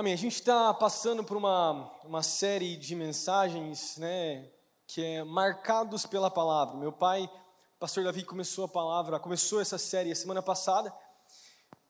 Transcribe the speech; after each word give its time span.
Amém. 0.00 0.14
A 0.14 0.16
gente 0.16 0.36
está 0.36 0.72
passando 0.72 1.22
por 1.22 1.36
uma, 1.36 1.92
uma 2.06 2.22
série 2.22 2.74
de 2.74 2.96
mensagens, 2.96 3.98
né, 3.98 4.50
que 4.86 5.04
é 5.04 5.22
marcados 5.22 6.06
pela 6.06 6.30
palavra. 6.30 6.74
Meu 6.78 6.90
pai, 6.90 7.30
pastor 7.78 8.04
Davi, 8.04 8.24
começou 8.24 8.64
a 8.64 8.68
palavra, 8.68 9.20
começou 9.20 9.60
essa 9.60 9.76
série 9.76 10.10
a 10.10 10.16
semana 10.16 10.40
passada, 10.40 10.90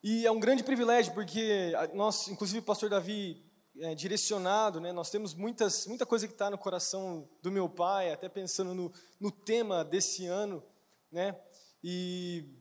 e 0.02 0.26
é 0.26 0.30
um 0.32 0.40
grande 0.40 0.64
privilégio, 0.64 1.14
porque 1.14 1.72
nós, 1.94 2.26
inclusive 2.26 2.58
o 2.58 2.64
pastor 2.64 2.90
Davi, 2.90 3.48
é, 3.78 3.94
direcionado, 3.94 4.80
né, 4.80 4.90
nós 4.90 5.08
temos 5.08 5.32
muitas, 5.32 5.86
muita 5.86 6.04
coisa 6.04 6.26
que 6.26 6.34
está 6.34 6.50
no 6.50 6.58
coração 6.58 7.30
do 7.40 7.52
meu 7.52 7.68
pai, 7.68 8.10
até 8.10 8.28
pensando 8.28 8.74
no, 8.74 8.92
no 9.20 9.30
tema 9.30 9.84
desse 9.84 10.26
ano, 10.26 10.60
né, 11.12 11.40
e 11.80 12.59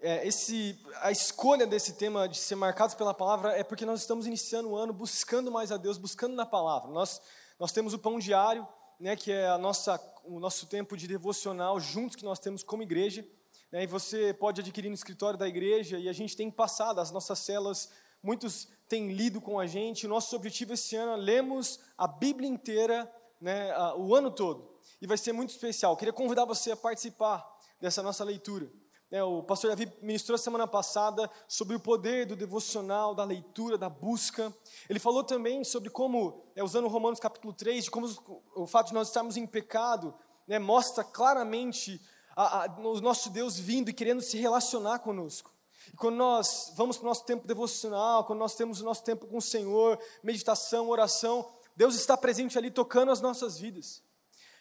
é, 0.00 0.26
esse, 0.26 0.78
a 1.00 1.10
escolha 1.10 1.66
desse 1.66 1.94
tema 1.94 2.28
de 2.28 2.38
ser 2.38 2.54
marcados 2.54 2.94
pela 2.94 3.12
palavra 3.12 3.56
é 3.56 3.64
porque 3.64 3.84
nós 3.84 4.00
estamos 4.00 4.26
iniciando 4.26 4.70
o 4.70 4.76
ano 4.76 4.92
buscando 4.92 5.50
mais 5.50 5.72
a 5.72 5.76
Deus, 5.76 5.98
buscando 5.98 6.36
na 6.36 6.46
palavra. 6.46 6.90
Nós, 6.90 7.20
nós 7.58 7.72
temos 7.72 7.92
o 7.92 7.98
pão 7.98 8.18
diário, 8.18 8.66
né, 9.00 9.16
que 9.16 9.32
é 9.32 9.48
a 9.48 9.58
nossa, 9.58 10.00
o 10.24 10.38
nosso 10.38 10.66
tempo 10.66 10.96
de 10.96 11.08
devocional 11.08 11.80
juntos 11.80 12.14
que 12.14 12.24
nós 12.24 12.38
temos 12.38 12.62
como 12.62 12.82
igreja. 12.82 13.26
Né, 13.72 13.82
e 13.82 13.86
você 13.88 14.32
pode 14.32 14.60
adquirir 14.60 14.88
no 14.88 14.94
escritório 14.94 15.38
da 15.38 15.48
igreja 15.48 15.98
e 15.98 16.08
a 16.08 16.12
gente 16.12 16.36
tem 16.36 16.48
passado 16.48 17.00
as 17.00 17.10
nossas 17.10 17.40
celas, 17.40 17.90
muitos 18.22 18.68
têm 18.88 19.12
lido 19.12 19.40
com 19.40 19.58
a 19.58 19.66
gente. 19.66 20.06
O 20.06 20.08
nosso 20.08 20.34
objetivo 20.36 20.74
esse 20.74 20.94
ano 20.94 21.12
é 21.12 21.16
lemos 21.16 21.80
a 21.96 22.06
Bíblia 22.06 22.48
inteira 22.48 23.12
né, 23.40 23.72
o 23.96 24.14
ano 24.14 24.30
todo. 24.30 24.78
E 25.02 25.08
vai 25.08 25.18
ser 25.18 25.32
muito 25.32 25.50
especial. 25.50 25.92
Eu 25.92 25.96
queria 25.96 26.12
convidar 26.12 26.44
você 26.44 26.70
a 26.70 26.76
participar 26.76 27.44
dessa 27.80 28.00
nossa 28.00 28.22
leitura. 28.22 28.70
É, 29.10 29.22
o 29.22 29.42
pastor 29.42 29.70
Davi 29.70 29.90
ministrou 30.02 30.36
semana 30.36 30.66
passada 30.66 31.30
sobre 31.46 31.74
o 31.74 31.80
poder 31.80 32.26
do 32.26 32.36
devocional, 32.36 33.14
da 33.14 33.24
leitura, 33.24 33.78
da 33.78 33.88
busca. 33.88 34.54
Ele 34.88 34.98
falou 34.98 35.24
também 35.24 35.64
sobre 35.64 35.88
como, 35.88 36.44
é, 36.54 36.62
usando 36.62 36.88
Romanos 36.88 37.18
capítulo 37.18 37.54
3, 37.54 37.84
de 37.84 37.90
como 37.90 38.06
o 38.54 38.66
fato 38.66 38.88
de 38.88 38.94
nós 38.94 39.08
estarmos 39.08 39.38
em 39.38 39.46
pecado 39.46 40.14
né, 40.46 40.58
mostra 40.58 41.02
claramente 41.02 42.00
a, 42.36 42.64
a, 42.64 42.80
o 42.80 43.00
nosso 43.00 43.30
Deus 43.30 43.58
vindo 43.58 43.88
e 43.88 43.94
querendo 43.94 44.20
se 44.20 44.36
relacionar 44.36 44.98
conosco. 44.98 45.52
E 45.92 45.96
quando 45.96 46.16
nós 46.16 46.74
vamos 46.76 46.98
para 46.98 47.06
o 47.06 47.08
nosso 47.08 47.24
tempo 47.24 47.46
devocional, 47.46 48.24
quando 48.24 48.40
nós 48.40 48.54
temos 48.54 48.82
o 48.82 48.84
nosso 48.84 49.02
tempo 49.04 49.26
com 49.26 49.38
o 49.38 49.42
Senhor, 49.42 49.98
meditação, 50.22 50.88
oração, 50.88 51.48
Deus 51.74 51.94
está 51.94 52.14
presente 52.14 52.58
ali 52.58 52.70
tocando 52.70 53.10
as 53.10 53.22
nossas 53.22 53.58
vidas. 53.58 54.02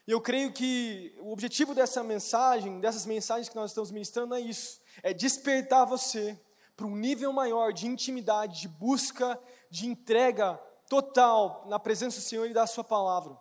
E 0.08 0.12
eu 0.12 0.22
creio 0.22 0.54
que 0.54 1.14
o 1.20 1.34
objetivo 1.34 1.76
dessa 1.76 2.02
mensagem, 2.02 2.80
dessas 2.80 3.06
mensagens 3.06 3.50
que 3.50 3.56
nós 3.58 3.72
estamos 3.72 3.92
ministrando 3.92 4.34
é 4.34 4.40
isso: 4.40 4.80
é 5.04 5.14
despertar 5.14 5.86
você 5.86 6.40
para 6.78 6.88
um 6.88 6.96
nível 6.96 7.34
maior 7.34 7.74
de 7.74 7.88
intimidade, 7.88 8.62
de 8.62 8.68
busca, 8.70 9.38
de 9.70 9.86
entrega 9.86 10.58
total 10.90 11.66
na 11.68 11.78
presença 11.78 12.20
do 12.20 12.24
Senhor 12.24 12.50
e 12.50 12.54
da 12.54 12.66
Sua 12.66 12.86
palavra. 12.86 13.38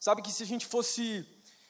Sabe 0.00 0.22
que 0.22 0.32
se 0.32 0.42
a 0.42 0.46
gente 0.46 0.66
fosse. 0.66 1.28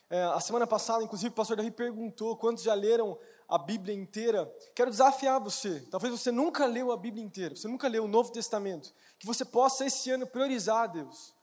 É, 0.08 0.22
a 0.22 0.38
semana 0.38 0.66
passada, 0.66 1.02
inclusive, 1.02 1.30
o 1.30 1.34
pastor 1.34 1.56
Davi 1.56 1.72
perguntou 1.72 2.36
quantos 2.36 2.62
já 2.62 2.74
leram 2.74 3.18
a 3.48 3.58
Bíblia 3.58 3.94
inteira. 3.94 4.48
Quero 4.76 4.90
desafiar 4.90 5.40
você. 5.40 5.80
Talvez 5.90 6.12
você 6.12 6.30
nunca 6.30 6.66
leu 6.66 6.92
a 6.92 6.96
Bíblia 6.96 7.24
inteira, 7.24 7.56
você 7.56 7.66
nunca 7.66 7.88
leu 7.88 8.04
o 8.04 8.08
Novo 8.08 8.30
Testamento. 8.30 8.94
Que 9.18 9.26
você 9.26 9.44
possa 9.44 9.84
esse 9.84 10.10
ano 10.10 10.24
priorizar 10.24 10.82
a 10.82 10.86
Deus 10.86 11.33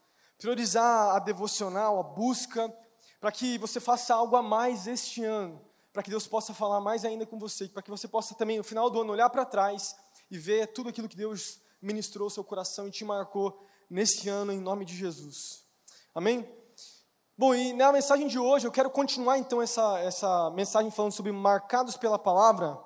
priorizar 0.42 1.14
a 1.14 1.20
devocional, 1.20 2.00
a 2.00 2.02
busca, 2.02 2.68
para 3.20 3.30
que 3.30 3.56
você 3.58 3.78
faça 3.78 4.12
algo 4.12 4.34
a 4.34 4.42
mais 4.42 4.88
este 4.88 5.22
ano, 5.22 5.64
para 5.92 6.02
que 6.02 6.10
Deus 6.10 6.26
possa 6.26 6.52
falar 6.52 6.80
mais 6.80 7.04
ainda 7.04 7.24
com 7.24 7.38
você, 7.38 7.68
para 7.68 7.80
que 7.80 7.88
você 7.88 8.08
possa 8.08 8.34
também, 8.34 8.58
no 8.58 8.64
final 8.64 8.90
do 8.90 9.02
ano, 9.02 9.12
olhar 9.12 9.30
para 9.30 9.44
trás 9.44 9.94
e 10.28 10.36
ver 10.36 10.66
tudo 10.72 10.88
aquilo 10.88 11.08
que 11.08 11.16
Deus 11.16 11.60
ministrou 11.80 12.26
ao 12.26 12.30
seu 12.30 12.42
coração 12.42 12.88
e 12.88 12.90
te 12.90 13.04
marcou 13.04 13.64
nesse 13.88 14.28
ano, 14.28 14.50
em 14.50 14.58
nome 14.58 14.84
de 14.84 14.96
Jesus. 14.96 15.64
Amém? 16.12 16.44
Bom, 17.38 17.54
e 17.54 17.72
na 17.72 17.92
mensagem 17.92 18.26
de 18.26 18.38
hoje, 18.38 18.66
eu 18.66 18.72
quero 18.72 18.90
continuar 18.90 19.38
então 19.38 19.62
essa, 19.62 20.00
essa 20.00 20.50
mensagem 20.50 20.90
falando 20.90 21.12
sobre 21.12 21.30
marcados 21.30 21.96
pela 21.96 22.18
palavra. 22.18 22.76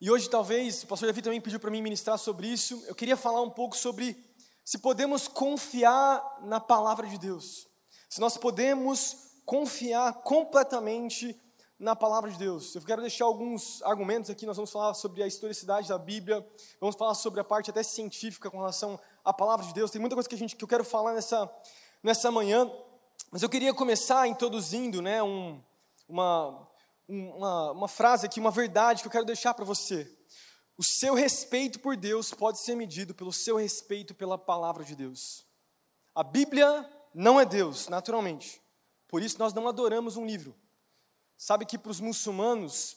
E 0.00 0.12
hoje, 0.12 0.30
talvez, 0.30 0.84
o 0.84 0.86
pastor 0.86 1.08
Davi 1.08 1.22
também 1.22 1.40
pediu 1.40 1.58
para 1.58 1.72
mim 1.72 1.82
ministrar 1.82 2.16
sobre 2.18 2.46
isso. 2.46 2.84
Eu 2.86 2.94
queria 2.94 3.16
falar 3.16 3.42
um 3.42 3.50
pouco 3.50 3.76
sobre 3.76 4.24
se 4.66 4.78
podemos 4.78 5.28
confiar 5.28 6.40
na 6.42 6.58
palavra 6.58 7.06
de 7.06 7.16
Deus, 7.16 7.68
se 8.08 8.20
nós 8.20 8.36
podemos 8.36 9.30
confiar 9.44 10.12
completamente 10.22 11.40
na 11.78 11.94
palavra 11.94 12.32
de 12.32 12.36
Deus. 12.36 12.74
Eu 12.74 12.82
quero 12.82 13.00
deixar 13.00 13.26
alguns 13.26 13.80
argumentos 13.82 14.28
aqui, 14.28 14.44
nós 14.44 14.56
vamos 14.56 14.72
falar 14.72 14.92
sobre 14.94 15.22
a 15.22 15.26
historicidade 15.26 15.88
da 15.88 15.96
Bíblia, 15.96 16.44
vamos 16.80 16.96
falar 16.96 17.14
sobre 17.14 17.38
a 17.38 17.44
parte 17.44 17.70
até 17.70 17.80
científica 17.84 18.50
com 18.50 18.56
relação 18.56 18.98
à 19.24 19.32
palavra 19.32 19.64
de 19.64 19.72
Deus. 19.72 19.92
Tem 19.92 20.00
muita 20.00 20.16
coisa 20.16 20.28
que, 20.28 20.34
a 20.34 20.38
gente, 20.38 20.56
que 20.56 20.64
eu 20.64 20.68
quero 20.68 20.84
falar 20.84 21.14
nessa, 21.14 21.48
nessa 22.02 22.28
manhã, 22.32 22.68
mas 23.30 23.44
eu 23.44 23.48
queria 23.48 23.72
começar 23.72 24.26
introduzindo 24.26 25.00
né, 25.00 25.22
um, 25.22 25.62
uma, 26.08 26.68
uma, 27.06 27.70
uma 27.70 27.88
frase 27.88 28.26
aqui, 28.26 28.40
uma 28.40 28.50
verdade 28.50 29.02
que 29.02 29.06
eu 29.06 29.12
quero 29.12 29.24
deixar 29.24 29.54
para 29.54 29.64
você. 29.64 30.12
O 30.78 30.84
seu 30.84 31.14
respeito 31.14 31.80
por 31.80 31.96
Deus 31.96 32.34
pode 32.34 32.60
ser 32.60 32.74
medido 32.74 33.14
pelo 33.14 33.32
seu 33.32 33.56
respeito 33.56 34.14
pela 34.14 34.36
palavra 34.36 34.84
de 34.84 34.94
Deus. 34.94 35.46
A 36.14 36.22
Bíblia 36.22 36.88
não 37.14 37.40
é 37.40 37.46
Deus, 37.46 37.88
naturalmente. 37.88 38.60
Por 39.08 39.22
isso 39.22 39.38
nós 39.38 39.54
não 39.54 39.68
adoramos 39.68 40.16
um 40.16 40.26
livro. 40.26 40.54
Sabe 41.36 41.64
que 41.64 41.78
para 41.78 41.90
os 41.90 42.00
muçulmanos, 42.00 42.96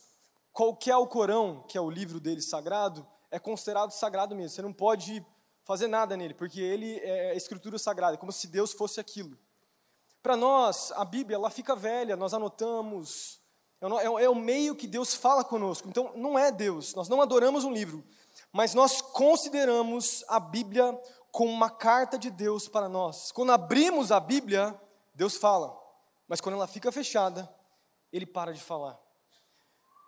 qualquer 0.51 0.91
Alcorão, 0.91 1.63
que 1.67 1.77
é 1.77 1.81
o 1.81 1.89
livro 1.89 2.19
deles 2.19 2.49
sagrado, 2.49 3.07
é 3.31 3.39
considerado 3.39 3.91
sagrado 3.91 4.35
mesmo. 4.35 4.55
Você 4.55 4.61
não 4.61 4.73
pode 4.73 5.25
fazer 5.63 5.87
nada 5.87 6.17
nele, 6.17 6.33
porque 6.33 6.59
ele 6.59 6.97
é 6.99 7.35
escritura 7.35 7.77
sagrada, 7.77 8.15
é 8.15 8.17
como 8.17 8.31
se 8.31 8.47
Deus 8.47 8.73
fosse 8.73 8.99
aquilo. 8.99 9.37
Para 10.21 10.35
nós, 10.35 10.91
a 10.93 11.05
Bíblia 11.05 11.35
ela 11.35 11.49
fica 11.49 11.75
velha, 11.75 12.17
nós 12.17 12.33
anotamos, 12.33 13.39
é, 13.81 13.85
é, 13.85 14.23
é 14.25 14.29
o 14.29 14.35
meio 14.35 14.75
que 14.75 14.87
Deus 14.87 15.13
fala 15.13 15.43
conosco. 15.43 15.87
Então, 15.87 16.11
não 16.15 16.37
é 16.37 16.51
Deus, 16.51 16.93
nós 16.93 17.07
não 17.07 17.21
adoramos 17.21 17.63
um 17.63 17.71
livro, 17.71 18.03
mas 18.51 18.73
nós 18.73 19.01
consideramos 19.01 20.23
a 20.27 20.39
Bíblia 20.39 20.99
como 21.31 21.51
uma 21.51 21.69
carta 21.69 22.17
de 22.17 22.29
Deus 22.29 22.67
para 22.67 22.89
nós. 22.89 23.31
Quando 23.31 23.51
abrimos 23.51 24.11
a 24.11 24.19
Bíblia, 24.19 24.79
Deus 25.13 25.37
fala, 25.37 25.77
mas 26.27 26.41
quando 26.41 26.55
ela 26.55 26.67
fica 26.67 26.91
fechada, 26.91 27.49
Ele 28.11 28.25
para 28.25 28.53
de 28.53 28.59
falar. 28.59 28.99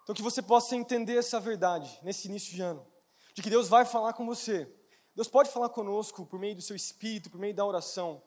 Então, 0.03 0.15
que 0.15 0.21
você 0.21 0.41
possa 0.41 0.75
entender 0.75 1.15
essa 1.15 1.39
verdade 1.39 1.99
nesse 2.03 2.27
início 2.27 2.53
de 2.53 2.61
ano, 2.61 2.85
de 3.33 3.41
que 3.41 3.49
Deus 3.49 3.69
vai 3.69 3.85
falar 3.85 4.13
com 4.13 4.25
você. 4.25 4.69
Deus 5.15 5.27
pode 5.27 5.49
falar 5.49 5.69
conosco 5.69 6.25
por 6.25 6.39
meio 6.39 6.55
do 6.55 6.61
seu 6.61 6.75
espírito, 6.75 7.29
por 7.29 7.39
meio 7.39 7.53
da 7.53 7.65
oração, 7.65 8.21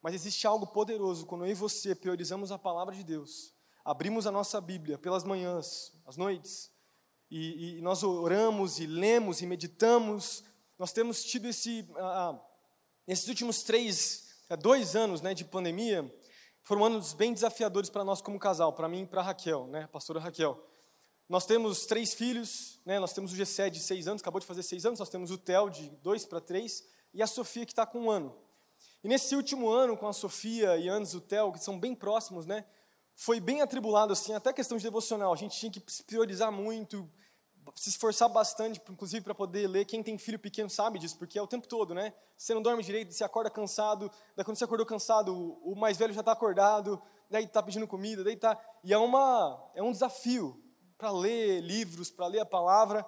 mas 0.00 0.14
existe 0.14 0.46
algo 0.46 0.66
poderoso 0.66 1.26
quando 1.26 1.44
eu 1.44 1.50
e 1.50 1.54
você 1.54 1.94
priorizamos 1.94 2.50
a 2.50 2.58
palavra 2.58 2.94
de 2.94 3.04
Deus 3.04 3.51
abrimos 3.84 4.26
a 4.26 4.32
nossa 4.32 4.60
Bíblia 4.60 4.98
pelas 4.98 5.24
manhãs, 5.24 5.92
às 6.06 6.16
noites, 6.16 6.70
e, 7.30 7.78
e 7.78 7.82
nós 7.82 8.02
oramos 8.02 8.78
e 8.78 8.86
lemos 8.86 9.40
e 9.40 9.46
meditamos. 9.46 10.44
Nós 10.78 10.92
temos 10.92 11.24
tido 11.24 11.48
esse, 11.48 11.88
ah, 11.96 12.38
esses 13.06 13.26
últimos 13.28 13.62
três, 13.62 14.44
é, 14.48 14.56
dois 14.56 14.94
anos 14.94 15.20
né, 15.20 15.32
de 15.32 15.44
pandemia, 15.44 16.14
foram 16.62 16.84
anos 16.84 17.12
bem 17.12 17.32
desafiadores 17.32 17.90
para 17.90 18.04
nós 18.04 18.20
como 18.20 18.38
casal, 18.38 18.72
para 18.72 18.88
mim 18.88 19.02
e 19.02 19.06
para 19.06 19.20
a 19.20 19.24
Raquel, 19.24 19.66
né, 19.66 19.88
pastora 19.88 20.20
Raquel. 20.20 20.62
Nós 21.28 21.46
temos 21.46 21.86
três 21.86 22.14
filhos, 22.14 22.80
né, 22.84 23.00
nós 23.00 23.12
temos 23.12 23.32
o 23.32 23.36
Gessé 23.36 23.70
de 23.70 23.80
seis 23.80 24.06
anos, 24.06 24.20
acabou 24.20 24.38
de 24.38 24.46
fazer 24.46 24.62
seis 24.62 24.84
anos, 24.84 24.98
nós 24.98 25.08
temos 25.08 25.30
o 25.30 25.38
Theo 25.38 25.70
de 25.70 25.88
dois 26.02 26.24
para 26.24 26.40
três, 26.40 26.84
e 27.14 27.22
a 27.22 27.26
Sofia 27.26 27.64
que 27.64 27.72
está 27.72 27.86
com 27.86 28.02
um 28.02 28.10
ano. 28.10 28.36
E 29.02 29.08
nesse 29.08 29.34
último 29.34 29.68
ano, 29.68 29.96
com 29.96 30.06
a 30.06 30.12
Sofia 30.12 30.76
e 30.76 30.88
antes 30.88 31.14
o 31.14 31.20
Theo, 31.20 31.52
que 31.52 31.58
são 31.58 31.80
bem 31.80 31.94
próximos, 31.94 32.46
né, 32.46 32.64
foi 33.14 33.40
bem 33.40 33.60
atribulado, 33.60 34.12
assim, 34.12 34.32
até 34.32 34.52
questão 34.52 34.76
de 34.76 34.82
devocional. 34.82 35.32
A 35.32 35.36
gente 35.36 35.58
tinha 35.58 35.70
que 35.70 35.82
se 35.86 36.02
priorizar 36.02 36.50
muito, 36.50 37.08
se 37.74 37.90
esforçar 37.90 38.28
bastante, 38.28 38.80
inclusive 38.90 39.22
para 39.22 39.34
poder 39.34 39.66
ler. 39.68 39.84
Quem 39.84 40.02
tem 40.02 40.18
filho 40.18 40.38
pequeno 40.38 40.68
sabe 40.68 40.98
disso, 40.98 41.16
porque 41.18 41.38
é 41.38 41.42
o 41.42 41.46
tempo 41.46 41.68
todo, 41.68 41.94
né? 41.94 42.12
Você 42.36 42.54
não 42.54 42.62
dorme 42.62 42.82
direito, 42.82 43.12
você 43.12 43.24
acorda 43.24 43.50
cansado, 43.50 44.10
daí 44.36 44.44
quando 44.44 44.56
você 44.56 44.64
acordou 44.64 44.86
cansado, 44.86 45.58
o 45.62 45.74
mais 45.76 45.96
velho 45.96 46.12
já 46.12 46.20
está 46.20 46.32
acordado, 46.32 47.00
daí 47.30 47.44
está 47.44 47.62
pedindo 47.62 47.86
comida, 47.86 48.24
daí 48.24 48.36
tá. 48.36 48.58
E 48.82 48.92
é, 48.92 48.98
uma, 48.98 49.70
é 49.74 49.82
um 49.82 49.92
desafio 49.92 50.60
para 50.98 51.10
ler 51.10 51.60
livros, 51.60 52.10
para 52.10 52.26
ler 52.26 52.40
a 52.40 52.46
palavra. 52.46 53.06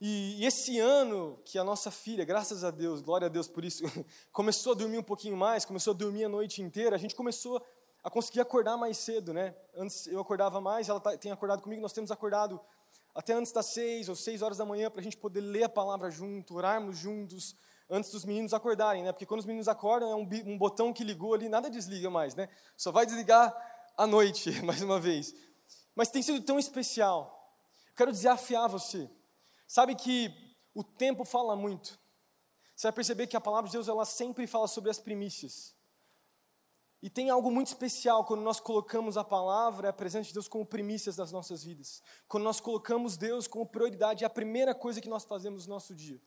E, 0.00 0.42
e, 0.42 0.44
esse 0.44 0.78
ano 0.78 1.40
que 1.44 1.58
a 1.58 1.64
nossa 1.64 1.90
filha, 1.90 2.24
graças 2.24 2.62
a 2.62 2.70
Deus, 2.70 3.00
glória 3.00 3.26
a 3.26 3.30
Deus 3.30 3.48
por 3.48 3.64
isso, 3.64 3.82
começou 4.30 4.72
a 4.72 4.74
dormir 4.74 4.98
um 4.98 5.02
pouquinho 5.02 5.36
mais, 5.36 5.64
começou 5.64 5.94
a 5.94 5.96
dormir 5.96 6.24
a 6.24 6.28
noite 6.28 6.60
inteira, 6.60 6.94
a 6.94 6.98
gente 6.98 7.14
começou 7.14 7.64
a 8.06 8.10
conseguir 8.10 8.40
acordar 8.40 8.76
mais 8.76 8.98
cedo, 8.98 9.34
né? 9.34 9.52
Antes 9.74 10.06
eu 10.06 10.20
acordava 10.20 10.60
mais, 10.60 10.88
ela 10.88 11.00
tá, 11.00 11.18
tem 11.18 11.32
acordado 11.32 11.60
comigo, 11.60 11.82
nós 11.82 11.92
temos 11.92 12.12
acordado 12.12 12.60
até 13.12 13.32
antes 13.32 13.50
das 13.50 13.66
seis 13.66 14.08
ou 14.08 14.14
seis 14.14 14.42
horas 14.42 14.58
da 14.58 14.64
manhã 14.64 14.88
para 14.88 15.00
a 15.00 15.02
gente 15.02 15.16
poder 15.16 15.40
ler 15.40 15.64
a 15.64 15.68
palavra 15.68 16.08
junto, 16.08 16.54
orarmos 16.54 16.96
juntos, 16.96 17.56
antes 17.90 18.12
dos 18.12 18.24
meninos 18.24 18.54
acordarem, 18.54 19.02
né? 19.02 19.10
Porque 19.10 19.26
quando 19.26 19.40
os 19.40 19.44
meninos 19.44 19.66
acordam 19.66 20.08
é 20.08 20.14
um, 20.14 20.28
um 20.52 20.56
botão 20.56 20.92
que 20.92 21.02
ligou 21.02 21.34
ali, 21.34 21.48
nada 21.48 21.68
desliga 21.68 22.08
mais, 22.08 22.36
né? 22.36 22.48
Só 22.76 22.92
vai 22.92 23.04
desligar 23.06 23.52
à 23.96 24.06
noite, 24.06 24.52
mais 24.62 24.82
uma 24.82 25.00
vez. 25.00 25.34
Mas 25.92 26.08
tem 26.08 26.22
sido 26.22 26.40
tão 26.40 26.60
especial. 26.60 27.52
Eu 27.88 27.96
quero 27.96 28.12
desafiar 28.12 28.68
você. 28.68 29.10
Sabe 29.66 29.96
que 29.96 30.32
o 30.72 30.84
tempo 30.84 31.24
fala 31.24 31.56
muito. 31.56 31.98
Você 32.76 32.86
vai 32.86 32.92
perceber 32.92 33.26
que 33.26 33.36
a 33.36 33.40
palavra 33.40 33.68
de 33.68 33.72
Deus 33.72 33.88
ela 33.88 34.04
sempre 34.04 34.46
fala 34.46 34.68
sobre 34.68 34.92
as 34.92 35.00
primícias. 35.00 35.75
E 37.02 37.10
tem 37.10 37.28
algo 37.28 37.50
muito 37.50 37.68
especial 37.68 38.24
quando 38.24 38.40
nós 38.40 38.58
colocamos 38.58 39.16
a 39.16 39.24
palavra, 39.24 39.90
a 39.90 39.92
presença 39.92 40.28
de 40.28 40.34
Deus 40.34 40.48
como 40.48 40.64
primícias 40.64 41.14
das 41.14 41.30
nossas 41.30 41.62
vidas. 41.62 42.02
Quando 42.26 42.44
nós 42.44 42.58
colocamos 42.58 43.16
Deus 43.16 43.46
como 43.46 43.66
prioridade, 43.66 44.24
é 44.24 44.26
a 44.26 44.30
primeira 44.30 44.74
coisa 44.74 45.00
que 45.00 45.08
nós 45.08 45.24
fazemos 45.24 45.66
no 45.66 45.74
nosso 45.74 45.94
dia. 45.94 46.20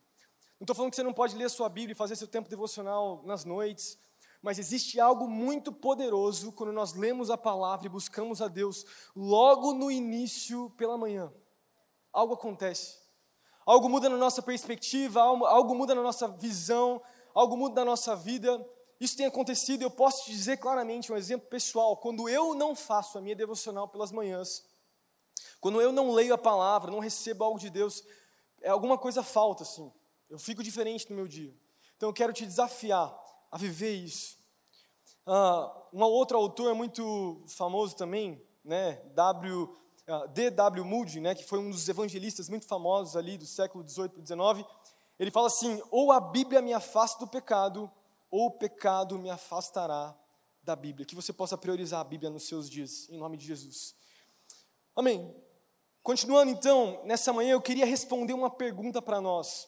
Não 0.60 0.66
estou 0.66 0.76
falando 0.76 0.92
que 0.92 0.98
você 0.98 1.04
não 1.04 1.14
pode 1.14 1.36
ler 1.36 1.50
sua 1.50 1.70
Bíblia 1.70 1.94
e 1.94 1.96
fazer 1.96 2.16
seu 2.16 2.28
tempo 2.28 2.50
devocional 2.50 3.24
nas 3.26 3.46
noites, 3.46 3.98
mas 4.42 4.60
existe 4.60 5.00
algo 5.00 5.28
muito 5.28 5.72
poderoso 5.72 6.52
quando 6.52 6.72
nós 6.72 6.94
lemos 6.94 7.30
a 7.30 7.38
palavra 7.38 7.88
e 7.88 7.90
buscamos 7.90 8.42
a 8.42 8.48
Deus 8.48 8.86
logo 9.16 9.74
no 9.74 9.90
início 9.90 10.70
pela 10.72 10.98
manhã. 10.98 11.34
Algo 12.12 12.36
acontece. 12.36 12.98
Algo 13.66 13.90
muda 13.90 14.10
na 14.10 14.18
nossa 14.18 14.42
perspectiva, 14.42 15.22
algo 15.22 15.76
muda 15.76 15.94
na 15.94 16.02
nossa 16.02 16.28
visão, 16.28 17.02
algo 17.34 17.58
muda 17.58 17.82
na 17.82 17.92
nossa 17.92 18.16
vida. 18.16 18.66
Isso 19.00 19.16
tem 19.16 19.26
acontecido, 19.26 19.82
eu 19.82 19.90
posso 19.90 20.26
te 20.26 20.32
dizer 20.32 20.58
claramente 20.58 21.12
um 21.12 21.16
exemplo 21.16 21.48
pessoal. 21.48 21.96
Quando 21.98 22.28
eu 22.28 22.54
não 22.54 22.76
faço 22.76 23.18
a 23.18 23.22
minha 23.22 23.36
devocional 23.36 23.88
pelas 23.88 24.12
manhãs, 24.12 24.66
quando 25.62 25.82
eu 25.82 25.92
não 25.92 26.12
leio 26.12 26.34
a 26.34 26.38
palavra, 26.38 26.92
não 26.92 27.00
recebo 27.00 27.44
algo 27.44 27.60
de 27.60 27.70
Deus, 27.70 28.04
é 28.62 28.70
alguma 28.70 28.98
coisa 28.98 29.24
falta, 29.24 29.64
assim. 29.64 29.92
Eu 30.30 30.38
fico 30.38 30.62
diferente 30.62 31.10
no 31.10 31.16
meu 31.16 31.28
dia. 31.28 31.56
Então 31.96 32.10
eu 32.10 32.14
quero 32.14 32.34
te 32.34 32.46
desafiar 32.46 33.18
a 33.52 33.58
viver 33.58 33.94
isso. 33.94 34.38
Uh, 35.26 35.80
um 35.94 36.04
outro 36.04 36.38
autor 36.38 36.74
muito 36.76 37.44
famoso 37.48 37.96
também, 37.96 38.42
né, 38.64 38.96
W, 39.14 39.78
ah, 40.08 40.26
D.W. 40.26 40.84
Moody, 40.84 41.20
né, 41.20 41.36
que 41.36 41.44
foi 41.44 41.60
um 41.60 41.70
dos 41.70 41.88
evangelistas 41.88 42.50
muito 42.50 42.66
famosos 42.66 43.16
ali 43.16 43.38
do 43.38 43.46
século 43.46 43.84
18 43.84 44.12
para 44.12 44.22
19, 44.24 44.66
ele 45.20 45.30
fala 45.30 45.48
assim: 45.48 45.82
ou 45.92 46.12
a 46.12 46.20
Bíblia 46.20 46.62
me 46.62 46.74
afasta 46.74 47.20
do 47.24 47.30
pecado, 47.30 47.92
ou 48.30 48.48
o 48.48 48.52
pecado 48.52 49.18
me 49.18 49.30
afastará 49.30 50.18
da 50.64 50.76
Bíblia. 50.76 51.06
Que 51.06 51.16
você 51.16 51.34
possa 51.34 51.58
priorizar 51.58 52.02
a 52.02 52.04
Bíblia 52.04 52.30
nos 52.30 52.48
seus 52.48 52.70
dias, 52.70 53.08
em 53.10 53.18
nome 53.18 53.38
de 53.38 53.46
Jesus. 53.46 53.96
Amém. 54.96 55.36
Continuando 56.04 56.52
então, 56.52 57.02
nessa 57.06 57.32
manhã 57.34 57.54
eu 57.54 57.62
queria 57.62 57.86
responder 57.86 58.34
uma 58.34 58.50
pergunta 58.50 59.02
para 59.02 59.22
nós. 59.22 59.68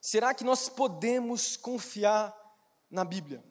Será 0.00 0.32
que 0.32 0.44
nós 0.44 0.68
podemos 0.68 1.56
confiar 1.56 2.38
na 2.90 3.04
Bíblia. 3.04 3.44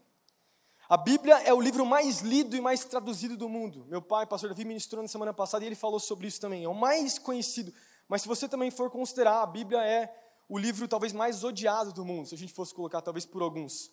A 0.89 0.97
Bíblia 0.97 1.39
é 1.43 1.53
o 1.53 1.61
livro 1.61 1.85
mais 1.85 2.19
lido 2.19 2.55
e 2.55 2.61
mais 2.61 2.83
traduzido 2.83 3.37
do 3.37 3.47
mundo. 3.47 3.85
Meu 3.87 4.01
pai, 4.01 4.25
pastor 4.25 4.49
Davi, 4.49 4.65
ministrou 4.65 5.01
na 5.01 5.07
semana 5.07 5.33
passada 5.33 5.63
e 5.63 5.67
ele 5.67 5.75
falou 5.75 5.99
sobre 5.99 6.27
isso 6.27 6.41
também. 6.41 6.63
É 6.63 6.67
o 6.67 6.73
mais 6.73 7.17
conhecido. 7.17 7.71
Mas 8.07 8.23
se 8.23 8.27
você 8.27 8.49
também 8.49 8.71
for 8.71 8.89
considerar, 8.89 9.41
a 9.41 9.45
Bíblia 9.45 9.85
é 9.85 10.13
o 10.49 10.57
livro 10.57 10.87
talvez 10.87 11.13
mais 11.13 11.43
odiado 11.43 11.93
do 11.93 12.03
mundo, 12.03 12.27
se 12.27 12.33
a 12.33 12.37
gente 12.37 12.51
fosse 12.51 12.73
colocar 12.73 13.01
talvez 13.01 13.23
por 13.23 13.43
alguns. 13.43 13.91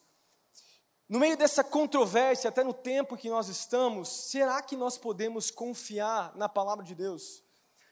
No 1.08 1.20
meio 1.20 1.36
dessa 1.36 1.62
controvérsia, 1.62 2.48
até 2.48 2.64
no 2.64 2.74
tempo 2.74 3.16
que 3.16 3.30
nós 3.30 3.48
estamos, 3.48 4.08
será 4.08 4.60
que 4.60 4.76
nós 4.76 4.98
podemos 4.98 5.52
confiar 5.52 6.36
na 6.36 6.48
palavra 6.48 6.84
de 6.84 6.96
Deus? 6.96 7.44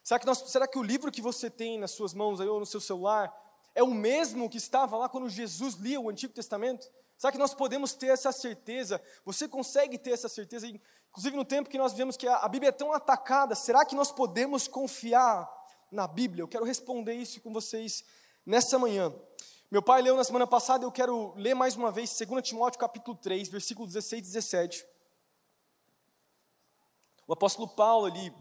Será 0.02 0.18
que, 0.18 0.26
nós, 0.26 0.38
será 0.50 0.66
que 0.66 0.78
o 0.78 0.82
livro 0.82 1.12
que 1.12 1.22
você 1.22 1.48
tem 1.48 1.78
nas 1.78 1.92
suas 1.92 2.12
mãos 2.12 2.40
aí, 2.40 2.48
ou 2.48 2.58
no 2.58 2.66
seu 2.66 2.80
celular 2.80 3.32
é 3.72 3.82
o 3.84 3.94
mesmo 3.94 4.50
que 4.50 4.58
estava 4.58 4.96
lá 4.96 5.08
quando 5.08 5.28
Jesus 5.28 5.74
lia 5.76 6.00
o 6.00 6.10
Antigo 6.10 6.32
Testamento? 6.32 6.90
Será 7.16 7.30
que 7.30 7.38
nós 7.38 7.54
podemos 7.54 7.94
ter 7.94 8.08
essa 8.08 8.32
certeza? 8.32 9.00
Você 9.24 9.46
consegue 9.46 9.96
ter 9.96 10.10
essa 10.10 10.28
certeza? 10.28 10.66
Inclusive 10.66 11.36
no 11.36 11.44
tempo 11.44 11.70
que 11.70 11.78
nós 11.78 11.92
vemos 11.92 12.16
que 12.16 12.26
a 12.26 12.48
Bíblia 12.48 12.70
é 12.70 12.72
tão 12.72 12.92
atacada, 12.92 13.54
será 13.54 13.84
que 13.84 13.94
nós 13.94 14.10
podemos 14.10 14.66
confiar 14.66 15.48
na 15.90 16.08
Bíblia? 16.08 16.42
Eu 16.42 16.48
quero 16.48 16.64
responder 16.64 17.14
isso 17.14 17.40
com 17.40 17.52
vocês 17.52 18.04
nessa 18.44 18.76
manhã. 18.76 19.14
Meu 19.74 19.82
pai 19.82 20.00
leu 20.02 20.14
na 20.14 20.22
semana 20.22 20.46
passada, 20.46 20.84
eu 20.84 20.92
quero 20.92 21.34
ler 21.34 21.52
mais 21.52 21.74
uma 21.74 21.90
vez 21.90 22.16
2 22.16 22.46
Timóteo 22.46 22.78
capítulo 22.78 23.16
3, 23.16 23.48
versículo 23.48 23.88
16 23.88 24.20
e 24.20 24.24
17. 24.24 24.86
O 27.26 27.32
apóstolo 27.32 27.66
Paulo 27.66 28.06
ali, 28.06 28.32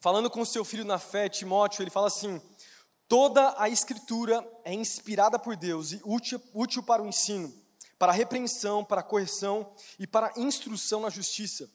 falando 0.00 0.30
com 0.30 0.42
seu 0.46 0.64
filho 0.64 0.82
na 0.82 0.98
fé, 0.98 1.28
Timóteo, 1.28 1.82
ele 1.82 1.90
fala 1.90 2.06
assim: 2.06 2.40
Toda 3.06 3.54
a 3.58 3.68
escritura 3.68 4.42
é 4.64 4.72
inspirada 4.72 5.38
por 5.38 5.56
Deus 5.56 5.92
e 5.92 6.00
útil, 6.06 6.40
útil 6.54 6.82
para 6.82 7.02
o 7.02 7.06
ensino 7.06 7.52
para 7.98 8.12
a 8.12 8.14
repreensão, 8.14 8.82
para 8.82 9.02
a 9.02 9.04
correção 9.04 9.70
e 9.98 10.06
para 10.06 10.28
a 10.28 10.40
instrução 10.40 11.02
na 11.02 11.10
justiça, 11.10 11.70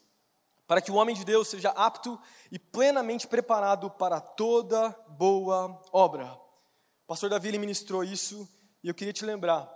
para 0.66 0.80
que 0.80 0.90
o 0.90 0.96
homem 0.96 1.14
de 1.14 1.24
Deus 1.24 1.46
seja 1.46 1.70
apto 1.70 2.20
e 2.50 2.58
plenamente 2.58 3.28
preparado 3.28 3.88
para 3.92 4.20
toda 4.20 4.90
boa 5.10 5.80
obra. 5.92 6.36
O 7.04 7.06
pastor 7.06 7.30
Davi 7.30 7.46
ele 7.46 7.58
ministrou 7.58 8.02
isso 8.02 8.48
e 8.86 8.88
eu 8.88 8.94
queria 8.94 9.12
te 9.12 9.24
lembrar. 9.24 9.68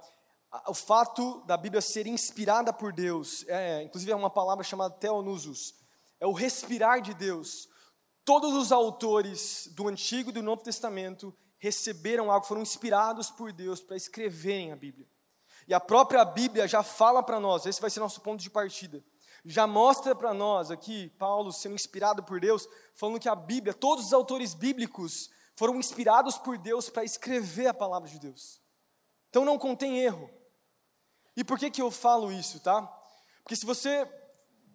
O 0.68 0.74
fato 0.74 1.42
da 1.44 1.56
Bíblia 1.56 1.80
ser 1.80 2.06
inspirada 2.06 2.72
por 2.72 2.92
Deus, 2.92 3.44
é, 3.48 3.82
inclusive 3.82 4.12
é 4.12 4.14
uma 4.14 4.30
palavra 4.30 4.62
chamada 4.62 4.94
teonusos, 4.94 5.74
é 6.20 6.26
o 6.28 6.32
respirar 6.32 7.00
de 7.00 7.12
Deus. 7.12 7.68
Todos 8.24 8.54
os 8.54 8.70
autores 8.70 9.68
do 9.72 9.88
Antigo 9.88 10.30
e 10.30 10.32
do 10.32 10.44
Novo 10.44 10.62
Testamento 10.62 11.36
receberam 11.58 12.30
algo, 12.30 12.46
foram 12.46 12.62
inspirados 12.62 13.32
por 13.32 13.52
Deus 13.52 13.82
para 13.82 13.96
escreverem 13.96 14.70
a 14.70 14.76
Bíblia. 14.76 15.08
E 15.66 15.74
a 15.74 15.80
própria 15.80 16.24
Bíblia 16.24 16.68
já 16.68 16.84
fala 16.84 17.20
para 17.20 17.40
nós, 17.40 17.66
esse 17.66 17.80
vai 17.80 17.90
ser 17.90 17.98
nosso 17.98 18.20
ponto 18.20 18.40
de 18.40 18.48
partida. 18.48 19.04
Já 19.44 19.66
mostra 19.66 20.14
para 20.14 20.32
nós 20.32 20.70
aqui, 20.70 21.08
Paulo 21.18 21.50
sendo 21.52 21.74
inspirado 21.74 22.22
por 22.22 22.38
Deus, 22.38 22.68
falando 22.94 23.18
que 23.18 23.28
a 23.28 23.34
Bíblia, 23.34 23.74
todos 23.74 24.06
os 24.06 24.12
autores 24.12 24.54
bíblicos 24.54 25.30
foram 25.56 25.74
inspirados 25.74 26.38
por 26.38 26.56
Deus 26.56 26.88
para 26.88 27.02
escrever 27.02 27.66
a 27.66 27.74
palavra 27.74 28.08
de 28.08 28.20
Deus. 28.20 28.59
Então 29.30 29.44
não 29.44 29.58
contém 29.58 30.00
erro. 30.00 30.28
E 31.36 31.42
por 31.42 31.58
que, 31.58 31.70
que 31.70 31.80
eu 31.80 31.90
falo 31.90 32.30
isso, 32.30 32.60
tá? 32.60 32.82
Porque 33.42 33.56
se 33.56 33.64
você, 33.64 34.06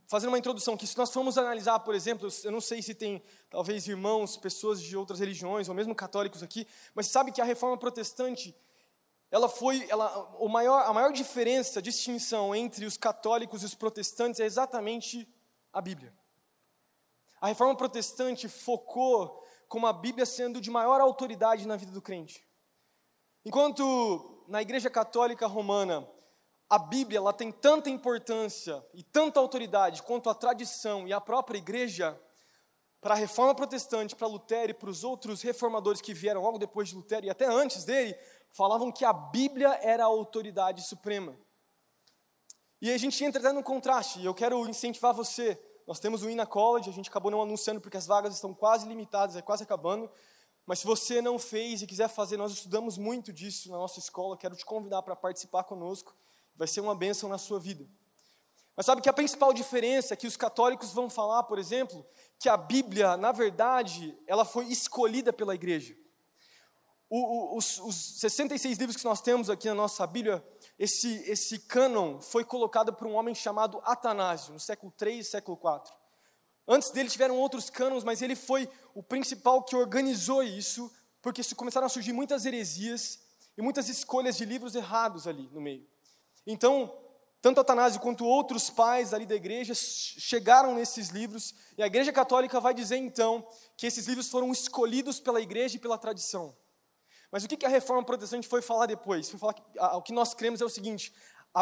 fazendo 0.07 0.30
uma 0.30 0.40
introdução, 0.40 0.75
que 0.75 0.88
se 0.88 0.98
nós 0.98 1.12
formos 1.12 1.38
analisar, 1.38 1.80
por 1.80 1.94
exemplo, 1.94 2.28
eu 2.44 2.52
não 2.52 2.62
sei 2.62 2.81
se 2.81 2.96
tem 2.96 3.22
talvez 3.50 3.88
irmãos, 3.88 4.38
pessoas 4.38 4.81
de 4.81 4.96
outras 4.98 5.19
religiões, 5.19 5.69
ou 5.69 5.75
mesmo 5.75 5.94
católicos 5.94 6.42
aqui, 6.42 6.68
mas 6.94 7.07
sabe 7.07 7.31
que 7.31 7.42
a 7.42 7.46
reforma 7.46 7.78
protestante 7.78 8.56
ela 9.30 9.50
foi, 9.50 9.86
ela, 9.90 10.34
o 10.40 10.48
maior, 10.48 10.86
a 10.86 10.94
maior 10.94 11.12
diferença, 11.12 11.81
distinção 11.81 12.56
entre 12.56 12.86
os 12.86 12.96
católicos 12.96 13.63
e 13.63 13.66
os 13.66 13.75
protestantes 13.75 14.40
é 14.40 14.46
exatamente 14.46 15.28
a 15.74 15.81
Bíblia. 15.81 16.13
A 17.42 17.48
reforma 17.48 17.75
protestante 17.75 18.48
focou 18.48 19.46
como 19.68 19.88
a 19.88 19.94
Bíblia 19.94 20.25
sendo 20.25 20.62
de 20.62 20.72
maior 20.72 21.02
autoridade 21.02 21.68
na 21.68 21.75
vida 21.75 21.92
do 21.92 22.02
crente. 22.02 22.48
Enquanto 23.44 24.35
na 24.47 24.62
Igreja 24.62 24.89
Católica 24.89 25.47
Romana, 25.47 26.07
a 26.69 26.80
Bíblia 26.80 27.19
ela 27.19 27.33
tem 27.33 27.52
tanta 27.52 27.90
importância 27.90 28.83
e 28.94 29.04
tanta 29.04 29.40
autoridade 29.40 30.04
quanto 30.04 30.30
a 30.30 30.35
tradição 30.35 31.07
e 31.07 31.14
a 31.14 31.21
própria 31.21 31.57
igreja, 31.57 32.19
para 32.99 33.14
a 33.14 33.18
reforma 33.18 33.54
protestante, 33.54 34.16
para 34.16 34.28
Lutero 34.28 34.71
e 34.71 34.73
para 34.73 34.90
os 34.90 35.04
outros 35.04 35.42
reformadores 35.42 36.02
que 36.02 36.14
vieram 36.14 36.42
logo 36.42 36.57
depois 36.57 36.90
de 36.90 36.95
Lutero 36.95 37.25
e 37.25 37.30
até 37.30 37.45
antes 37.45 37.85
dele, 37.85 38.18
falavam 38.52 38.92
que 38.92 39.06
a 39.06 39.14
Bíblia 39.14 39.80
era 39.83 40.04
a 40.04 40.07
autoridade 40.07 40.81
suprema. 40.87 41.37
E 42.81 42.92
a 42.92 42.97
gente 42.97 43.23
entra 43.23 43.40
até 43.40 43.52
no 43.52 43.64
contraste, 43.64 44.19
e 44.19 44.25
eu 44.25 44.33
quero 44.33 44.68
incentivar 44.68 45.14
você. 45.14 45.59
Nós 45.87 45.99
temos 45.99 46.23
o 46.23 46.30
INA 46.30 46.45
College, 46.45 46.90
a 46.90 46.94
gente 46.94 47.09
acabou 47.09 47.30
não 47.30 47.42
anunciando 47.42 47.80
porque 47.80 47.97
as 47.97 48.07
vagas 48.07 48.33
estão 48.33 48.54
quase 48.54 48.87
limitadas, 48.87 49.35
é 49.35 49.42
quase 49.42 49.64
acabando. 49.64 50.09
Mas 50.66 50.80
se 50.80 50.86
você 50.86 51.22
não 51.22 51.38
fez 51.38 51.81
e 51.81 51.88
quiser 51.88 52.07
fazer, 52.07 52.38
nós 52.38 52.52
estudamos 52.52 52.98
muito 52.98 53.31
disso 53.31 53.69
na 53.69 53.78
nossa 53.78 54.00
escola, 54.00 54.38
quero 54.38 54.56
te 54.56 54.66
convidar 54.66 55.02
para 55.04 55.16
participar 55.16 55.64
conosco, 55.64 56.16
vai 56.56 56.68
ser 56.68 56.81
uma 56.81 56.95
bênção 56.95 57.30
na 57.30 57.38
sua 57.38 57.60
vida. 57.60 57.88
Mas 58.76 58.88
sabe 58.88 59.02
que 59.02 59.07
a 59.07 59.14
principal 59.14 59.54
diferença 59.54 60.14
é 60.14 60.18
que 60.18 60.28
os 60.28 60.36
católicos 60.36 60.92
vão 60.92 61.10
falar, 61.10 61.44
por 61.44 61.60
exemplo, 61.60 62.06
que 62.40 62.50
a 62.50 62.57
Bíblia, 62.57 63.16
na 63.16 63.31
verdade, 63.31 64.18
ela 64.28 64.44
foi 64.44 64.66
escolhida 64.66 65.31
pela 65.31 65.56
igreja. 65.56 65.95
O, 67.10 67.19
o, 67.19 67.57
os, 67.57 67.80
os 67.80 67.95
66 68.19 68.78
livros 68.78 68.98
que 68.98 69.06
nós 69.06 69.22
temos 69.22 69.50
aqui 69.50 69.69
na 69.69 69.76
nossa 69.76 70.06
Bíblia, 70.07 70.44
esse, 70.78 71.24
esse 71.30 71.60
cânon 71.60 72.19
foi 72.19 72.44
colocado 72.44 72.92
por 72.92 73.07
um 73.07 73.14
homem 73.14 73.36
chamado 73.36 73.80
Atanásio, 73.86 74.54
no 74.54 74.60
século 74.60 74.92
3 74.98 75.26
e 75.26 75.30
século 75.30 75.56
4. 75.56 75.94
Antes 76.68 76.90
dele 76.92 77.10
tiveram 77.10 77.38
outros 77.38 77.69
cânones, 77.69 78.04
mas 78.04 78.22
ele 78.22 78.36
foi 78.36 78.69
o 78.94 79.04
principal 79.04 79.64
que 79.64 79.76
organizou 79.76 80.42
isso, 80.42 80.92
porque 81.22 81.42
começaram 81.56 81.86
a 81.86 81.90
surgir 81.90 82.14
muitas 82.14 82.45
heresias 82.45 83.19
e 83.57 83.62
muitas 83.62 83.88
escolhas 83.88 84.36
de 84.36 84.45
livros 84.45 84.76
errados 84.76 85.28
ali 85.28 85.50
no 85.52 85.62
meio. 85.62 85.88
Então, 86.45 86.92
tanto 87.42 87.60
Atanásio 87.60 88.02
quanto 88.02 88.26
outros 88.26 88.72
pais 88.72 89.14
ali 89.14 89.26
da 89.26 89.36
igreja 89.36 89.74
chegaram 89.76 90.74
nesses 90.74 91.10
livros, 91.10 91.54
e 91.78 91.84
a 91.84 91.88
igreja 91.88 92.12
católica 92.12 92.60
vai 92.60 92.74
dizer 92.74 92.98
então 92.98 93.48
que 93.78 93.86
esses 93.86 94.07
livros 94.07 94.30
foram 94.30 94.52
escolhidos 94.52 95.19
pela 95.19 95.40
igreja 95.40 95.78
e 95.78 95.80
pela 95.80 95.98
tradição. 95.98 96.57
Mas 97.31 97.44
o 97.44 97.48
que 97.48 97.66
a 97.66 97.69
reforma 97.69 98.04
protestante 98.04 98.48
foi 98.48 98.62
falar 98.62 98.86
depois? 98.86 99.30
Foi 99.30 99.40
falar 99.40 99.54
que 99.54 99.62
o 99.80 100.02
que 100.02 100.14
nós 100.14 100.34
cremos 100.34 100.62
é 100.62 100.66
o 100.66 100.69
seguinte: 100.69 101.14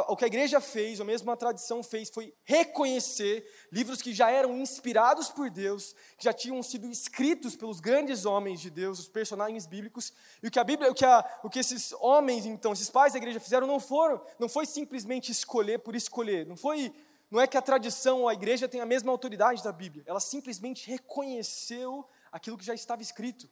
o 0.07 0.15
que 0.15 0.23
a 0.23 0.27
igreja 0.27 0.59
fez, 0.59 1.00
ou 1.00 1.05
mesmo 1.05 1.29
a 1.29 1.38
tradição 1.38 1.83
fez, 1.83 2.09
foi 2.09 2.33
reconhecer 2.43 3.47
livros 3.71 4.01
que 4.01 4.12
já 4.12 4.31
eram 4.31 4.57
inspirados 4.57 5.29
por 5.29 5.51
Deus, 5.51 5.95
que 6.17 6.23
já 6.23 6.33
tinham 6.33 6.63
sido 6.63 6.89
escritos 6.89 7.55
pelos 7.55 7.79
grandes 7.79 8.25
homens 8.25 8.59
de 8.59 8.71
Deus, 8.71 8.97
os 8.97 9.07
personagens 9.07 9.67
bíblicos, 9.67 10.12
e 10.41 10.47
o 10.47 10.51
que 10.51 10.57
a 10.59 10.63
Bíblia, 10.63 10.89
o 10.89 10.95
que, 10.95 11.05
a, 11.05 11.23
o 11.43 11.50
que 11.50 11.59
esses 11.59 11.93
homens, 12.00 12.47
então, 12.47 12.73
esses 12.73 12.89
pais 12.89 13.13
da 13.13 13.19
igreja 13.19 13.39
fizeram, 13.39 13.67
não 13.67 13.79
foram, 13.79 14.19
não 14.39 14.50
foi 14.50 14.65
simplesmente 14.65 15.31
escolher 15.31 15.77
por 15.77 15.95
escolher, 15.95 16.47
não 16.47 16.57
foi, 16.57 16.91
não 17.29 17.39
é 17.39 17.45
que 17.45 17.57
a 17.57 17.62
tradição 17.62 18.21
ou 18.21 18.27
a 18.29 18.33
igreja 18.33 18.67
tem 18.67 18.81
a 18.81 18.88
mesma 18.88 19.12
autoridade 19.12 19.63
da 19.63 19.71
Bíblia, 19.71 20.03
ela 20.07 20.19
simplesmente 20.19 20.89
reconheceu 20.89 22.03
aquilo 22.31 22.57
que 22.57 22.65
já 22.65 22.73
estava 22.73 23.03
escrito. 23.03 23.47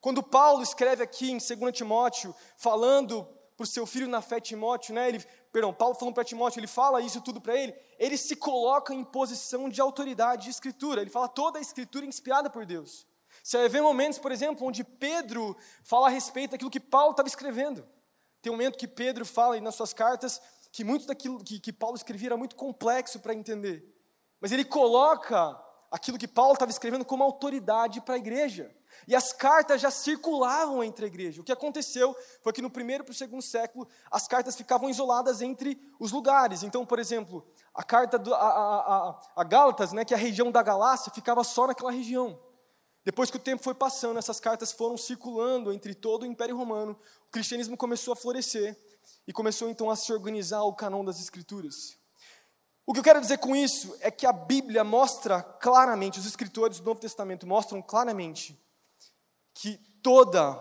Quando 0.00 0.22
Paulo 0.22 0.62
escreve 0.62 1.02
aqui 1.02 1.32
em 1.32 1.38
2 1.38 1.76
Timóteo, 1.76 2.32
falando 2.56 3.28
para 3.56 3.64
o 3.64 3.66
seu 3.66 3.86
filho 3.86 4.06
na 4.06 4.20
fé 4.20 4.38
Timóteo, 4.38 4.94
né? 4.94 5.08
Ele, 5.08 5.24
perdão, 5.56 5.72
Paulo 5.72 5.94
falando 5.94 6.12
para 6.12 6.22
Timóteo, 6.22 6.60
ele 6.60 6.66
fala 6.66 7.00
isso 7.00 7.18
tudo 7.22 7.40
para 7.40 7.56
ele, 7.56 7.74
ele 7.98 8.18
se 8.18 8.36
coloca 8.36 8.92
em 8.92 9.02
posição 9.02 9.70
de 9.70 9.80
autoridade 9.80 10.44
de 10.44 10.50
escritura. 10.50 11.00
Ele 11.00 11.08
fala 11.08 11.28
toda 11.28 11.58
a 11.58 11.62
escritura 11.62 12.04
inspirada 12.04 12.50
por 12.50 12.66
Deus. 12.66 13.06
Você 13.42 13.56
vai 13.56 13.68
ver 13.70 13.80
momentos, 13.80 14.18
por 14.18 14.30
exemplo, 14.30 14.66
onde 14.66 14.84
Pedro 14.84 15.56
fala 15.82 16.08
a 16.08 16.10
respeito 16.10 16.50
daquilo 16.50 16.70
que 16.70 16.78
Paulo 16.78 17.12
estava 17.12 17.26
escrevendo. 17.26 17.88
Tem 18.42 18.52
um 18.52 18.54
momento 18.54 18.76
que 18.76 18.86
Pedro 18.86 19.24
fala 19.24 19.58
nas 19.58 19.74
suas 19.74 19.94
cartas 19.94 20.42
que 20.70 20.84
muito 20.84 21.06
daquilo 21.06 21.42
que, 21.42 21.58
que 21.58 21.72
Paulo 21.72 21.96
escrevia 21.96 22.28
era 22.28 22.36
muito 22.36 22.54
complexo 22.54 23.18
para 23.20 23.32
entender. 23.32 23.82
Mas 24.38 24.52
ele 24.52 24.62
coloca 24.62 25.58
aquilo 25.90 26.18
que 26.18 26.28
Paulo 26.28 26.52
estava 26.52 26.70
escrevendo 26.70 27.02
como 27.02 27.24
autoridade 27.24 28.02
para 28.02 28.16
a 28.16 28.18
igreja. 28.18 28.70
E 29.06 29.14
as 29.14 29.32
cartas 29.32 29.80
já 29.80 29.90
circulavam 29.90 30.82
entre 30.82 31.04
a 31.04 31.08
igreja. 31.08 31.40
O 31.40 31.44
que 31.44 31.52
aconteceu 31.52 32.16
foi 32.42 32.52
que 32.52 32.62
no 32.62 32.70
primeiro 32.70 33.04
para 33.04 33.12
o 33.12 33.14
segundo 33.14 33.42
século, 33.42 33.88
as 34.10 34.26
cartas 34.26 34.56
ficavam 34.56 34.90
isoladas 34.90 35.40
entre 35.42 35.80
os 35.98 36.12
lugares. 36.12 36.62
Então, 36.62 36.84
por 36.84 36.98
exemplo, 36.98 37.46
a 37.74 37.82
carta 37.82 38.18
do, 38.18 38.34
a, 38.34 38.38
a, 38.38 39.20
a, 39.36 39.44
Gálatas, 39.44 39.92
né, 39.92 40.04
que 40.04 40.14
é 40.14 40.16
a 40.16 40.20
região 40.20 40.50
da 40.50 40.62
Galácia, 40.62 41.12
ficava 41.12 41.44
só 41.44 41.66
naquela 41.66 41.92
região. 41.92 42.38
Depois 43.04 43.30
que 43.30 43.36
o 43.36 43.40
tempo 43.40 43.62
foi 43.62 43.74
passando, 43.74 44.18
essas 44.18 44.40
cartas 44.40 44.72
foram 44.72 44.96
circulando 44.96 45.72
entre 45.72 45.94
todo 45.94 46.24
o 46.24 46.26
Império 46.26 46.56
Romano, 46.56 46.98
o 47.28 47.30
cristianismo 47.30 47.76
começou 47.76 48.12
a 48.12 48.16
florescer 48.16 48.76
e 49.28 49.32
começou 49.32 49.70
então 49.70 49.88
a 49.88 49.94
se 49.94 50.12
organizar 50.12 50.62
o 50.64 50.74
canon 50.74 51.04
das 51.04 51.20
Escrituras. 51.20 51.96
O 52.84 52.92
que 52.92 53.00
eu 53.00 53.04
quero 53.04 53.20
dizer 53.20 53.38
com 53.38 53.54
isso 53.54 53.96
é 54.00 54.10
que 54.10 54.26
a 54.26 54.32
Bíblia 54.32 54.84
mostra 54.84 55.42
claramente, 55.42 56.20
os 56.20 56.26
escritores 56.26 56.78
do 56.78 56.84
Novo 56.84 57.00
Testamento 57.00 57.46
mostram 57.46 57.82
claramente 57.82 58.56
que 59.58 59.78
toda, 60.02 60.54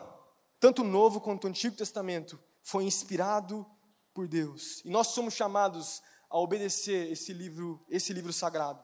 tanto 0.60 0.82
o 0.82 0.86
Novo 0.86 1.20
quanto 1.20 1.44
o 1.44 1.48
Antigo 1.48 1.76
Testamento, 1.76 2.40
foi 2.64 2.86
inspirado 2.86 3.66
por 4.14 4.28
Deus. 4.28 4.82
E 4.86 4.90
nós 4.90 5.08
somos 5.08 5.34
chamados 5.34 6.02
a 6.30 6.40
obedecer 6.40 7.12
esse 7.12 7.34
livro, 7.34 7.86
esse 7.90 8.14
livro 8.14 8.32
sagrado. 8.32 8.84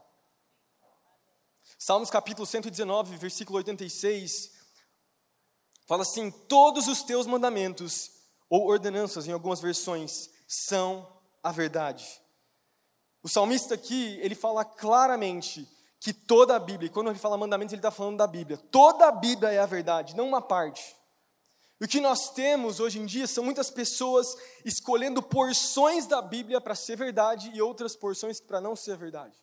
Salmos 1.79 2.09
capítulo 2.09 2.45
119, 2.45 3.15
versículo 3.15 3.57
86, 3.57 4.51
fala 5.87 6.01
assim: 6.01 6.29
Todos 6.29 6.87
os 6.87 7.03
teus 7.03 7.25
mandamentos, 7.25 8.11
ou 8.49 8.67
ordenanças 8.67 9.27
em 9.27 9.31
algumas 9.31 9.61
versões, 9.61 10.29
são 10.45 11.21
a 11.41 11.53
verdade. 11.53 12.05
O 13.23 13.29
salmista 13.29 13.75
aqui, 13.75 14.19
ele 14.21 14.35
fala 14.35 14.65
claramente 14.65 15.67
que 16.01 16.11
toda 16.11 16.55
a 16.55 16.59
Bíblia, 16.59 16.89
quando 16.89 17.11
ele 17.11 17.19
fala 17.19 17.37
mandamentos, 17.37 17.71
ele 17.71 17.79
está 17.79 17.91
falando 17.91 18.17
da 18.17 18.25
Bíblia. 18.25 18.57
Toda 18.57 19.07
a 19.07 19.11
Bíblia 19.11 19.51
é 19.51 19.59
a 19.59 19.67
verdade, 19.67 20.15
não 20.15 20.27
uma 20.27 20.41
parte. 20.41 20.95
E 21.79 21.85
o 21.85 21.87
que 21.87 22.01
nós 22.01 22.31
temos 22.31 22.79
hoje 22.79 22.97
em 22.97 23.05
dia 23.05 23.27
são 23.27 23.43
muitas 23.43 23.69
pessoas 23.69 24.35
escolhendo 24.65 25.21
porções 25.21 26.07
da 26.07 26.19
Bíblia 26.19 26.59
para 26.59 26.73
ser 26.73 26.95
verdade 26.95 27.51
e 27.53 27.61
outras 27.61 27.95
porções 27.95 28.41
para 28.41 28.59
não 28.59 28.75
ser 28.75 28.97
verdade. 28.97 29.37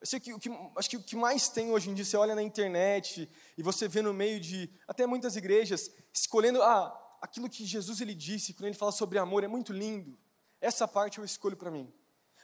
Eu 0.00 0.06
sei 0.06 0.18
que, 0.20 0.32
o 0.32 0.38
que, 0.38 0.50
acho 0.74 0.88
que 0.88 0.96
o 0.96 1.02
que 1.02 1.16
mais 1.16 1.48
tem 1.48 1.70
hoje 1.70 1.90
em 1.90 1.94
dia, 1.94 2.04
você 2.04 2.16
olha 2.16 2.34
na 2.34 2.42
internet 2.42 3.30
e 3.56 3.62
você 3.62 3.86
vê 3.86 4.00
no 4.00 4.14
meio 4.14 4.40
de 4.40 4.70
até 4.88 5.06
muitas 5.06 5.36
igrejas 5.36 5.90
escolhendo 6.14 6.62
ah, 6.62 7.16
aquilo 7.20 7.48
que 7.48 7.64
Jesus 7.66 8.00
ele 8.00 8.14
disse 8.14 8.54
quando 8.54 8.66
ele 8.66 8.76
fala 8.76 8.92
sobre 8.92 9.18
amor 9.18 9.44
é 9.44 9.48
muito 9.48 9.70
lindo. 9.70 10.18
Essa 10.62 10.88
parte 10.88 11.18
eu 11.18 11.24
escolho 11.26 11.58
para 11.58 11.70
mim. 11.70 11.92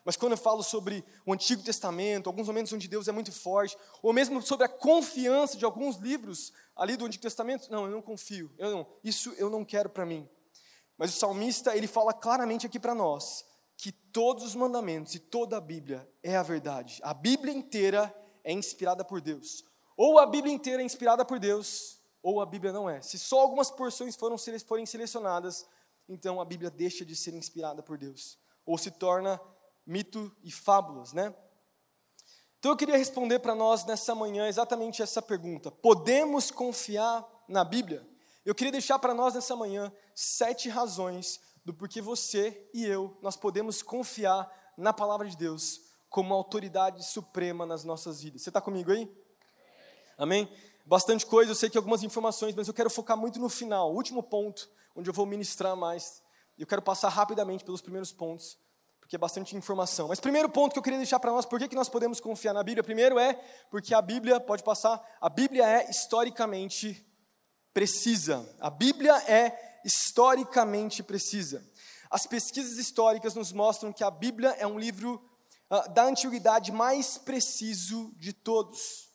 Mas 0.04 0.16
quando 0.16 0.33
eu 0.33 0.38
falo 0.38 0.62
sobre 0.62 1.04
o 1.26 1.33
Antigo 1.33 1.62
Testamento, 1.62 2.28
alguns 2.28 2.47
momentos 2.47 2.73
onde 2.73 2.88
Deus 2.88 3.09
é 3.09 3.12
muito 3.12 3.33
forte, 3.33 3.76
ou 4.02 4.12
mesmo 4.12 4.40
sobre 4.42 4.66
a 4.66 4.69
confiança 4.69 5.57
de 5.57 5.64
alguns 5.64 5.97
livros 5.97 6.52
ali 6.75 6.97
do 6.97 7.04
Antigo 7.04 7.23
Testamento, 7.23 7.71
não, 7.71 7.85
eu 7.85 7.90
não 7.90 8.02
confio, 8.02 8.50
eu 8.59 8.71
não, 8.71 8.87
isso 9.04 9.35
eu 9.37 9.50
não 9.50 9.64
quero 9.64 9.90
para 9.90 10.07
mim. 10.07 10.28
Mas 10.97 11.14
o 11.14 11.19
salmista, 11.19 11.76
ele 11.76 11.87
fala 11.87 12.12
claramente 12.12 12.66
aqui 12.66 12.78
para 12.78 12.95
nós 12.95 13.45
que 13.76 13.90
todos 13.90 14.45
os 14.45 14.54
mandamentos 14.54 15.14
e 15.14 15.19
toda 15.19 15.57
a 15.57 15.61
Bíblia 15.61 16.07
é 16.23 16.37
a 16.37 16.42
verdade. 16.42 17.00
A 17.02 17.14
Bíblia 17.14 17.54
inteira 17.54 18.14
é 18.45 18.52
inspirada 18.52 19.02
por 19.02 19.21
Deus. 19.21 19.64
Ou 19.97 20.19
a 20.19 20.26
Bíblia 20.26 20.52
inteira 20.52 20.83
é 20.83 20.85
inspirada 20.85 21.25
por 21.25 21.38
Deus, 21.38 22.00
ou 22.23 22.40
a 22.40 22.47
Bíblia 22.47 22.73
não 22.73 22.88
é. 22.88 23.00
Se 23.00 23.19
só 23.19 23.40
algumas 23.40 23.71
porções 23.71 24.16
foram, 24.16 24.37
forem 24.66 24.85
selecionadas, 24.85 25.66
então 26.09 26.40
a 26.40 26.45
Bíblia 26.45 26.71
deixa 26.71 27.04
de 27.04 27.16
ser 27.16 27.35
inspirada 27.35 27.83
por 27.83 27.97
Deus, 27.97 28.38
ou 28.66 28.76
se 28.76 28.90
torna 28.90 29.40
mito 29.90 30.30
e 30.44 30.52
fábulas, 30.52 31.12
né? 31.12 31.35
Então 32.61 32.70
eu 32.70 32.76
queria 32.76 32.97
responder 32.97 33.40
para 33.40 33.56
nós 33.56 33.85
nessa 33.85 34.14
manhã 34.14 34.47
exatamente 34.47 35.02
essa 35.02 35.20
pergunta: 35.20 35.68
podemos 35.68 36.50
confiar 36.52 37.26
na 37.49 37.64
Bíblia? 37.64 38.09
Eu 38.44 38.54
queria 38.54 38.70
deixar 38.70 39.00
para 39.00 39.12
nós 39.12 39.35
nessa 39.35 39.56
manhã 39.56 39.92
sete 40.14 40.68
razões 40.68 41.40
do 41.64 41.75
porquê 41.75 42.00
você 42.00 42.70
e 42.73 42.87
eu 42.87 43.18
nós 43.20 43.37
podemos 43.37 43.82
confiar 43.82 44.49
na 44.76 44.92
palavra 44.92 45.28
de 45.28 45.37
Deus 45.37 45.80
como 46.09 46.32
autoridade 46.35 47.04
suprema 47.04 47.66
nas 47.66 47.82
nossas 47.82 48.23
vidas. 48.23 48.42
Você 48.42 48.50
está 48.50 48.61
comigo 48.61 48.92
aí? 48.92 49.12
Amém? 50.16 50.49
Bastante 50.87 51.26
coisa, 51.26 51.50
eu 51.50 51.56
sei 51.56 51.68
que 51.68 51.76
algumas 51.76 52.04
informações, 52.04 52.54
mas 52.54 52.68
eu 52.68 52.75
quero 52.75 52.90
focar 52.90 53.16
muito 53.16 53.40
no 53.40 53.49
final, 53.49 53.92
último 53.92 54.23
ponto, 54.23 54.70
onde 54.94 55.11
eu 55.11 55.14
vou 55.14 55.26
ministrar 55.26 55.75
mais. 55.75 56.23
Eu 56.56 56.66
quero 56.66 56.80
passar 56.80 57.09
rapidamente 57.09 57.64
pelos 57.64 57.80
primeiros 57.80 58.12
pontos 58.12 58.56
porque 59.11 59.17
é 59.17 59.19
bastante 59.19 59.57
informação. 59.57 60.07
Mas 60.07 60.21
primeiro 60.21 60.49
ponto 60.49 60.73
que 60.73 60.79
eu 60.79 60.83
queria 60.85 60.97
deixar 61.00 61.19
para 61.19 61.33
nós, 61.33 61.45
por 61.45 61.59
que, 61.59 61.67
que 61.67 61.75
nós 61.75 61.88
podemos 61.88 62.21
confiar 62.21 62.55
na 62.55 62.62
Bíblia? 62.62 62.85
Primeiro 62.85 63.19
é 63.19 63.35
porque 63.69 63.93
a 63.93 64.00
Bíblia, 64.00 64.38
pode 64.38 64.62
passar, 64.62 65.05
a 65.21 65.29
Bíblia 65.29 65.67
é 65.67 65.90
historicamente 65.90 67.05
precisa. 67.75 68.49
A 68.61 68.71
Bíblia 68.71 69.17
é 69.29 69.81
historicamente 69.85 71.02
precisa. 71.02 71.61
As 72.09 72.25
pesquisas 72.25 72.79
históricas 72.79 73.35
nos 73.35 73.50
mostram 73.50 73.93
que 73.93 74.05
a 74.05 74.12
Bíblia 74.12 74.50
é 74.61 74.67
um 74.67 74.79
livro 74.79 75.21
uh, 75.69 75.93
da 75.93 76.05
antiguidade 76.05 76.71
mais 76.71 77.19
preciso 77.19 78.14
de 78.17 78.33
todos. 78.33 79.09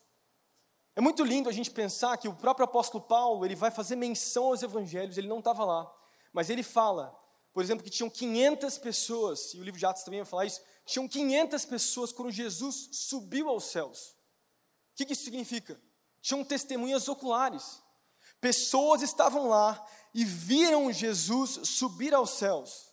É 0.93 0.99
muito 0.99 1.23
lindo 1.23 1.47
a 1.47 1.53
gente 1.53 1.71
pensar 1.71 2.17
que 2.17 2.27
o 2.27 2.35
próprio 2.35 2.65
apóstolo 2.65 3.01
Paulo, 3.01 3.45
ele 3.45 3.55
vai 3.55 3.71
fazer 3.71 3.95
menção 3.95 4.47
aos 4.47 4.61
evangelhos, 4.61 5.17
ele 5.17 5.29
não 5.29 5.39
estava 5.39 5.63
lá, 5.63 5.89
mas 6.33 6.49
ele 6.49 6.63
fala 6.63 7.17
por 7.55 7.63
exemplo, 7.63 7.85
que 7.85 7.89
tinham 7.89 8.09
500 8.09 8.77
pessoas, 8.79 9.53
e 9.53 9.59
o 9.61 9.63
livro 9.63 9.79
de 9.79 9.85
Atos 9.85 10.03
também 10.03 10.19
vai 10.19 10.29
falar 10.29 10.45
isso, 10.45 10.59
tinham 10.85 11.07
500 11.07 11.63
pessoas 11.63 12.11
quando 12.11 12.29
Jesus 12.29 12.89
subiu 12.91 13.47
aos 13.47 13.63
céus. 13.71 14.13
O 14.91 14.95
que 14.97 15.13
isso 15.13 15.23
significa? 15.23 15.81
Tinham 16.21 16.43
testemunhas 16.43 17.07
oculares. 17.07 17.81
Pessoas 18.41 19.01
estavam 19.01 19.47
lá 19.47 19.81
e 20.13 20.25
viram 20.25 20.91
Jesus 20.91 21.51
subir 21.69 22.13
aos 22.13 22.31
céus. 22.31 22.91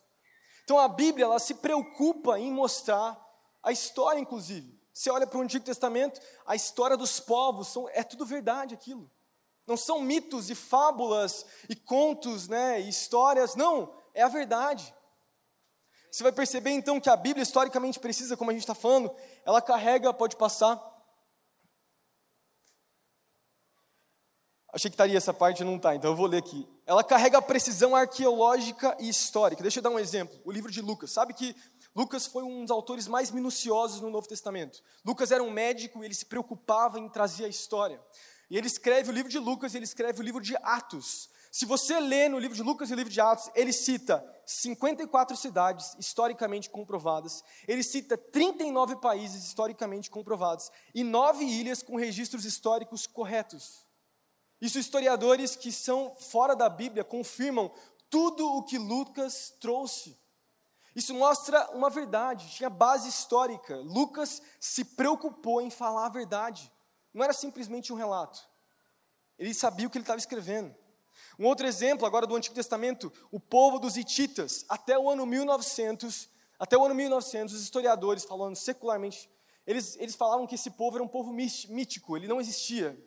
Então 0.63 0.79
a 0.79 0.87
Bíblia 0.87 1.25
ela 1.25 1.39
se 1.39 1.55
preocupa 1.55 2.39
em 2.39 2.49
mostrar 2.49 3.21
a 3.61 3.69
história, 3.73 4.17
inclusive. 4.17 4.81
Você 4.93 5.11
olha 5.11 5.27
para 5.27 5.39
o 5.39 5.41
Antigo 5.41 5.65
Testamento, 5.65 6.21
a 6.45 6.55
história 6.55 6.95
dos 6.95 7.19
povos 7.19 7.67
são, 7.67 7.89
é 7.89 8.01
tudo 8.01 8.25
verdade 8.25 8.75
aquilo. 8.75 9.11
Não 9.67 9.75
são 9.75 9.99
mitos 9.99 10.49
e 10.49 10.55
fábulas 10.55 11.45
e 11.67 11.75
contos, 11.75 12.47
né, 12.47 12.79
e 12.79 12.87
histórias, 12.87 13.55
não 13.55 14.01
é 14.13 14.21
a 14.21 14.27
verdade. 14.27 14.93
Você 16.11 16.21
vai 16.21 16.31
perceber 16.31 16.69
então 16.69 16.99
que 16.99 17.09
a 17.09 17.15
Bíblia, 17.15 17.41
historicamente 17.41 17.99
precisa, 17.99 18.37
como 18.37 18.51
a 18.51 18.53
gente 18.53 18.61
está 18.61 18.75
falando, 18.75 19.13
ela 19.45 19.61
carrega, 19.61 20.13
pode 20.13 20.35
passar. 20.35 20.79
Achei 24.71 24.89
que 24.89 24.95
estaria 24.95 25.17
essa 25.17 25.33
parte, 25.33 25.63
não 25.63 25.75
está, 25.75 25.95
então 25.95 26.11
eu 26.11 26.15
vou 26.15 26.25
ler 26.25 26.37
aqui. 26.37 26.67
Ela 26.85 27.03
carrega 27.03 27.37
a 27.37 27.41
precisão 27.41 27.95
arqueológica 27.95 28.97
e 28.99 29.07
histórica. 29.07 29.61
Deixa 29.61 29.79
eu 29.79 29.83
dar 29.83 29.91
um 29.91 29.99
exemplo. 29.99 30.39
O 30.43 30.51
livro 30.51 30.71
de 30.71 30.81
Lucas. 30.81 31.11
Sabe 31.11 31.33
que 31.33 31.55
Lucas 31.95 32.25
foi 32.25 32.43
um 32.43 32.61
dos 32.61 32.71
autores 32.71 33.07
mais 33.07 33.29
minuciosos 33.29 34.01
no 34.01 34.09
Novo 34.09 34.27
Testamento. 34.27 34.81
Lucas 35.05 35.31
era 35.31 35.43
um 35.43 35.51
médico 35.51 36.01
e 36.01 36.05
ele 36.05 36.15
se 36.15 36.25
preocupava 36.25 36.99
em 36.99 37.07
trazer 37.07 37.45
a 37.45 37.47
história. 37.47 38.01
E 38.49 38.57
ele 38.57 38.65
escreve 38.67 39.09
o 39.09 39.13
livro 39.13 39.31
de 39.31 39.37
Lucas 39.37 39.73
e 39.73 39.77
ele 39.77 39.85
escreve 39.85 40.19
o 40.19 40.23
livro 40.23 40.41
de 40.41 40.55
Atos. 40.57 41.29
Se 41.53 41.67
você 41.67 41.99
lê 41.99 42.27
no 42.27 42.39
livro 42.39 42.55
de 42.55 42.63
Lucas 42.63 42.89
e 42.89 42.93
no 42.93 42.97
livro 42.97 43.13
de 43.13 43.21
Atos, 43.21 43.47
ele 43.53 43.71
cita 43.71 44.27
54 44.43 45.37
cidades 45.37 45.95
historicamente 45.99 46.67
comprovadas, 46.67 47.43
ele 47.67 47.83
cita 47.83 48.17
39 48.17 48.95
países 48.95 49.45
historicamente 49.45 50.09
comprovados 50.09 50.71
e 50.95 51.03
nove 51.03 51.45
ilhas 51.45 51.83
com 51.83 51.95
registros 51.95 52.43
históricos 52.43 53.05
corretos. 53.05 53.87
Isso 54.59 54.79
historiadores 54.79 55.55
que 55.55 55.71
são 55.71 56.15
fora 56.15 56.55
da 56.55 56.67
Bíblia 56.67 57.03
confirmam 57.03 57.71
tudo 58.09 58.51
o 58.57 58.63
que 58.63 58.79
Lucas 58.79 59.53
trouxe. 59.61 60.17
Isso 60.95 61.13
mostra 61.13 61.69
uma 61.69 61.91
verdade, 61.91 62.49
tinha 62.49 62.69
base 62.69 63.07
histórica. 63.07 63.75
Lucas 63.77 64.41
se 64.59 64.83
preocupou 64.83 65.61
em 65.61 65.69
falar 65.69 66.07
a 66.07 66.09
verdade. 66.09 66.71
Não 67.13 67.23
era 67.23 67.31
simplesmente 67.31 67.93
um 67.93 67.95
relato. 67.95 68.41
Ele 69.37 69.53
sabia 69.53 69.85
o 69.85 69.89
que 69.91 69.99
ele 69.99 70.03
estava 70.03 70.17
escrevendo. 70.17 70.81
Um 71.39 71.45
outro 71.47 71.65
exemplo 71.65 72.05
agora 72.05 72.27
do 72.27 72.35
Antigo 72.35 72.55
Testamento, 72.55 73.11
o 73.31 73.39
povo 73.39 73.79
dos 73.79 73.97
hititas, 73.97 74.65
até 74.69 74.97
o 74.97 75.09
ano 75.09 75.25
1900, 75.25 76.29
até 76.59 76.77
o 76.77 76.85
ano 76.85 76.95
1900, 76.95 77.55
os 77.55 77.61
historiadores 77.61 78.23
falando 78.23 78.55
secularmente, 78.55 79.29
eles, 79.65 79.95
eles 79.97 80.15
falavam 80.15 80.45
que 80.45 80.55
esse 80.55 80.71
povo 80.71 80.97
era 80.97 81.03
um 81.03 81.07
povo 81.07 81.31
mítico, 81.31 82.17
ele 82.17 82.27
não 82.27 82.39
existia. 82.39 82.97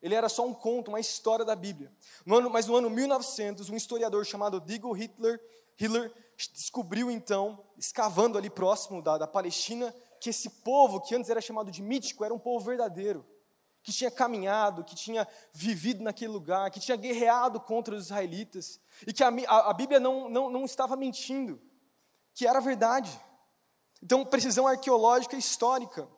Ele 0.00 0.14
era 0.14 0.28
só 0.28 0.44
um 0.44 0.52
conto, 0.52 0.88
uma 0.88 0.98
história 0.98 1.44
da 1.44 1.54
Bíblia. 1.54 1.90
No 2.26 2.38
ano, 2.38 2.50
mas 2.50 2.66
no 2.66 2.74
ano 2.74 2.90
1900, 2.90 3.70
um 3.70 3.76
historiador 3.76 4.26
chamado 4.26 4.60
Diggle 4.60 4.92
Hitler, 4.92 5.40
Hitler 5.76 6.12
descobriu 6.52 7.10
então, 7.10 7.64
escavando 7.78 8.36
ali 8.36 8.50
próximo 8.50 9.00
da, 9.00 9.16
da 9.16 9.28
Palestina, 9.28 9.94
que 10.20 10.30
esse 10.30 10.50
povo, 10.50 11.00
que 11.00 11.14
antes 11.14 11.30
era 11.30 11.40
chamado 11.40 11.70
de 11.70 11.80
mítico, 11.80 12.24
era 12.24 12.34
um 12.34 12.38
povo 12.38 12.64
verdadeiro, 12.64 13.24
que 13.82 13.92
tinha 13.92 14.10
caminhado, 14.10 14.84
que 14.84 14.94
tinha 14.94 15.26
vivido 15.52 16.02
naquele 16.02 16.32
lugar, 16.32 16.70
que 16.70 16.78
tinha 16.78 16.96
guerreado 16.96 17.60
contra 17.60 17.94
os 17.94 18.04
israelitas, 18.04 18.80
e 19.06 19.12
que 19.12 19.24
a, 19.24 19.28
a, 19.28 19.70
a 19.70 19.72
Bíblia 19.72 19.98
não, 19.98 20.28
não, 20.28 20.48
não 20.48 20.64
estava 20.64 20.96
mentindo, 20.96 21.60
que 22.34 22.46
era 22.46 22.60
verdade. 22.60 23.10
Então, 24.02 24.24
precisão 24.24 24.66
arqueológica 24.66 25.36
e 25.36 25.38
histórica. 25.38 26.08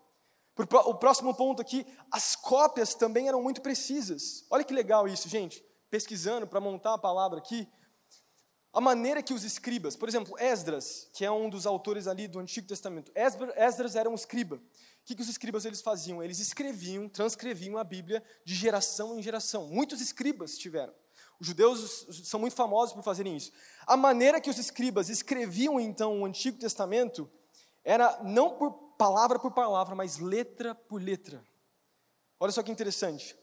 O 0.86 0.94
próximo 0.94 1.34
ponto 1.34 1.60
aqui, 1.60 1.84
as 2.10 2.36
cópias 2.36 2.94
também 2.94 3.26
eram 3.26 3.42
muito 3.42 3.60
precisas. 3.60 4.46
Olha 4.48 4.62
que 4.62 4.72
legal 4.72 5.08
isso, 5.08 5.28
gente. 5.28 5.64
Pesquisando 5.90 6.46
para 6.46 6.60
montar 6.60 6.94
a 6.94 6.98
palavra 6.98 7.38
aqui, 7.38 7.68
a 8.74 8.80
maneira 8.80 9.22
que 9.22 9.32
os 9.32 9.44
escribas, 9.44 9.94
por 9.94 10.08
exemplo, 10.08 10.36
Esdras, 10.38 11.08
que 11.12 11.24
é 11.24 11.30
um 11.30 11.48
dos 11.48 11.64
autores 11.64 12.08
ali 12.08 12.26
do 12.26 12.40
Antigo 12.40 12.66
Testamento, 12.66 13.12
Esdras 13.14 13.94
era 13.94 14.10
um 14.10 14.14
escriba. 14.14 14.56
O 14.56 14.60
que, 15.04 15.14
que 15.14 15.22
os 15.22 15.28
escribas 15.28 15.64
eles 15.64 15.80
faziam? 15.80 16.20
Eles 16.20 16.40
escreviam, 16.40 17.08
transcreviam 17.08 17.78
a 17.78 17.84
Bíblia 17.84 18.22
de 18.44 18.54
geração 18.54 19.16
em 19.16 19.22
geração. 19.22 19.68
Muitos 19.68 20.00
escribas 20.00 20.58
tiveram. 20.58 20.92
Os 21.38 21.46
judeus 21.46 22.06
são 22.24 22.40
muito 22.40 22.56
famosos 22.56 22.94
por 22.94 23.04
fazerem 23.04 23.36
isso. 23.36 23.52
A 23.86 23.96
maneira 23.96 24.40
que 24.40 24.50
os 24.50 24.58
escribas 24.58 25.08
escreviam 25.08 25.78
então 25.78 26.20
o 26.20 26.24
Antigo 26.24 26.58
Testamento 26.58 27.30
era 27.84 28.22
não 28.24 28.56
por 28.56 28.72
palavra 28.98 29.38
por 29.38 29.52
palavra, 29.52 29.94
mas 29.94 30.18
letra 30.18 30.74
por 30.74 31.00
letra. 31.00 31.44
Olha 32.40 32.50
só 32.50 32.62
que 32.62 32.72
interessante. 32.72 33.36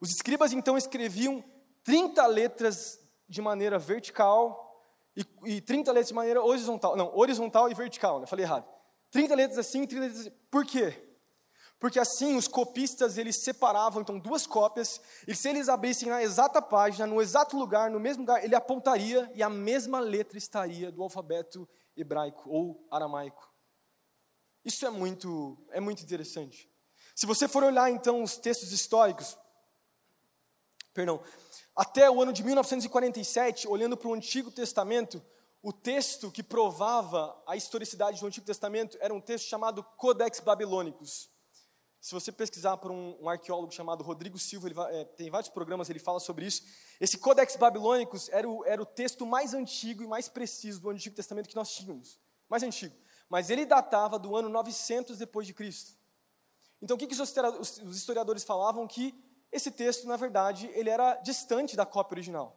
Os 0.00 0.10
escribas 0.10 0.52
então 0.52 0.78
escreviam 0.78 1.42
30 1.82 2.24
letras 2.26 3.00
de 3.30 3.40
maneira 3.40 3.78
vertical 3.78 4.84
e, 5.16 5.24
e 5.44 5.60
30 5.60 5.92
letras 5.92 6.08
de 6.08 6.14
maneira 6.14 6.42
horizontal. 6.42 6.96
Não, 6.96 7.16
horizontal 7.16 7.70
e 7.70 7.74
vertical, 7.74 8.20
né? 8.20 8.26
falei 8.26 8.44
errado. 8.44 8.66
30 9.12 9.34
letras 9.36 9.58
assim, 9.58 9.86
30 9.86 10.02
letras 10.02 10.20
assim. 10.20 10.36
Por 10.50 10.66
quê? 10.66 11.06
Porque 11.78 11.98
assim 11.98 12.36
os 12.36 12.48
copistas 12.48 13.16
eles 13.16 13.42
separavam 13.42 14.02
então 14.02 14.18
duas 14.18 14.46
cópias, 14.46 15.00
e 15.26 15.34
se 15.34 15.48
eles 15.48 15.68
abrissem 15.68 16.10
na 16.10 16.22
exata 16.22 16.60
página, 16.60 17.06
no 17.06 17.22
exato 17.22 17.56
lugar, 17.56 17.90
no 17.90 17.98
mesmo 17.98 18.22
lugar, 18.22 18.44
ele 18.44 18.54
apontaria 18.54 19.30
e 19.34 19.42
a 19.42 19.48
mesma 19.48 19.98
letra 19.98 20.36
estaria 20.36 20.92
do 20.92 21.02
alfabeto 21.02 21.66
hebraico 21.96 22.50
ou 22.50 22.86
aramaico. 22.90 23.50
Isso 24.62 24.84
é 24.84 24.90
muito, 24.90 25.56
é 25.70 25.80
muito 25.80 26.02
interessante. 26.02 26.70
Se 27.14 27.24
você 27.24 27.48
for 27.48 27.62
olhar 27.64 27.90
então 27.90 28.22
os 28.22 28.36
textos 28.36 28.72
históricos, 28.72 29.38
perdão, 30.92 31.22
até 31.74 32.10
o 32.10 32.20
ano 32.20 32.32
de 32.32 32.42
1947, 32.42 33.68
olhando 33.68 33.96
para 33.96 34.08
o 34.08 34.14
Antigo 34.14 34.50
Testamento, 34.50 35.22
o 35.62 35.72
texto 35.72 36.30
que 36.30 36.42
provava 36.42 37.36
a 37.46 37.56
historicidade 37.56 38.20
do 38.20 38.26
Antigo 38.26 38.46
Testamento 38.46 38.96
era 39.00 39.12
um 39.12 39.20
texto 39.20 39.46
chamado 39.46 39.82
Codex 39.96 40.40
Babilônicos. 40.40 41.30
Se 42.00 42.14
você 42.14 42.32
pesquisar 42.32 42.78
por 42.78 42.90
um, 42.90 43.16
um 43.20 43.28
arqueólogo 43.28 43.72
chamado 43.72 44.02
Rodrigo 44.02 44.38
Silva, 44.38 44.68
ele 44.68 44.74
vai, 44.74 45.00
é, 45.00 45.04
tem 45.04 45.30
vários 45.30 45.50
programas, 45.50 45.90
ele 45.90 45.98
fala 45.98 46.18
sobre 46.18 46.46
isso. 46.46 46.62
Esse 46.98 47.18
Codex 47.18 47.56
Babilônicos 47.56 48.30
era 48.30 48.48
o, 48.48 48.64
era 48.64 48.80
o 48.80 48.86
texto 48.86 49.26
mais 49.26 49.52
antigo 49.52 50.02
e 50.02 50.06
mais 50.06 50.28
preciso 50.28 50.80
do 50.80 50.88
Antigo 50.88 51.14
Testamento 51.14 51.48
que 51.48 51.56
nós 51.56 51.70
tínhamos. 51.70 52.18
Mais 52.48 52.62
antigo 52.62 52.96
mas 53.30 53.48
ele 53.48 53.64
datava 53.64 54.18
do 54.18 54.36
ano 54.36 54.48
900 54.48 55.16
depois 55.16 55.46
de 55.46 55.54
Cristo. 55.54 55.96
Então, 56.82 56.96
o 56.96 56.98
que, 56.98 57.06
que 57.06 57.14
os 57.14 57.96
historiadores 57.96 58.42
falavam? 58.42 58.86
Que 58.88 59.14
esse 59.52 59.70
texto, 59.70 60.06
na 60.06 60.16
verdade, 60.16 60.70
ele 60.74 60.90
era 60.90 61.14
distante 61.16 61.76
da 61.76 61.84
cópia 61.84 62.16
original. 62.16 62.56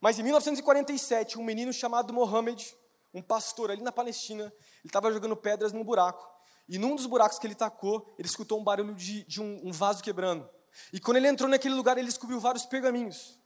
Mas 0.00 0.18
em 0.18 0.22
1947, 0.22 1.38
um 1.38 1.44
menino 1.44 1.72
chamado 1.72 2.12
Mohammed, 2.12 2.76
um 3.12 3.22
pastor 3.22 3.70
ali 3.70 3.82
na 3.82 3.92
Palestina, 3.92 4.44
ele 4.44 4.86
estava 4.86 5.12
jogando 5.12 5.36
pedras 5.36 5.72
num 5.72 5.84
buraco. 5.84 6.28
E 6.68 6.78
num 6.78 6.94
dos 6.94 7.06
buracos 7.06 7.38
que 7.38 7.46
ele 7.46 7.54
tacou, 7.54 8.06
ele 8.18 8.28
escutou 8.28 8.60
um 8.60 8.64
barulho 8.64 8.94
de, 8.94 9.24
de 9.24 9.42
um, 9.42 9.60
um 9.64 9.72
vaso 9.72 10.02
quebrando. 10.02 10.48
E 10.92 11.00
quando 11.00 11.16
ele 11.16 11.28
entrou 11.28 11.48
naquele 11.48 11.74
lugar, 11.74 11.98
ele 11.98 12.06
descobriu 12.06 12.38
vários 12.38 12.64
pergaminhos. 12.64 13.38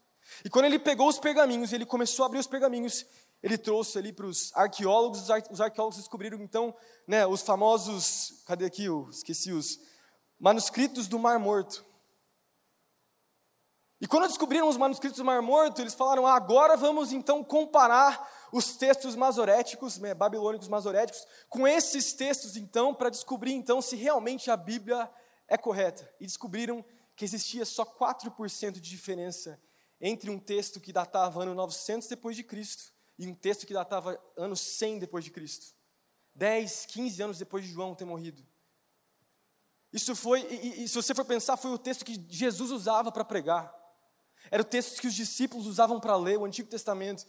E 0.44 0.50
quando 0.50 0.66
ele 0.66 0.78
pegou 0.78 1.08
os 1.08 1.18
pergaminhos, 1.18 1.72
ele 1.72 1.86
começou 1.86 2.24
a 2.24 2.26
abrir 2.26 2.38
os 2.38 2.46
pergaminhos, 2.46 3.06
ele 3.42 3.58
trouxe 3.58 3.98
ali 3.98 4.12
para 4.12 4.26
os 4.26 4.50
arqueólogos, 4.54 5.28
os 5.50 5.60
arqueólogos 5.60 5.98
descobriram 5.98 6.38
então 6.38 6.74
né, 7.06 7.26
os 7.26 7.42
famosos, 7.42 8.42
cadê 8.46 8.64
aqui, 8.64 8.84
eu 8.84 9.08
esqueci 9.10 9.52
os 9.52 9.78
manuscritos 10.38 11.08
do 11.08 11.18
Mar 11.18 11.38
Morto. 11.38 11.84
E 14.04 14.06
quando 14.06 14.28
descobriram 14.28 14.68
os 14.68 14.76
manuscritos 14.76 15.16
do 15.16 15.24
Mar 15.24 15.40
Morto, 15.40 15.80
eles 15.80 15.94
falaram: 15.94 16.26
ah, 16.26 16.34
agora 16.34 16.76
vamos 16.76 17.10
então 17.10 17.42
comparar 17.42 18.30
os 18.52 18.76
textos 18.76 19.16
masoréticos, 19.16 19.96
né, 19.96 20.12
babilônicos 20.12 20.68
masoréticos, 20.68 21.26
com 21.48 21.66
esses 21.66 22.12
textos 22.12 22.54
então, 22.54 22.94
para 22.94 23.08
descobrir 23.08 23.54
então 23.54 23.80
se 23.80 23.96
realmente 23.96 24.50
a 24.50 24.58
Bíblia 24.58 25.10
é 25.48 25.56
correta. 25.56 26.06
E 26.20 26.26
descobriram 26.26 26.84
que 27.16 27.24
existia 27.24 27.64
só 27.64 27.82
4% 27.82 28.72
de 28.72 28.80
diferença 28.82 29.58
entre 29.98 30.28
um 30.28 30.38
texto 30.38 30.80
que 30.80 30.92
datava 30.92 31.42
ano 31.42 31.54
900 31.54 32.06
depois 32.06 32.36
de 32.36 32.44
Cristo 32.44 32.92
e 33.18 33.26
um 33.26 33.34
texto 33.34 33.66
que 33.66 33.72
datava 33.72 34.22
anos 34.36 34.60
100 34.60 34.98
depois 34.98 35.24
de 35.24 35.30
Cristo. 35.30 35.74
10, 36.34 36.84
15 36.90 37.22
anos 37.22 37.38
depois 37.38 37.64
de 37.64 37.70
João 37.70 37.94
ter 37.94 38.04
morrido. 38.04 38.46
Isso 39.90 40.14
foi, 40.14 40.42
e, 40.42 40.84
e 40.84 40.88
se 40.88 40.94
você 40.94 41.14
for 41.14 41.24
pensar, 41.24 41.56
foi 41.56 41.70
o 41.70 41.78
texto 41.78 42.04
que 42.04 42.22
Jesus 42.28 42.70
usava 42.70 43.10
para 43.10 43.24
pregar. 43.24 43.82
Era 44.50 44.62
o 44.62 44.66
texto 44.66 45.00
que 45.00 45.06
os 45.06 45.14
discípulos 45.14 45.66
usavam 45.66 46.00
para 46.00 46.16
ler, 46.16 46.38
o 46.38 46.44
Antigo 46.44 46.68
Testamento. 46.68 47.24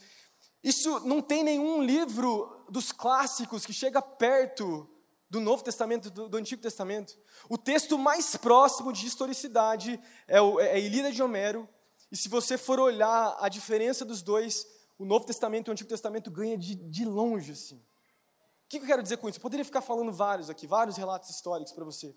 Isso 0.64 1.00
não 1.02 1.22
tem 1.22 1.44
nenhum 1.44 1.82
livro 1.82 2.66
dos 2.70 2.92
clássicos 2.92 3.66
que 3.66 3.74
chega 3.74 4.02
perto 4.02 4.90
do 5.30 5.40
Novo 5.40 5.64
Testamento, 5.64 6.10
do, 6.10 6.30
do 6.30 6.38
Antigo 6.38 6.62
Testamento. 6.62 7.18
O 7.50 7.58
texto 7.58 7.98
mais 7.98 8.36
próximo 8.36 8.92
de 8.92 9.06
historicidade 9.06 10.00
é, 10.28 10.42
o, 10.42 10.60
é 10.60 10.74
a 10.74 10.80
Ilíada 10.80 11.12
de 11.12 11.22
Homero. 11.22 11.68
E 12.12 12.18
se 12.18 12.30
você 12.30 12.58
for 12.58 12.80
olhar 12.80 13.36
a 13.40 13.50
diferença 13.50 14.06
dos 14.06 14.22
dois, 14.22 14.66
o 14.98 15.06
Novo 15.06 15.26
Testamento 15.26 15.68
e 15.68 15.70
o 15.70 15.74
Antigo 15.74 15.90
Testamento 15.90 16.32
ganha 16.32 16.58
de, 16.58 16.76
de 16.76 17.06
longe, 17.06 17.52
assim. 17.52 17.76
O 17.76 18.68
que 18.68 18.78
eu 18.78 18.86
quero 18.86 19.04
dizer 19.04 19.18
com 19.18 19.30
isso? 19.30 19.38
Eu 19.38 19.42
poderia 19.44 19.66
ficar 19.66 19.82
falando 19.82 20.12
vários 20.12 20.50
aqui, 20.50 20.66
vários 20.66 20.98
relatos 20.98 21.30
históricos 21.30 21.74
para 21.74 21.84
você. 21.84 22.16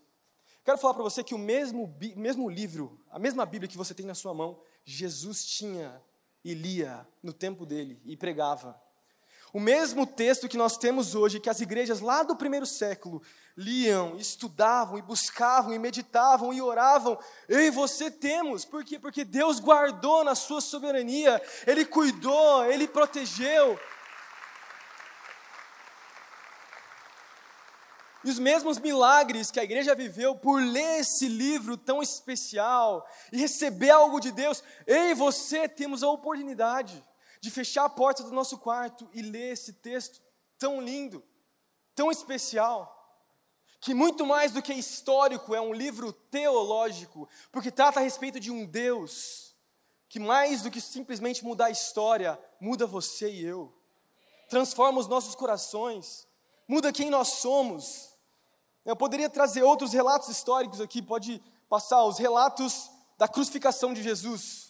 Quero 0.64 0.78
falar 0.78 0.94
para 0.94 1.02
você 1.02 1.24
que 1.24 1.34
o 1.34 1.38
mesmo, 1.38 1.96
mesmo 2.16 2.48
livro, 2.48 3.00
a 3.11 3.18
mesma 3.18 3.44
Bíblia 3.46 3.68
que 3.68 3.76
você 3.76 3.94
tem 3.94 4.06
na 4.06 4.14
sua 4.14 4.34
mão, 4.34 4.61
Jesus 4.90 5.44
tinha 5.44 6.03
e 6.42 6.55
lia 6.55 7.07
no 7.22 7.33
tempo 7.33 7.66
dele 7.66 8.01
e 8.07 8.16
pregava. 8.16 8.81
O 9.53 9.61
mesmo 9.61 10.07
texto 10.07 10.48
que 10.48 10.57
nós 10.57 10.77
temos 10.79 11.14
hoje, 11.14 11.40
que 11.40 11.51
as 11.51 11.61
igrejas 11.61 12.01
lá 12.01 12.22
do 12.22 12.37
primeiro 12.37 12.66
século 12.66 13.22
liam, 13.57 14.16
estudavam 14.16 14.98
e 14.98 15.03
buscavam 15.03 15.74
e 15.74 15.79
meditavam 15.79 16.53
e 16.53 16.62
oravam, 16.62 17.18
eu 17.48 17.61
e 17.61 17.70
você 17.70 18.11
temos, 18.11 18.64
por 18.64 18.85
quê? 18.85 18.98
Porque 18.98 19.24
Deus 19.24 19.59
guardou 19.59 20.22
na 20.22 20.35
sua 20.35 20.61
soberania, 20.61 21.40
Ele 21.66 21.85
cuidou, 21.85 22.64
Ele 22.64 22.87
protegeu. 22.87 23.79
E 28.24 28.31
os 28.31 28.38
mesmos 28.38 28.78
milagres 28.78 29.50
que 29.50 29.61
a 29.61 29.64
igreja 29.64 29.94
viveu 29.94 30.35
por 30.35 30.61
ler 30.61 31.00
esse 31.00 31.28
livro 31.28 31.76
tão 31.76 32.02
especial 32.02 33.07
e 33.33 33.38
receber 33.38 33.90
algo 33.90 34.18
de 34.18 34.33
Deus, 34.33 34.62
eu 34.87 35.11
e 35.11 35.14
você 35.14 35.68
temos 35.68 36.02
a 36.02 36.09
oportunidade 36.09 37.04
de 37.40 37.50
fechar 37.50 37.85
a 37.85 37.88
porta 37.88 38.22
do 38.22 38.33
nosso 38.33 38.59
quarto 38.59 39.09
e 39.12 39.22
ler 39.22 39.52
esse 39.52 39.74
texto 39.74 40.20
tão 40.59 40.81
lindo, 40.81 41.22
tão 41.94 42.11
especial, 42.11 42.94
que 43.81 43.94
muito 43.94 44.26
mais 44.26 44.52
do 44.52 44.61
que 44.62 44.74
histórico 44.74 45.54
é 45.54 45.61
um 45.61 45.72
livro 45.72 46.12
teológico, 46.12 47.28
porque 47.52 47.70
trata 47.70 48.00
a 48.00 48.02
respeito 48.02 48.40
de 48.40 48.50
um 48.50 48.66
Deus 48.66 49.48
que 50.09 50.18
mais 50.18 50.62
do 50.62 50.70
que 50.70 50.81
simplesmente 50.81 51.44
mudar 51.44 51.66
a 51.66 51.70
história, 51.70 52.38
muda 52.61 52.87
você 52.87 53.31
e 53.31 53.44
eu. 53.44 53.72
Transforma 54.48 54.98
os 54.98 55.07
nossos 55.07 55.35
corações, 55.35 56.26
muda 56.68 56.92
quem 56.92 57.09
nós 57.09 57.28
somos. 57.28 58.14
Eu 58.85 58.94
poderia 58.94 59.31
trazer 59.31 59.62
outros 59.62 59.92
relatos 59.92 60.28
históricos 60.28 60.81
aqui, 60.81 61.00
pode 61.02 61.42
passar 61.68 62.04
os 62.04 62.18
relatos 62.18 62.90
da 63.16 63.26
crucificação 63.26 63.92
de 63.92 64.02
Jesus. 64.02 64.68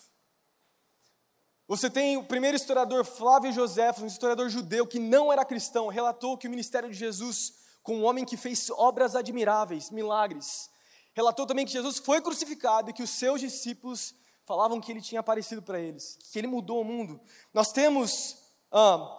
Você 1.66 1.90
tem 1.90 2.16
o 2.16 2.24
primeiro 2.24 2.56
historiador 2.56 3.04
Flávio 3.04 3.52
José, 3.52 3.92
um 4.00 4.06
historiador 4.06 4.48
judeu 4.48 4.86
que 4.86 4.98
não 4.98 5.30
era 5.30 5.44
cristão, 5.44 5.88
relatou 5.88 6.38
que 6.38 6.46
o 6.46 6.50
ministério 6.50 6.88
de 6.88 6.96
Jesus, 6.96 7.54
com 7.82 7.96
um 7.96 8.04
homem 8.04 8.24
que 8.24 8.38
fez 8.38 8.70
obras 8.70 9.14
admiráveis, 9.14 9.90
milagres, 9.90 10.70
relatou 11.12 11.46
também 11.46 11.66
que 11.66 11.72
Jesus 11.72 11.98
foi 11.98 12.22
crucificado 12.22 12.88
e 12.88 12.92
que 12.94 13.02
os 13.02 13.10
seus 13.10 13.40
discípulos 13.40 14.14
falavam 14.46 14.80
que 14.80 14.90
ele 14.90 15.02
tinha 15.02 15.20
aparecido 15.20 15.60
para 15.60 15.78
eles, 15.78 16.16
que 16.32 16.38
ele 16.38 16.46
mudou 16.46 16.80
o 16.80 16.84
mundo. 16.84 17.20
Nós 17.52 17.70
temos 17.70 18.38
ah, 18.72 19.14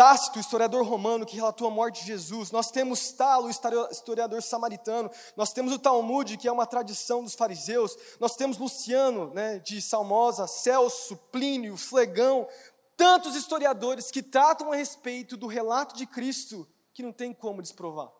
Tácito, 0.00 0.38
historiador 0.38 0.82
romano, 0.82 1.26
que 1.26 1.36
relatou 1.36 1.66
a 1.66 1.70
morte 1.70 2.00
de 2.00 2.06
Jesus. 2.06 2.50
Nós 2.50 2.70
temos 2.70 3.12
Talo, 3.12 3.50
historiador 3.50 4.42
samaritano. 4.42 5.10
Nós 5.36 5.52
temos 5.52 5.74
o 5.74 5.78
Talmud, 5.78 6.38
que 6.38 6.48
é 6.48 6.52
uma 6.52 6.64
tradição 6.64 7.22
dos 7.22 7.34
fariseus. 7.34 7.98
Nós 8.18 8.34
temos 8.34 8.56
Luciano, 8.56 9.30
né, 9.34 9.58
de 9.58 9.82
Salmosa, 9.82 10.46
Celso, 10.46 11.18
Plínio, 11.30 11.76
Flegão. 11.76 12.48
Tantos 12.96 13.36
historiadores 13.36 14.10
que 14.10 14.22
tratam 14.22 14.72
a 14.72 14.76
respeito 14.76 15.36
do 15.36 15.46
relato 15.46 15.94
de 15.94 16.06
Cristo 16.06 16.66
que 16.94 17.02
não 17.02 17.12
tem 17.12 17.34
como 17.34 17.60
desprovar. 17.60 18.10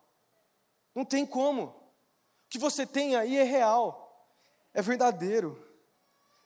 Não 0.94 1.06
tem 1.06 1.24
como. 1.24 1.62
O 1.62 2.48
que 2.50 2.58
você 2.58 2.84
tem 2.84 3.16
aí 3.16 3.38
é 3.38 3.42
real, 3.42 4.28
é 4.74 4.82
verdadeiro. 4.82 5.58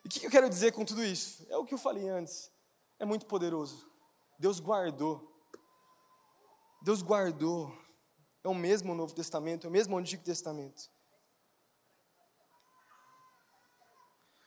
E 0.05 0.07
o 0.07 0.11
que 0.13 0.25
eu 0.25 0.31
quero 0.31 0.49
dizer 0.49 0.71
com 0.71 0.85
tudo 0.85 1.03
isso? 1.05 1.45
É 1.51 1.57
o 1.57 1.65
que 1.65 1.75
eu 1.75 1.79
falei 1.79 2.09
antes. 2.09 2.53
É 3.01 3.05
muito 3.05 3.27
poderoso. 3.27 3.94
Deus 4.39 4.61
guardou. 4.61 5.33
Deus 6.83 7.03
guardou. 7.03 7.77
É 8.43 8.49
o 8.49 8.55
mesmo 8.55 8.95
Novo 8.95 9.15
Testamento, 9.15 9.67
é 9.67 9.69
o 9.69 9.73
mesmo 9.73 9.97
Antigo 9.97 10.23
Testamento. 10.23 10.91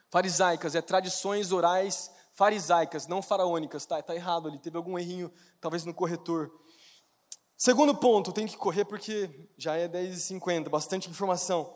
Farisaicas, 0.10 0.76
é 0.76 0.82
tradições 0.82 1.52
orais 1.52 2.12
farisaicas, 2.38 3.08
não 3.08 3.20
faraônicas, 3.20 3.88
tá? 3.88 4.02
Tá 4.02 4.14
errado 4.14 4.48
ali, 4.48 4.60
teve 4.60 4.78
algum 4.78 4.98
errinho, 4.98 5.34
talvez 5.60 5.84
no 5.84 5.94
corretor. 5.94 6.52
Segundo 7.58 7.96
ponto, 7.96 8.32
tem 8.32 8.46
que 8.46 8.56
correr 8.56 8.86
porque 8.86 9.50
já 9.58 9.76
é 9.76 9.88
10h50, 9.88 10.70
bastante 10.70 11.10
informação. 11.10 11.76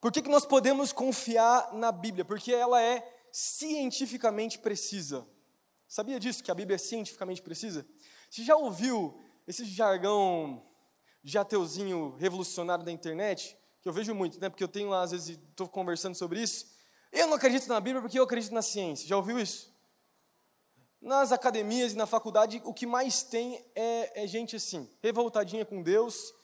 Por 0.00 0.10
que, 0.10 0.20
que 0.20 0.28
nós 0.28 0.44
podemos 0.44 0.92
confiar 0.92 1.72
na 1.72 1.92
Bíblia? 1.92 2.24
Porque 2.24 2.52
ela 2.52 2.82
é 2.82 3.08
cientificamente 3.30 4.58
precisa. 4.58 5.24
Sabia 5.94 6.18
disso, 6.18 6.42
que 6.42 6.50
a 6.50 6.54
Bíblia 6.56 6.74
é 6.74 6.78
cientificamente 6.78 7.40
precisa? 7.40 7.86
Você 8.28 8.42
já 8.42 8.56
ouviu 8.56 9.16
esse 9.46 9.64
jargão 9.64 10.60
de 11.22 11.38
ateuzinho 11.38 12.16
revolucionário 12.18 12.84
da 12.84 12.90
internet? 12.90 13.56
Que 13.80 13.88
eu 13.88 13.92
vejo 13.92 14.12
muito, 14.12 14.40
né? 14.40 14.48
Porque 14.50 14.64
eu 14.64 14.66
tenho 14.66 14.88
lá, 14.88 15.02
às 15.02 15.12
vezes, 15.12 15.38
estou 15.38 15.68
conversando 15.68 16.16
sobre 16.16 16.42
isso. 16.42 16.66
Eu 17.12 17.28
não 17.28 17.34
acredito 17.34 17.68
na 17.68 17.78
Bíblia 17.78 18.02
porque 18.02 18.18
eu 18.18 18.24
acredito 18.24 18.52
na 18.52 18.60
ciência. 18.60 19.06
Já 19.06 19.16
ouviu 19.16 19.38
isso? 19.38 19.72
Nas 21.00 21.30
academias 21.30 21.92
e 21.92 21.96
na 21.96 22.06
faculdade, 22.06 22.60
o 22.64 22.74
que 22.74 22.86
mais 22.86 23.22
tem 23.22 23.64
é, 23.72 24.24
é 24.24 24.26
gente 24.26 24.56
assim, 24.56 24.90
revoltadinha 25.00 25.64
com 25.64 25.80
Deus. 25.80 26.34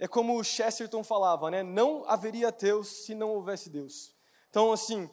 É 0.00 0.08
como 0.08 0.36
o 0.36 0.42
Chesterton 0.42 1.04
falava, 1.04 1.48
né? 1.48 1.62
Não 1.62 2.04
haveria 2.08 2.50
Deus 2.50 3.04
se 3.04 3.14
não 3.14 3.36
houvesse 3.36 3.70
Deus. 3.70 4.16
Então, 4.50 4.72
assim, 4.72 5.08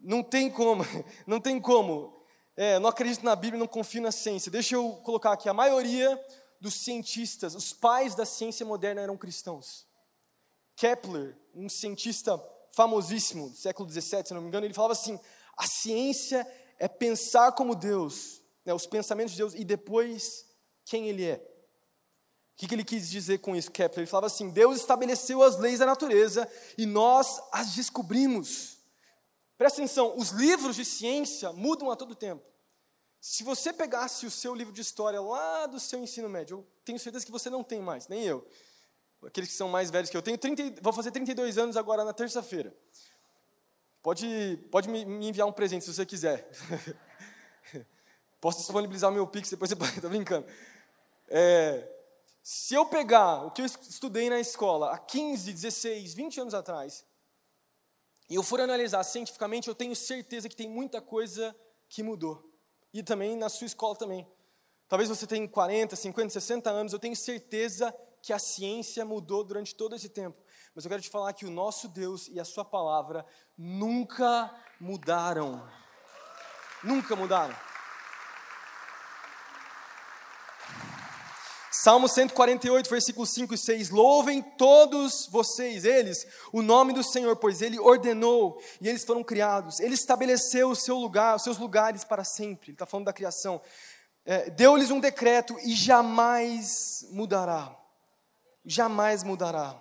não 0.00 0.20
tem 0.20 0.50
como, 0.50 0.82
não 1.28 1.40
tem 1.40 1.60
como 1.60 2.19
é, 2.56 2.78
não 2.78 2.88
acredito 2.88 3.24
na 3.24 3.34
Bíblia, 3.34 3.58
não 3.58 3.66
confio 3.66 4.02
na 4.02 4.12
ciência. 4.12 4.50
Deixa 4.50 4.74
eu 4.74 4.92
colocar 5.04 5.32
aqui: 5.32 5.48
a 5.48 5.54
maioria 5.54 6.18
dos 6.60 6.74
cientistas, 6.74 7.54
os 7.54 7.72
pais 7.72 8.14
da 8.14 8.26
ciência 8.26 8.66
moderna 8.66 9.00
eram 9.00 9.16
cristãos. 9.16 9.86
Kepler, 10.76 11.36
um 11.54 11.68
cientista 11.68 12.40
famosíssimo 12.72 13.50
do 13.50 13.56
século 13.56 13.88
XVII, 13.88 14.26
se 14.26 14.34
não 14.34 14.42
me 14.42 14.48
engano, 14.48 14.66
ele 14.66 14.74
falava 14.74 14.92
assim: 14.92 15.18
a 15.56 15.66
ciência 15.66 16.46
é 16.78 16.88
pensar 16.88 17.52
como 17.52 17.74
Deus, 17.74 18.42
né, 18.64 18.72
os 18.72 18.86
pensamentos 18.86 19.32
de 19.32 19.38
Deus 19.38 19.54
e 19.54 19.64
depois 19.64 20.46
quem 20.84 21.08
Ele 21.08 21.24
é. 21.24 21.46
O 22.54 22.60
que, 22.60 22.68
que 22.68 22.74
ele 22.74 22.84
quis 22.84 23.08
dizer 23.08 23.38
com 23.38 23.56
isso, 23.56 23.70
Kepler? 23.70 24.00
Ele 24.00 24.06
falava 24.06 24.26
assim: 24.26 24.50
Deus 24.50 24.76
estabeleceu 24.76 25.42
as 25.42 25.56
leis 25.58 25.78
da 25.78 25.86
natureza 25.86 26.46
e 26.76 26.84
nós 26.84 27.40
as 27.50 27.74
descobrimos. 27.74 28.79
Presta 29.60 29.82
atenção, 29.82 30.16
os 30.16 30.30
livros 30.30 30.74
de 30.74 30.86
ciência 30.86 31.52
mudam 31.52 31.90
a 31.90 31.94
todo 31.94 32.14
tempo. 32.14 32.42
Se 33.20 33.44
você 33.44 33.74
pegasse 33.74 34.24
o 34.24 34.30
seu 34.30 34.54
livro 34.54 34.72
de 34.72 34.80
história 34.80 35.20
lá 35.20 35.66
do 35.66 35.78
seu 35.78 36.02
ensino 36.02 36.30
médio, 36.30 36.60
eu 36.60 36.66
tenho 36.82 36.98
certeza 36.98 37.26
que 37.26 37.30
você 37.30 37.50
não 37.50 37.62
tem 37.62 37.78
mais, 37.78 38.08
nem 38.08 38.24
eu. 38.24 38.48
Aqueles 39.22 39.50
que 39.50 39.54
são 39.54 39.68
mais 39.68 39.90
velhos 39.90 40.08
que 40.08 40.16
eu 40.16 40.22
tenho, 40.22 40.38
30, 40.38 40.80
vou 40.80 40.94
fazer 40.94 41.10
32 41.10 41.58
anos 41.58 41.76
agora 41.76 42.06
na 42.06 42.14
terça-feira. 42.14 42.74
Pode, 44.02 44.58
pode 44.70 44.88
me, 44.88 45.04
me 45.04 45.28
enviar 45.28 45.46
um 45.46 45.52
presente 45.52 45.84
se 45.84 45.92
você 45.92 46.06
quiser. 46.06 46.50
Posso 48.40 48.60
disponibilizar 48.60 49.10
o 49.10 49.12
meu 49.12 49.26
Pix, 49.26 49.50
depois 49.50 49.68
você 49.68 49.76
pode, 49.76 49.92
estar 49.94 50.08
brincando. 50.08 50.46
É, 51.28 51.86
se 52.42 52.74
eu 52.74 52.86
pegar 52.86 53.44
o 53.44 53.50
que 53.50 53.60
eu 53.60 53.66
estudei 53.66 54.30
na 54.30 54.40
escola 54.40 54.90
há 54.94 54.98
15, 54.98 55.52
16, 55.52 56.14
20 56.14 56.40
anos 56.40 56.54
atrás, 56.54 57.04
e 58.30 58.36
eu 58.36 58.42
for 58.44 58.60
analisar 58.60 59.02
cientificamente, 59.02 59.66
eu 59.66 59.74
tenho 59.74 59.94
certeza 59.96 60.48
que 60.48 60.54
tem 60.54 60.68
muita 60.68 61.02
coisa 61.02 61.54
que 61.88 62.00
mudou 62.00 62.48
e 62.94 63.02
também 63.02 63.36
na 63.36 63.48
sua 63.48 63.66
escola 63.66 63.96
também. 63.96 64.26
Talvez 64.88 65.08
você 65.08 65.26
tenha 65.26 65.46
40, 65.48 65.96
50, 65.96 66.30
60 66.30 66.70
anos, 66.70 66.92
eu 66.92 66.98
tenho 66.98 67.16
certeza 67.16 67.94
que 68.22 68.32
a 68.32 68.38
ciência 68.38 69.04
mudou 69.04 69.42
durante 69.42 69.74
todo 69.74 69.96
esse 69.96 70.08
tempo. 70.08 70.40
Mas 70.74 70.84
eu 70.84 70.88
quero 70.88 71.02
te 71.02 71.10
falar 71.10 71.32
que 71.32 71.44
o 71.44 71.50
nosso 71.50 71.88
Deus 71.88 72.28
e 72.28 72.38
a 72.38 72.44
sua 72.44 72.64
palavra 72.64 73.26
nunca 73.58 74.54
mudaram. 74.80 75.68
Nunca 76.84 77.16
mudaram. 77.16 77.69
Salmo 81.82 82.08
148, 82.08 82.90
versículos 82.90 83.30
5 83.30 83.54
e 83.54 83.56
6. 83.56 83.88
Louvem 83.88 84.42
todos 84.42 85.26
vocês, 85.28 85.86
eles, 85.86 86.26
o 86.52 86.60
nome 86.60 86.92
do 86.92 87.02
Senhor, 87.02 87.34
pois 87.36 87.62
Ele 87.62 87.78
ordenou 87.78 88.62
e 88.82 88.86
eles 88.86 89.02
foram 89.02 89.24
criados. 89.24 89.80
Ele 89.80 89.94
estabeleceu 89.94 90.68
o 90.68 90.76
seu 90.76 90.98
lugar, 90.98 91.36
os 91.36 91.42
seus 91.42 91.56
lugares 91.56 92.04
para 92.04 92.22
sempre. 92.22 92.66
Ele 92.68 92.74
está 92.74 92.84
falando 92.84 93.06
da 93.06 93.14
criação. 93.14 93.62
É, 94.26 94.50
Deu-lhes 94.50 94.90
um 94.90 95.00
decreto 95.00 95.56
e 95.60 95.74
jamais 95.74 97.08
mudará. 97.12 97.74
Jamais 98.62 99.22
mudará. 99.22 99.74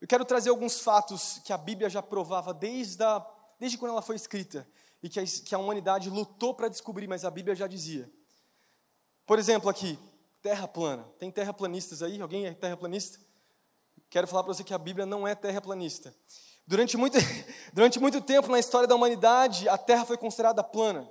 Eu 0.00 0.06
quero 0.06 0.24
trazer 0.24 0.50
alguns 0.50 0.78
fatos 0.78 1.40
que 1.44 1.52
a 1.52 1.58
Bíblia 1.58 1.90
já 1.90 2.00
provava 2.00 2.54
desde, 2.54 3.02
a, 3.02 3.26
desde 3.58 3.76
quando 3.76 3.90
ela 3.90 4.02
foi 4.02 4.14
escrita 4.14 4.64
e 5.02 5.08
que 5.08 5.18
a, 5.18 5.24
que 5.24 5.52
a 5.52 5.58
humanidade 5.58 6.08
lutou 6.08 6.54
para 6.54 6.68
descobrir, 6.68 7.08
mas 7.08 7.24
a 7.24 7.30
Bíblia 7.30 7.56
já 7.56 7.66
dizia. 7.66 8.08
Por 9.26 9.36
exemplo, 9.36 9.68
aqui, 9.68 9.98
terra 10.42 10.66
plana. 10.66 11.04
Tem 11.18 11.30
terraplanistas 11.30 12.02
aí? 12.02 12.20
Alguém 12.20 12.46
é 12.46 12.52
terraplanista? 12.52 13.18
Quero 14.10 14.26
falar 14.26 14.42
para 14.42 14.52
você 14.52 14.64
que 14.64 14.74
a 14.74 14.78
Bíblia 14.78 15.06
não 15.06 15.26
é 15.26 15.34
terraplanista. 15.34 16.14
Durante 16.66 16.96
muito, 16.96 17.16
durante 17.72 17.98
muito 18.00 18.20
tempo 18.20 18.50
na 18.50 18.58
história 18.58 18.88
da 18.88 18.94
humanidade, 18.94 19.68
a 19.68 19.78
terra 19.78 20.04
foi 20.04 20.18
considerada 20.18 20.62
plana. 20.62 21.08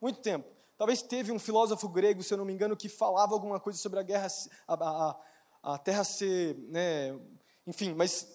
Muito 0.00 0.20
tempo. 0.20 0.46
Talvez 0.76 1.02
teve 1.02 1.32
um 1.32 1.38
filósofo 1.38 1.88
grego, 1.88 2.22
se 2.22 2.34
eu 2.34 2.38
não 2.38 2.44
me 2.44 2.52
engano, 2.52 2.76
que 2.76 2.88
falava 2.88 3.32
alguma 3.32 3.58
coisa 3.58 3.78
sobre 3.78 3.98
a 3.98 4.02
guerra, 4.02 4.28
a, 4.68 4.74
a, 4.74 5.74
a 5.74 5.78
terra 5.78 6.04
ser. 6.04 6.54
Né, 6.68 7.18
enfim, 7.66 7.94
mas 7.94 8.28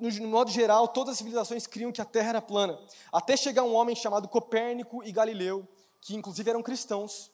no 0.00 0.28
modo 0.28 0.50
geral, 0.50 0.86
todas 0.88 1.12
as 1.12 1.18
civilizações 1.18 1.66
criam 1.66 1.90
que 1.90 2.00
a 2.00 2.04
terra 2.04 2.30
era 2.30 2.42
plana. 2.42 2.78
Até 3.12 3.36
chegar 3.36 3.64
um 3.64 3.74
homem 3.74 3.96
chamado 3.96 4.28
Copérnico 4.28 5.02
e 5.02 5.10
Galileu, 5.10 5.66
que 6.00 6.14
inclusive 6.14 6.50
eram 6.50 6.62
cristãos, 6.62 7.33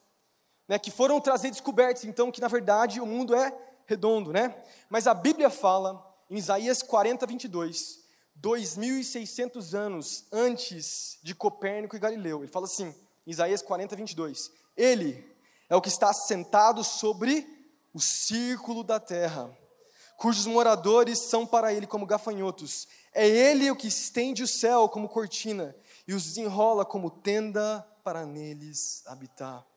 né, 0.70 0.78
que 0.78 0.92
foram 0.92 1.20
trazer 1.20 1.50
descobertas, 1.50 2.04
então, 2.04 2.30
que 2.30 2.40
na 2.40 2.46
verdade 2.46 3.00
o 3.00 3.06
mundo 3.06 3.34
é 3.34 3.52
redondo, 3.86 4.32
né? 4.32 4.54
Mas 4.88 5.08
a 5.08 5.12
Bíblia 5.12 5.50
fala, 5.50 6.00
em 6.30 6.36
Isaías 6.36 6.80
40, 6.80 7.26
22, 7.26 7.98
2.600 8.40 9.74
anos 9.76 10.26
antes 10.30 11.18
de 11.24 11.34
Copérnico 11.34 11.96
e 11.96 11.98
Galileu, 11.98 12.44
ele 12.44 12.52
fala 12.52 12.66
assim, 12.66 12.94
Isaías 13.26 13.62
40, 13.62 13.96
22, 13.96 14.52
Ele 14.76 15.28
é 15.68 15.74
o 15.74 15.80
que 15.80 15.88
está 15.88 16.12
sentado 16.12 16.84
sobre 16.84 17.44
o 17.92 17.98
círculo 17.98 18.84
da 18.84 19.00
terra, 19.00 19.50
cujos 20.16 20.46
moradores 20.46 21.18
são 21.18 21.44
para 21.44 21.74
ele 21.74 21.86
como 21.88 22.06
gafanhotos. 22.06 22.86
É 23.12 23.26
ele 23.26 23.68
o 23.72 23.76
que 23.76 23.88
estende 23.88 24.44
o 24.44 24.46
céu 24.46 24.88
como 24.88 25.08
cortina 25.08 25.74
e 26.06 26.14
os 26.14 26.22
desenrola 26.22 26.84
como 26.84 27.10
tenda 27.10 27.84
para 28.04 28.24
neles 28.24 29.02
habitar. 29.04 29.68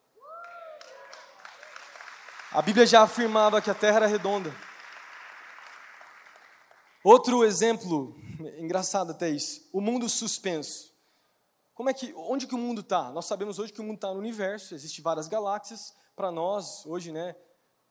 A 2.53 2.61
Bíblia 2.61 2.85
já 2.85 3.01
afirmava 3.01 3.59
que 3.59 3.71
a 3.71 3.73
terra 3.73 3.95
era 3.95 4.05
redonda. 4.05 4.55
Outro 7.03 7.43
exemplo, 7.43 8.15
engraçado 8.59 9.09
até 9.09 9.27
isso, 9.27 9.67
o 9.73 9.81
mundo 9.81 10.07
suspenso. 10.07 10.93
Como 11.73 11.89
é 11.89 11.95
que, 11.95 12.13
onde 12.15 12.45
que 12.45 12.53
o 12.53 12.59
mundo 12.59 12.81
está? 12.81 13.09
Nós 13.09 13.25
sabemos 13.25 13.57
hoje 13.57 13.73
que 13.73 13.81
o 13.81 13.83
mundo 13.83 13.95
está 13.95 14.13
no 14.13 14.19
universo, 14.19 14.75
existem 14.75 15.03
várias 15.03 15.27
galáxias. 15.27 15.95
Para 16.15 16.31
nós, 16.31 16.85
hoje, 16.85 17.11
né, 17.11 17.35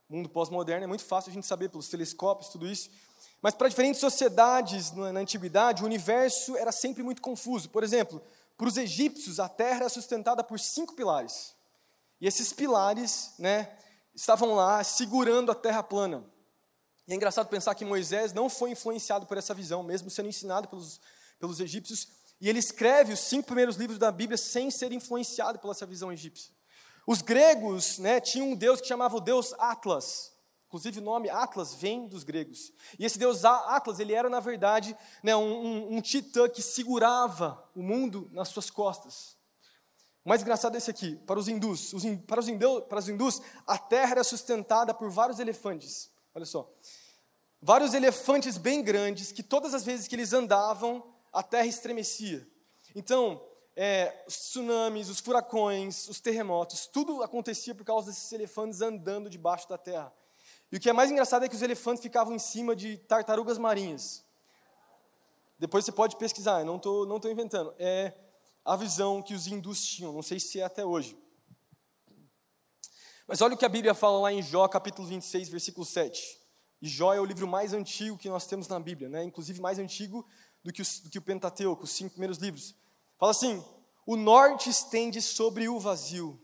mundo 0.09 0.29
pós-moderno, 0.29 0.85
é 0.85 0.87
muito 0.87 1.05
fácil 1.05 1.31
a 1.31 1.35
gente 1.35 1.47
saber 1.47 1.69
pelos 1.69 1.89
telescópios, 1.89 2.49
tudo 2.49 2.69
isso. 2.69 2.89
Mas 3.43 3.55
para 3.55 3.69
diferentes 3.69 4.01
sociedades 4.01 4.93
na, 4.93 5.13
na 5.13 5.19
antiguidade, 5.19 5.83
o 5.83 5.87
universo 5.87 6.57
era 6.57 6.71
sempre 6.71 7.03
muito 7.03 7.21
confuso. 7.21 7.69
Por 7.69 7.83
exemplo, 7.83 8.23
para 8.57 8.69
os 8.69 8.77
egípcios, 8.77 9.41
a 9.41 9.49
terra 9.49 9.79
era 9.79 9.89
sustentada 9.89 10.45
por 10.45 10.61
cinco 10.61 10.95
pilares. 10.95 11.53
E 12.21 12.29
esses 12.29 12.53
pilares, 12.53 13.35
né, 13.41 13.77
estavam 14.15 14.55
lá 14.55 14.83
segurando 14.85 15.51
a 15.51 15.55
terra 15.55 15.83
plana. 15.83 16.25
E 17.07 17.13
é 17.13 17.17
engraçado 17.17 17.49
pensar 17.49 17.75
que 17.75 17.85
Moisés 17.85 18.33
não 18.33 18.49
foi 18.49 18.71
influenciado 18.71 19.27
por 19.27 19.37
essa 19.37 19.55
visão, 19.55 19.83
mesmo 19.83 20.11
sendo 20.11 20.29
ensinado 20.29 20.69
pelos, 20.69 21.01
pelos 21.39 21.61
egípcios, 21.61 22.09
e 22.41 22.49
ele 22.49 22.59
escreve 22.59 23.13
os 23.13 23.21
cinco 23.21 23.47
primeiros 23.47 23.77
livros 23.77 23.99
da 23.99 24.11
Bíblia 24.11 24.37
sem 24.37 24.71
ser 24.71 24.93
influenciado 24.93 25.59
pela 25.59 25.73
essa 25.73 25.87
visão 25.87 26.13
egípcia. 26.13 26.53
Os 27.07 27.23
gregos 27.23 27.99
né, 27.99 28.21
tinham 28.21 28.51
um 28.51 28.57
deus 28.57 28.81
que 28.81 28.87
chamava 28.87 29.17
o 29.17 29.21
deus 29.21 29.53
Atlas. 29.59 30.33
Inclusive 30.67 31.01
o 31.01 31.03
nome 31.03 31.29
Atlas 31.29 31.75
vem 31.75 32.09
dos 32.09 32.25
gregos. 32.25 32.73
E 32.99 33.05
esse 33.05 33.19
deus 33.19 33.45
Atlas, 33.45 34.01
ele 34.01 34.15
era 34.15 34.29
na 34.31 34.41
verdade 34.41 34.97
né, 35.23 35.37
um, 35.37 35.67
um, 35.67 35.97
um 35.97 36.01
titã 36.01 36.49
que 36.49 36.63
segurava 36.63 37.63
o 37.77 37.83
mundo 37.83 38.29
nas 38.33 38.49
suas 38.49 38.71
costas. 38.71 39.37
O 40.25 40.29
mais 40.29 40.41
engraçado 40.41 40.75
é 40.75 40.79
esse 40.79 40.91
aqui, 40.91 41.17
para 41.27 41.39
os 41.39 41.49
hindus. 41.49 41.93
Os, 41.93 42.05
para, 42.27 42.41
os 42.41 42.47
para 42.89 42.99
os 42.99 43.09
hindus, 43.09 43.43
a 43.67 43.77
terra 43.77 44.13
era 44.13 44.25
sustentada 44.25 44.95
por 44.95 45.11
vários 45.11 45.41
elefantes. 45.41 46.11
Olha 46.35 46.47
só. 46.47 46.73
Vários 47.61 47.93
elefantes 47.93 48.57
bem 48.57 48.83
grandes, 48.83 49.33
que 49.33 49.43
todas 49.43 49.75
as 49.75 49.85
vezes 49.85 50.07
que 50.07 50.15
eles 50.15 50.33
andavam, 50.33 51.03
a 51.33 51.43
terra 51.43 51.67
estremecia. 51.67 52.47
Então, 52.95 53.43
é, 53.75 54.25
os 54.27 54.37
tsunamis, 54.37 55.09
os 55.09 55.19
furacões, 55.19 56.09
os 56.09 56.21
terremotos, 56.21 56.87
tudo 56.87 57.23
acontecia 57.23 57.75
por 57.75 57.85
causa 57.85 58.11
desses 58.11 58.31
elefantes 58.33 58.81
andando 58.81 59.29
debaixo 59.29 59.69
da 59.69 59.79
terra. 59.79 60.13
E 60.71 60.77
o 60.77 60.81
que 60.81 60.89
é 60.89 60.93
mais 60.93 61.11
engraçado 61.11 61.45
é 61.45 61.49
que 61.49 61.55
os 61.55 61.63
elefantes 61.63 62.03
ficavam 62.03 62.35
em 62.35 62.39
cima 62.39 62.77
de 62.77 62.97
tartarugas 62.97 63.59
marinhas. 63.59 64.25
Depois 65.59 65.85
você 65.85 65.93
pode 65.93 66.17
pesquisar, 66.17 66.65
não 66.65 66.77
estou 66.77 67.07
não 67.07 67.21
tô 67.21 67.29
inventando. 67.29 67.75
É 67.79 68.13
a 68.65 68.77
visão 68.77 69.23
que 69.23 69.35
os 69.35 69.47
hindus 69.47 69.85
tinham, 69.85 70.13
não 70.13 70.23
sei 70.23 70.39
se 70.39 70.61
é 70.61 70.65
até 70.65 70.85
hoje. 70.85 71.19
Mas 73.27 73.41
olha 73.41 73.55
o 73.55 73.59
que 73.59 73.65
a 73.65 73.69
Bíblia 73.69 73.95
fala 73.95 74.21
lá 74.21 74.33
em 74.33 74.43
Jó, 74.43 74.67
capítulo 74.69 75.07
26, 75.09 75.49
versículo 75.49 75.87
7. 75.87 76.41
E 76.81 76.89
Jó 76.89 77.15
é 77.15 77.21
o 77.21 77.25
livro 77.25 77.47
mais 77.47 77.73
antigo 77.73 78.19
que 78.19 78.29
nós 78.29 78.47
temos 78.47 78.69
na 78.69 78.79
Bíblia, 78.79 79.09
né? 79.09 79.25
inclusive 79.25 79.61
mais 79.61 79.79
antigo 79.79 80.27
do 80.63 80.73
que, 80.73 80.83
o, 80.83 80.85
do 81.05 81.11
que 81.11 81.19
o 81.19 81.23
Pentateuco, 81.23 81.85
os 81.85 81.91
cinco 81.91 82.11
primeiros 82.11 82.39
livros. 82.39 82.75
Fala 83.19 83.31
assim: 83.31 83.65
o 84.07 84.17
norte 84.17 84.69
estende 84.69 85.23
sobre 85.23 85.69
o 85.69 85.79
vazio. 85.79 86.41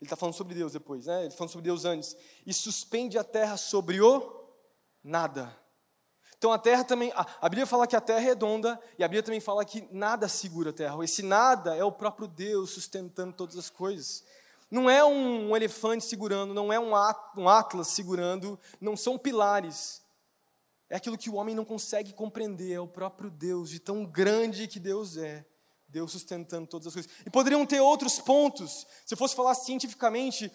Ele 0.00 0.06
está 0.06 0.16
falando 0.16 0.34
sobre 0.34 0.54
Deus 0.54 0.72
depois, 0.72 1.06
né? 1.06 1.20
Ele 1.20 1.28
está 1.28 1.38
falando 1.38 1.52
sobre 1.52 1.64
Deus 1.64 1.84
antes. 1.84 2.14
E 2.46 2.52
suspende 2.52 3.16
a 3.16 3.24
terra 3.24 3.56
sobre 3.56 4.00
o 4.02 4.52
nada. 5.02 5.58
Então 6.44 6.52
a 6.52 6.58
terra 6.58 6.84
também, 6.84 7.10
a, 7.16 7.48
Bíblia 7.48 7.66
fala 7.66 7.86
que 7.86 7.96
a 7.96 8.02
terra 8.02 8.20
é 8.20 8.22
redonda, 8.22 8.78
e 8.98 9.02
a 9.02 9.08
Bíblia 9.08 9.22
também 9.22 9.40
fala 9.40 9.64
que 9.64 9.88
nada 9.90 10.28
segura 10.28 10.68
a 10.68 10.72
terra. 10.74 11.02
Esse 11.02 11.22
nada 11.22 11.74
é 11.74 11.82
o 11.82 11.90
próprio 11.90 12.28
Deus 12.28 12.68
sustentando 12.68 13.32
todas 13.32 13.56
as 13.56 13.70
coisas. 13.70 14.22
Não 14.70 14.90
é 14.90 15.02
um, 15.02 15.56
elefante 15.56 16.04
segurando, 16.04 16.52
não 16.52 16.70
é 16.70 16.78
um, 16.78 16.90
um 17.38 17.48
atlas 17.48 17.88
segurando, 17.88 18.60
não 18.78 18.94
são 18.94 19.16
pilares. 19.16 20.02
É 20.90 20.96
aquilo 20.96 21.16
que 21.16 21.30
o 21.30 21.36
homem 21.36 21.54
não 21.54 21.64
consegue 21.64 22.12
compreender, 22.12 22.74
é 22.74 22.80
o 22.80 22.86
próprio 22.86 23.30
Deus, 23.30 23.70
de 23.70 23.78
tão 23.78 24.04
grande 24.04 24.68
que 24.68 24.78
Deus 24.78 25.16
é. 25.16 25.46
Deus 25.88 26.12
sustentando 26.12 26.66
todas 26.66 26.88
as 26.88 26.92
coisas. 26.92 27.10
E 27.24 27.30
poderiam 27.30 27.64
ter 27.64 27.80
outros 27.80 28.18
pontos. 28.18 28.86
Se 29.06 29.14
eu 29.14 29.18
fosse 29.18 29.34
falar 29.34 29.54
cientificamente, 29.54 30.52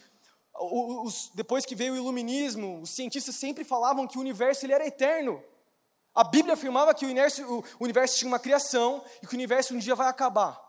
os, 0.54 1.32
depois 1.34 1.66
que 1.66 1.74
veio 1.74 1.94
o 1.94 1.98
iluminismo, 1.98 2.80
os 2.80 2.92
cientistas 2.92 3.34
sempre 3.34 3.64
falavam 3.64 4.06
que 4.06 4.20
o 4.20 4.22
universo 4.22 4.68
ele 4.68 4.74
era 4.74 4.86
eterno. 4.86 5.44
A 6.20 6.24
Bíblia 6.26 6.56
afirmava 6.56 6.94
que 6.94 7.06
o 7.06 7.08
universo, 7.08 7.64
o 7.80 7.84
universo 7.86 8.18
tinha 8.18 8.28
uma 8.28 8.40
criação 8.40 9.02
e 9.24 9.26
que 9.26 9.34
o 9.34 9.38
universo 9.38 9.74
um 9.74 9.78
dia 9.78 9.96
vai 9.96 10.10
acabar. 10.10 10.60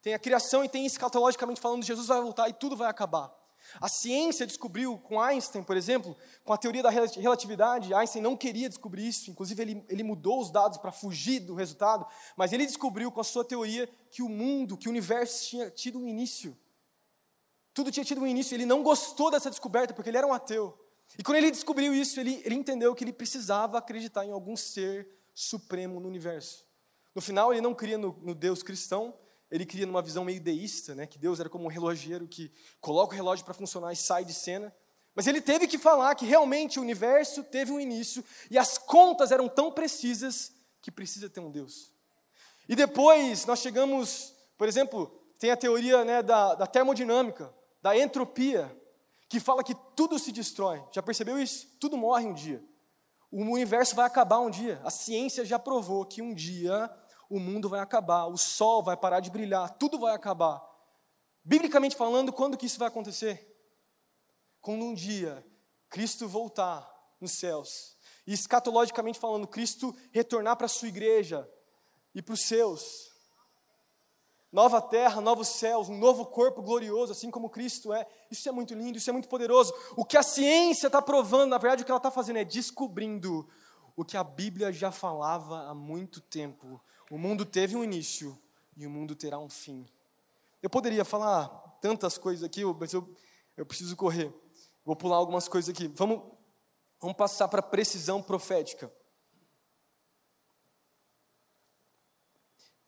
Tem 0.00 0.14
a 0.14 0.18
criação 0.18 0.64
e 0.64 0.68
tem 0.68 0.86
escatologicamente 0.86 1.60
falando, 1.60 1.82
Jesus 1.82 2.06
vai 2.06 2.20
voltar 2.20 2.48
e 2.48 2.52
tudo 2.52 2.76
vai 2.76 2.88
acabar. 2.88 3.34
A 3.80 3.88
ciência 3.88 4.46
descobriu 4.46 4.96
com 4.98 5.20
Einstein, 5.20 5.64
por 5.64 5.76
exemplo, 5.76 6.16
com 6.44 6.52
a 6.52 6.56
teoria 6.56 6.84
da 6.84 6.90
relatividade, 6.90 7.92
Einstein 7.92 8.22
não 8.22 8.36
queria 8.36 8.68
descobrir 8.68 9.08
isso, 9.08 9.28
inclusive 9.28 9.60
ele, 9.60 9.84
ele 9.88 10.04
mudou 10.04 10.40
os 10.40 10.52
dados 10.52 10.78
para 10.78 10.92
fugir 10.92 11.40
do 11.40 11.56
resultado, 11.56 12.06
mas 12.36 12.52
ele 12.52 12.64
descobriu 12.64 13.10
com 13.10 13.20
a 13.20 13.24
sua 13.24 13.44
teoria 13.44 13.88
que 14.08 14.22
o 14.22 14.28
mundo, 14.28 14.76
que 14.76 14.86
o 14.86 14.90
universo 14.92 15.48
tinha 15.48 15.68
tido 15.68 15.98
um 15.98 16.06
início. 16.06 16.56
Tudo 17.74 17.90
tinha 17.90 18.04
tido 18.04 18.20
um 18.20 18.26
início, 18.26 18.54
ele 18.54 18.66
não 18.66 18.84
gostou 18.84 19.32
dessa 19.32 19.50
descoberta 19.50 19.92
porque 19.92 20.10
ele 20.10 20.18
era 20.18 20.28
um 20.28 20.32
ateu. 20.32 20.78
E 21.18 21.22
quando 21.22 21.38
ele 21.38 21.50
descobriu 21.50 21.94
isso, 21.94 22.18
ele, 22.18 22.42
ele 22.44 22.54
entendeu 22.54 22.94
que 22.94 23.04
ele 23.04 23.12
precisava 23.12 23.78
acreditar 23.78 24.24
em 24.24 24.32
algum 24.32 24.56
ser 24.56 25.08
supremo 25.34 26.00
no 26.00 26.08
universo. 26.08 26.64
No 27.14 27.20
final, 27.20 27.52
ele 27.52 27.60
não 27.60 27.74
cria 27.74 27.98
no, 27.98 28.18
no 28.22 28.34
Deus 28.34 28.62
cristão, 28.62 29.14
ele 29.50 29.66
cria 29.66 29.84
numa 29.84 30.00
visão 30.00 30.24
meio 30.24 30.40
deísta, 30.40 30.94
né, 30.94 31.06
que 31.06 31.18
Deus 31.18 31.38
era 31.38 31.48
como 31.48 31.64
um 31.64 31.68
relojeiro 31.68 32.26
que 32.26 32.50
coloca 32.80 33.12
o 33.12 33.16
relógio 33.16 33.44
para 33.44 33.52
funcionar 33.52 33.92
e 33.92 33.96
sai 33.96 34.24
de 34.24 34.32
cena. 34.32 34.74
Mas 35.14 35.26
ele 35.26 35.42
teve 35.42 35.66
que 35.66 35.76
falar 35.76 36.14
que 36.14 36.24
realmente 36.24 36.78
o 36.78 36.82
universo 36.82 37.44
teve 37.44 37.70
um 37.70 37.78
início 37.78 38.24
e 38.50 38.56
as 38.56 38.78
contas 38.78 39.30
eram 39.30 39.46
tão 39.48 39.70
precisas 39.70 40.52
que 40.80 40.90
precisa 40.90 41.28
ter 41.28 41.40
um 41.40 41.50
Deus. 41.50 41.92
E 42.66 42.74
depois 42.74 43.44
nós 43.44 43.58
chegamos, 43.58 44.34
por 44.56 44.66
exemplo, 44.66 45.08
tem 45.38 45.50
a 45.50 45.56
teoria 45.56 46.02
né, 46.02 46.22
da, 46.22 46.54
da 46.54 46.66
termodinâmica, 46.66 47.52
da 47.82 47.96
entropia, 47.98 48.74
que 49.32 49.40
fala 49.40 49.64
que 49.64 49.74
tudo 49.96 50.18
se 50.18 50.30
destrói. 50.30 50.84
Já 50.92 51.02
percebeu 51.02 51.40
isso? 51.40 51.66
Tudo 51.80 51.96
morre 51.96 52.26
um 52.26 52.34
dia. 52.34 52.62
O 53.30 53.40
universo 53.40 53.96
vai 53.96 54.04
acabar 54.04 54.40
um 54.40 54.50
dia. 54.50 54.78
A 54.84 54.90
ciência 54.90 55.42
já 55.42 55.58
provou 55.58 56.04
que 56.04 56.20
um 56.20 56.34
dia 56.34 56.94
o 57.30 57.40
mundo 57.40 57.66
vai 57.66 57.80
acabar, 57.80 58.26
o 58.26 58.36
sol 58.36 58.82
vai 58.82 58.94
parar 58.94 59.20
de 59.20 59.30
brilhar, 59.30 59.70
tudo 59.78 59.98
vai 59.98 60.14
acabar. 60.14 60.62
Biblicamente 61.42 61.96
falando, 61.96 62.30
quando 62.30 62.58
que 62.58 62.66
isso 62.66 62.78
vai 62.78 62.88
acontecer? 62.88 63.56
Quando 64.60 64.84
um 64.84 64.92
dia 64.92 65.42
Cristo 65.88 66.28
voltar 66.28 66.86
nos 67.18 67.32
céus. 67.32 67.96
E 68.26 68.34
escatologicamente 68.34 69.18
falando, 69.18 69.48
Cristo 69.48 69.96
retornar 70.10 70.58
para 70.58 70.66
a 70.66 70.68
sua 70.68 70.88
igreja 70.88 71.50
e 72.14 72.20
para 72.20 72.34
os 72.34 72.42
seus. 72.42 73.11
Nova 74.52 74.82
terra, 74.82 75.20
novos 75.20 75.48
céus, 75.48 75.88
um 75.88 75.96
novo 75.96 76.26
corpo 76.26 76.60
glorioso, 76.60 77.12
assim 77.12 77.30
como 77.30 77.48
Cristo 77.48 77.92
é. 77.92 78.06
Isso 78.30 78.48
é 78.48 78.52
muito 78.52 78.74
lindo, 78.74 78.98
isso 78.98 79.08
é 79.08 79.12
muito 79.12 79.28
poderoso. 79.28 79.72
O 79.96 80.04
que 80.04 80.16
a 80.16 80.22
ciência 80.22 80.88
está 80.88 81.00
provando, 81.00 81.50
na 81.50 81.58
verdade, 81.58 81.82
o 81.82 81.86
que 81.86 81.90
ela 81.90 81.98
está 81.98 82.10
fazendo 82.10 82.36
é 82.36 82.44
descobrindo 82.44 83.48
o 83.96 84.04
que 84.04 84.16
a 84.16 84.22
Bíblia 84.22 84.72
já 84.72 84.92
falava 84.92 85.68
há 85.68 85.74
muito 85.74 86.20
tempo 86.20 86.80
o 87.12 87.18
mundo 87.18 87.44
teve 87.44 87.76
um 87.76 87.84
início 87.84 88.38
e 88.74 88.86
o 88.86 88.90
mundo 88.90 89.14
terá 89.14 89.38
um 89.38 89.50
fim. 89.50 89.86
Eu 90.62 90.70
poderia 90.70 91.04
falar 91.04 91.46
tantas 91.78 92.16
coisas 92.16 92.42
aqui, 92.42 92.64
mas 92.64 92.90
eu, 92.94 93.06
eu 93.54 93.66
preciso 93.66 93.94
correr. 93.94 94.32
Vou 94.82 94.96
pular 94.96 95.16
algumas 95.16 95.46
coisas 95.46 95.68
aqui. 95.68 95.88
Vamos, 95.88 96.22
vamos 96.98 97.14
passar 97.14 97.48
para 97.48 97.60
a 97.60 97.62
precisão 97.62 98.22
profética. 98.22 98.90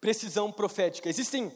Precisão 0.05 0.53
profética. 0.53 1.09
Existem 1.09 1.51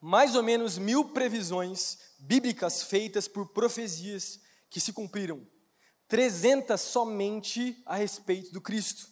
mais 0.00 0.34
ou 0.34 0.42
menos 0.42 0.78
mil 0.78 1.04
previsões 1.04 1.98
bíblicas 2.18 2.82
feitas 2.82 3.28
por 3.28 3.46
profecias 3.52 4.40
que 4.68 4.80
se 4.80 4.92
cumpriram. 4.92 5.46
300 6.08 6.80
somente 6.80 7.80
a 7.86 7.94
respeito 7.94 8.52
do 8.52 8.60
Cristo. 8.60 9.06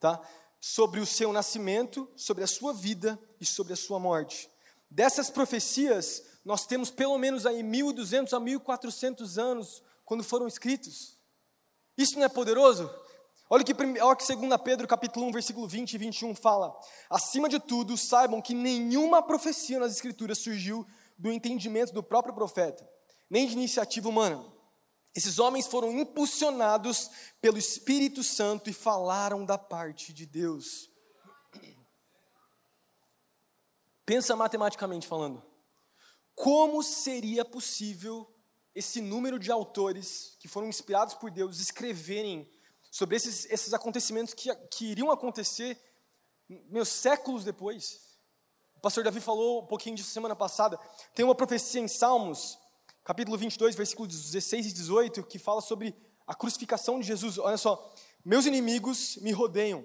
Tá? 0.00 0.20
sobre 0.68 0.98
o 0.98 1.06
seu 1.06 1.32
nascimento, 1.32 2.10
sobre 2.16 2.42
a 2.42 2.46
sua 2.46 2.72
vida 2.72 3.16
e 3.40 3.46
sobre 3.46 3.72
a 3.72 3.76
sua 3.76 4.00
morte. 4.00 4.50
Dessas 4.90 5.30
profecias, 5.30 6.22
nós 6.44 6.66
temos 6.66 6.90
pelo 6.90 7.16
menos 7.18 7.46
aí 7.46 7.62
1200 7.62 8.34
a 8.34 8.40
1400 8.40 9.38
anos 9.38 9.80
quando 10.04 10.24
foram 10.24 10.48
escritos. 10.48 11.20
Isso 11.96 12.16
não 12.16 12.24
é 12.24 12.28
poderoso? 12.28 12.90
Olha 13.48 13.62
que, 13.62 13.72
olha 13.72 14.16
que 14.16 14.34
2 14.34 14.60
Pedro 14.62 14.88
capítulo 14.88 15.26
1, 15.26 15.32
versículo 15.32 15.68
20 15.68 15.92
e 15.92 15.98
21 15.98 16.34
fala: 16.34 16.76
Acima 17.08 17.48
de 17.48 17.60
tudo, 17.60 17.96
saibam 17.96 18.42
que 18.42 18.54
nenhuma 18.54 19.22
profecia 19.22 19.78
nas 19.78 19.92
escrituras 19.92 20.38
surgiu 20.38 20.86
do 21.16 21.30
entendimento 21.30 21.92
do 21.92 22.02
próprio 22.02 22.34
profeta, 22.34 22.88
nem 23.30 23.46
de 23.46 23.52
iniciativa 23.54 24.08
humana 24.08 24.56
esses 25.16 25.38
homens 25.38 25.66
foram 25.66 25.90
impulsionados 25.98 27.10
pelo 27.40 27.56
Espírito 27.56 28.22
Santo 28.22 28.68
e 28.68 28.74
falaram 28.74 29.46
da 29.46 29.56
parte 29.56 30.12
de 30.12 30.26
Deus. 30.26 30.90
Pensa 34.04 34.36
matematicamente 34.36 35.06
falando. 35.06 35.42
Como 36.34 36.82
seria 36.82 37.46
possível 37.46 38.30
esse 38.74 39.00
número 39.00 39.38
de 39.38 39.50
autores 39.50 40.36
que 40.38 40.48
foram 40.48 40.68
inspirados 40.68 41.14
por 41.14 41.30
Deus 41.30 41.60
escreverem 41.60 42.46
sobre 42.90 43.16
esses, 43.16 43.46
esses 43.46 43.72
acontecimentos 43.74 44.34
que, 44.34 44.54
que 44.70 44.86
iriam 44.86 45.10
acontecer 45.10 45.80
meus 46.68 46.88
séculos 46.88 47.44
depois? 47.44 48.00
O 48.76 48.80
pastor 48.80 49.04
Davi 49.04 49.20
falou 49.20 49.62
um 49.62 49.66
pouquinho 49.66 49.96
disso 49.96 50.10
semana 50.10 50.36
passada. 50.36 50.78
Tem 51.14 51.24
uma 51.24 51.34
profecia 51.34 51.80
em 51.80 51.88
Salmos 51.88 52.58
capítulo 53.06 53.38
22, 53.38 53.76
versículos 53.76 54.08
16 54.08 54.66
e 54.66 54.72
18, 54.72 55.22
que 55.22 55.38
fala 55.38 55.60
sobre 55.60 55.94
a 56.26 56.34
crucificação 56.34 56.98
de 56.98 57.06
Jesus. 57.06 57.38
Olha 57.38 57.56
só, 57.56 57.94
meus 58.24 58.46
inimigos 58.46 59.16
me 59.18 59.30
rodeiam, 59.30 59.84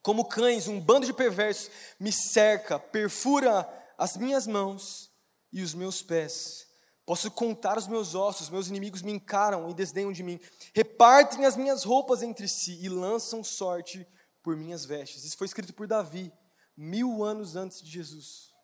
Como 0.00 0.24
cães, 0.24 0.68
um 0.68 0.80
bando 0.80 1.04
de 1.04 1.12
perversos 1.12 1.68
me 1.98 2.12
cerca, 2.12 2.78
perfura 2.78 3.68
as 3.98 4.16
minhas 4.16 4.46
mãos 4.46 5.10
e 5.52 5.62
os 5.62 5.74
meus 5.74 6.00
pés. 6.00 6.69
Posso 7.10 7.28
contar 7.28 7.76
os 7.76 7.88
meus 7.88 8.14
ossos, 8.14 8.48
meus 8.48 8.68
inimigos 8.68 9.02
me 9.02 9.10
encaram 9.10 9.68
e 9.68 9.74
desdenham 9.74 10.12
de 10.12 10.22
mim. 10.22 10.38
Repartem 10.72 11.44
as 11.44 11.56
minhas 11.56 11.82
roupas 11.82 12.22
entre 12.22 12.46
si 12.46 12.78
e 12.80 12.88
lançam 12.88 13.42
sorte 13.42 14.06
por 14.44 14.56
minhas 14.56 14.84
vestes. 14.84 15.24
Isso 15.24 15.36
foi 15.36 15.48
escrito 15.48 15.74
por 15.74 15.88
Davi, 15.88 16.32
mil 16.76 17.24
anos 17.24 17.56
antes 17.56 17.82
de 17.82 17.90
Jesus. 17.90 18.54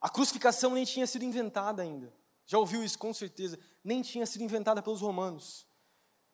A 0.00 0.08
crucificação 0.08 0.70
nem 0.70 0.84
tinha 0.84 1.04
sido 1.04 1.24
inventada 1.24 1.82
ainda. 1.82 2.14
Já 2.46 2.58
ouviu 2.58 2.84
isso 2.84 2.96
com 2.96 3.12
certeza? 3.12 3.58
Nem 3.82 4.02
tinha 4.02 4.24
sido 4.24 4.44
inventada 4.44 4.80
pelos 4.80 5.00
romanos. 5.00 5.66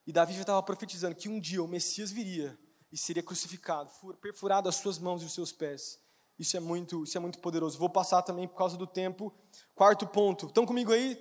E 0.07 0.13
Davi 0.13 0.35
já 0.35 0.43
estava 0.43 0.63
profetizando 0.63 1.17
que 1.17 1.31
um 1.31 1.41
dia 1.41 1.65
o 1.65 1.67
Messias 1.67 2.11
viria 2.11 2.59
e 2.93 2.99
seria 2.99 3.23
crucificado, 3.23 3.91
perfurado 4.21 4.69
as 4.69 4.77
suas 4.77 4.99
mãos 4.99 5.23
e 5.23 5.25
os 5.25 5.33
seus 5.33 5.53
pés. 5.53 5.99
Isso 6.38 6.57
é 6.57 6.61
muito, 6.61 7.05
isso 7.05 7.16
é 7.16 7.20
muito 7.20 7.38
poderoso. 7.38 7.79
Vou 7.79 7.88
passar 7.88 8.23
também 8.23 8.49
por 8.49 8.57
causa 8.57 8.77
do 8.77 8.87
tempo. 8.87 9.33
Quarto 9.75 10.07
ponto. 10.07 10.47
Estão 10.47 10.66
comigo 10.66 10.92
aí? 10.92 11.18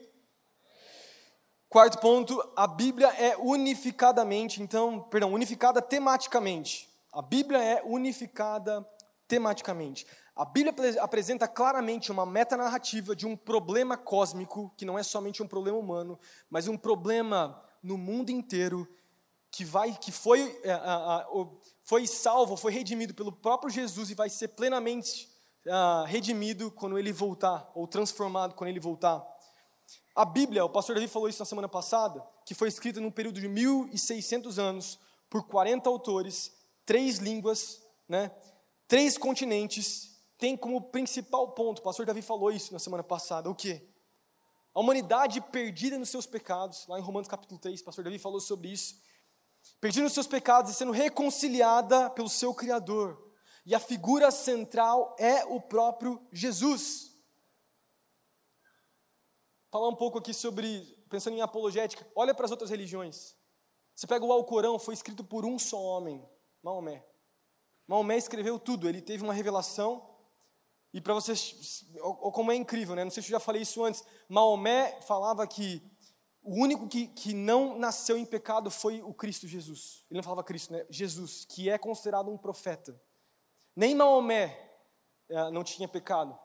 Quarto 1.70 2.00
ponto, 2.00 2.40
a 2.56 2.68
Bíblia 2.68 3.08
é 3.08 3.36
unificadamente, 3.36 4.62
então, 4.62 5.00
perdão, 5.00 5.34
unificada 5.34 5.82
tematicamente. 5.82 6.88
A 7.12 7.20
Bíblia 7.20 7.64
é 7.64 7.82
unificada 7.84 8.88
tematicamente. 9.28 10.06
A 10.36 10.46
Bíblia 10.46 11.02
apresenta 11.02 11.48
claramente 11.48 12.12
uma 12.12 12.28
metanarrativa 12.28 13.16
de 13.16 13.26
um 13.26 13.36
problema 13.36 13.98
cósmico, 13.98 14.72
que 14.78 14.86
não 14.86 15.00
é 15.00 15.04
somente 15.04 15.42
um 15.42 15.48
problema 15.48 15.78
humano, 15.78 16.20
mas 16.48 16.68
um 16.68 16.78
problema 16.78 17.60
no 17.82 17.98
mundo 17.98 18.30
inteiro 18.30 18.88
que 19.54 19.64
vai, 19.64 19.96
que 19.96 20.12
foi, 20.12 20.60
é, 20.64 20.76
foi 21.84 22.08
salvo, 22.08 22.58
foi 22.58 22.72
redimido 22.72 23.14
pelo 23.14 23.32
próprio 23.32 23.70
Jesus 23.70 24.10
e 24.10 24.16
vai 24.16 24.28
ser 24.28 24.48
plenamente 24.48 25.30
ah, 25.70 26.06
redimido 26.08 26.72
quando 26.72 26.98
ele 26.98 27.14
voltar, 27.14 27.72
ou 27.76 27.88
transformado 27.88 28.56
quando 28.56 28.72
ele 28.72 28.80
voltar. 28.80 29.24
A 30.16 30.26
Bíblia, 30.26 30.66
o 30.66 30.70
pastor 30.70 30.96
Davi 30.96 31.08
falou 31.08 31.30
isso 31.30 31.38
na 31.40 31.46
semana 31.46 31.70
passada, 31.70 32.26
que 32.48 32.56
foi 32.56 32.68
escrita 32.68 33.00
num 33.00 33.12
período 33.12 33.40
de 33.40 33.48
1.600 33.48 34.58
anos, 34.58 35.00
por 35.30 35.48
40 35.48 35.88
autores, 35.88 36.52
três 36.84 37.20
línguas, 37.20 37.80
né, 38.10 38.32
três 38.88 39.20
continentes, 39.20 40.18
tem 40.40 40.58
como 40.58 40.90
principal 40.90 41.52
ponto, 41.52 41.78
o 41.78 41.84
pastor 41.84 42.08
Davi 42.08 42.24
falou 42.24 42.52
isso 42.52 42.74
na 42.74 42.80
semana 42.80 43.04
passada, 43.04 43.52
o 43.52 43.56
quê? 43.56 43.88
A 44.74 44.80
humanidade 44.80 45.40
perdida 45.42 46.00
nos 46.00 46.10
seus 46.10 46.26
pecados, 46.26 46.88
lá 46.88 46.98
em 46.98 47.04
Romanos 47.04 47.28
capítulo 47.28 47.60
3, 47.60 47.82
o 47.82 47.84
pastor 47.86 48.04
Davi 48.04 48.18
falou 48.18 48.40
sobre 48.40 48.70
isso, 48.70 48.96
perdida 49.80 50.04
nos 50.04 50.14
seus 50.14 50.28
pecados 50.28 50.72
e 50.72 50.74
sendo 50.74 50.92
reconciliada 50.92 52.10
pelo 52.10 52.30
seu 52.30 52.54
Criador. 52.54 53.22
E 53.66 53.74
a 53.74 53.80
figura 53.80 54.32
central 54.32 55.16
é 55.20 55.46
o 55.46 55.62
próprio 55.62 56.26
Jesus. 56.32 57.12
Falar 59.72 59.90
um 59.90 59.96
pouco 59.96 60.20
aqui 60.20 60.34
sobre, 60.34 60.82
pensando 61.10 61.38
em 61.38 61.42
apologética, 61.42 62.06
olha 62.16 62.34
para 62.34 62.46
as 62.46 62.52
outras 62.52 62.70
religiões. 62.70 63.36
Você 63.96 64.06
pega 64.06 64.26
o 64.26 64.32
Alcorão, 64.32 64.78
foi 64.78 64.94
escrito 64.94 65.24
por 65.24 65.46
um 65.46 65.58
só 65.58 65.82
homem, 65.82 66.28
Maomé. 66.62 67.06
Maomé 67.88 68.18
escreveu 68.18 68.60
tudo, 68.60 68.88
ele 68.88 69.02
teve 69.02 69.24
uma 69.24 69.34
revelação, 69.34 70.10
e 70.94 71.02
para 71.02 71.14
vocês, 71.14 71.86
como 72.34 72.52
é 72.52 72.56
incrível, 72.56 72.96
né? 72.96 73.04
Não 73.04 73.12
sei 73.12 73.24
se 73.24 73.30
eu 73.30 73.34
já 73.34 73.40
falei 73.40 73.64
isso 73.64 73.84
antes, 73.84 74.04
Maomé 74.30 75.02
falava 75.02 75.46
que 75.48 75.82
o 76.44 76.62
único 76.62 76.88
que, 76.90 77.08
que 77.08 77.34
não 77.34 77.80
nasceu 77.80 78.18
em 78.18 78.26
pecado 78.26 78.70
foi 78.70 79.02
o 79.02 79.14
Cristo 79.14 79.48
Jesus. 79.48 80.06
Ele 80.10 80.18
não 80.18 80.24
falava 80.24 80.44
Cristo, 80.44 80.74
né? 80.74 80.86
Jesus, 80.90 81.46
que 81.46 81.70
é 81.70 81.78
considerado 81.78 82.30
um 82.30 82.38
profeta. 82.38 83.00
Nem 83.76 83.96
Maomé 83.96 84.72
é, 85.30 85.50
não 85.50 85.64
tinha 85.64 85.88
pecado, 85.88 86.38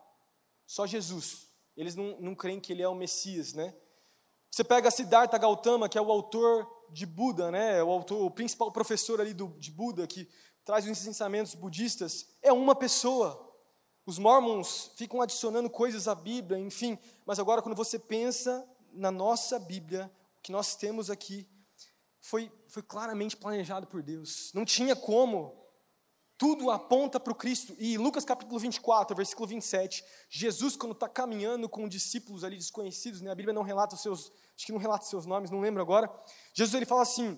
só 0.66 0.86
Jesus. 0.86 1.48
Eles 1.76 1.96
não, 1.96 2.18
não 2.20 2.34
creem 2.34 2.60
que 2.60 2.72
ele 2.72 2.82
é 2.82 2.88
o 2.88 2.94
Messias, 2.94 3.52
né? 3.52 3.74
Você 4.50 4.62
pega 4.62 4.90
Siddhartha 4.90 5.36
Gautama, 5.36 5.88
que 5.88 5.98
é 5.98 6.00
o 6.00 6.10
autor 6.10 6.66
de 6.90 7.04
Buda, 7.04 7.50
né? 7.50 7.82
O, 7.82 7.90
autor, 7.90 8.24
o 8.24 8.30
principal 8.30 8.70
professor 8.70 9.20
ali 9.20 9.34
do, 9.34 9.48
de 9.58 9.70
Buda, 9.70 10.06
que 10.06 10.28
traz 10.64 10.84
os 10.84 11.06
ensinamentos 11.06 11.54
budistas, 11.54 12.28
é 12.40 12.52
uma 12.52 12.74
pessoa. 12.74 13.46
Os 14.06 14.18
mormons 14.18 14.92
ficam 14.96 15.20
adicionando 15.20 15.68
coisas 15.68 16.08
à 16.08 16.14
Bíblia, 16.14 16.58
enfim, 16.58 16.98
mas 17.26 17.38
agora 17.38 17.60
quando 17.60 17.76
você 17.76 17.98
pensa 17.98 18.66
na 18.98 19.10
nossa 19.10 19.58
Bíblia, 19.58 20.10
o 20.38 20.42
que 20.42 20.52
nós 20.52 20.74
temos 20.74 21.10
aqui, 21.10 21.48
foi, 22.20 22.50
foi 22.66 22.82
claramente 22.82 23.36
planejado 23.36 23.86
por 23.86 24.02
Deus. 24.02 24.50
Não 24.54 24.64
tinha 24.64 24.94
como. 24.94 25.56
Tudo 26.36 26.70
aponta 26.70 27.18
para 27.18 27.32
o 27.32 27.36
Cristo. 27.36 27.74
E 27.78 27.98
Lucas 27.98 28.24
capítulo 28.24 28.60
24, 28.60 29.16
versículo 29.16 29.48
27, 29.48 30.04
Jesus, 30.28 30.76
quando 30.76 30.92
está 30.92 31.08
caminhando 31.08 31.68
com 31.68 31.88
discípulos 31.88 32.44
ali 32.44 32.56
desconhecidos, 32.56 33.20
né, 33.20 33.30
a 33.30 33.34
Bíblia 33.34 33.52
não 33.52 33.62
relata 33.62 33.96
os 33.96 34.02
seus, 34.02 34.30
acho 34.56 34.66
que 34.66 34.72
não 34.72 34.78
relata 34.78 35.02
os 35.02 35.10
seus 35.10 35.26
nomes, 35.26 35.50
não 35.50 35.60
lembro 35.60 35.82
agora. 35.82 36.08
Jesus 36.54 36.74
ele 36.74 36.86
fala 36.86 37.02
assim: 37.02 37.36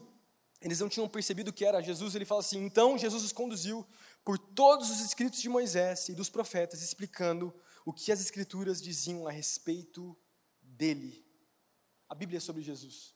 eles 0.61 0.81
não 0.81 0.89
tinham 0.89 1.09
percebido 1.09 1.53
que 1.53 1.65
era 1.65 1.81
Jesus, 1.81 2.15
ele 2.15 2.27
fala 2.27 2.41
assim: 2.41 2.63
então 2.63 2.99
Jesus 2.99 3.25
os 3.25 3.33
conduziu 3.33 3.87
por 4.23 4.39
todos 4.39 4.91
os 4.91 5.01
escritos 5.01 5.41
de 5.41 5.49
Moisés 5.49 6.11
e 6.11 6.15
dos 6.15 6.29
profetas, 6.29 6.83
explicando 6.83 7.55
o 7.87 7.93
que 7.93 8.13
as 8.13 8.21
Escrituras 8.21 8.83
diziam 8.83 9.27
a 9.27 9.31
respeito 9.31 10.17
dele. 10.63 11.30
A 12.11 12.15
Bíblia 12.15 12.39
é 12.39 12.41
sobre 12.41 12.61
Jesus. 12.61 13.15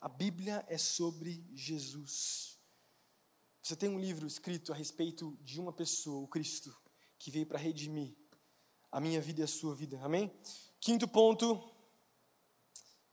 A 0.00 0.08
Bíblia 0.08 0.64
é 0.66 0.78
sobre 0.78 1.46
Jesus. 1.52 2.58
Você 3.62 3.76
tem 3.76 3.90
um 3.90 4.00
livro 4.00 4.26
escrito 4.26 4.72
a 4.72 4.74
respeito 4.74 5.36
de 5.42 5.60
uma 5.60 5.74
pessoa, 5.74 6.24
o 6.24 6.26
Cristo, 6.26 6.74
que 7.18 7.30
veio 7.30 7.44
para 7.44 7.58
redimir 7.58 8.16
a 8.90 8.98
minha 8.98 9.20
vida 9.20 9.42
e 9.42 9.44
a 9.44 9.46
sua 9.46 9.74
vida. 9.74 10.00
Amém? 10.02 10.32
Quinto 10.80 11.06
ponto, 11.06 11.70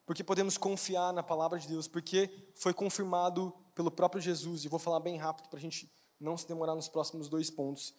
porque 0.06 0.24
podemos 0.24 0.58
confiar 0.58 1.12
na 1.12 1.22
palavra 1.22 1.60
de 1.60 1.68
Deus, 1.68 1.90
porque 1.90 2.54
foi 2.56 2.74
confirmado 2.74 3.52
pelo 3.76 3.92
próprio 3.92 4.22
Jesus. 4.22 4.64
E 4.64 4.70
vou 4.70 4.80
falar 4.80 5.02
bem 5.02 5.18
rápido 5.18 5.50
para 5.50 5.60
a 5.60 5.62
gente 5.62 5.92
não 6.18 6.38
se 6.38 6.48
demorar 6.48 6.74
nos 6.74 6.88
próximos 6.88 7.28
dois 7.28 7.50
pontos. 7.50 7.94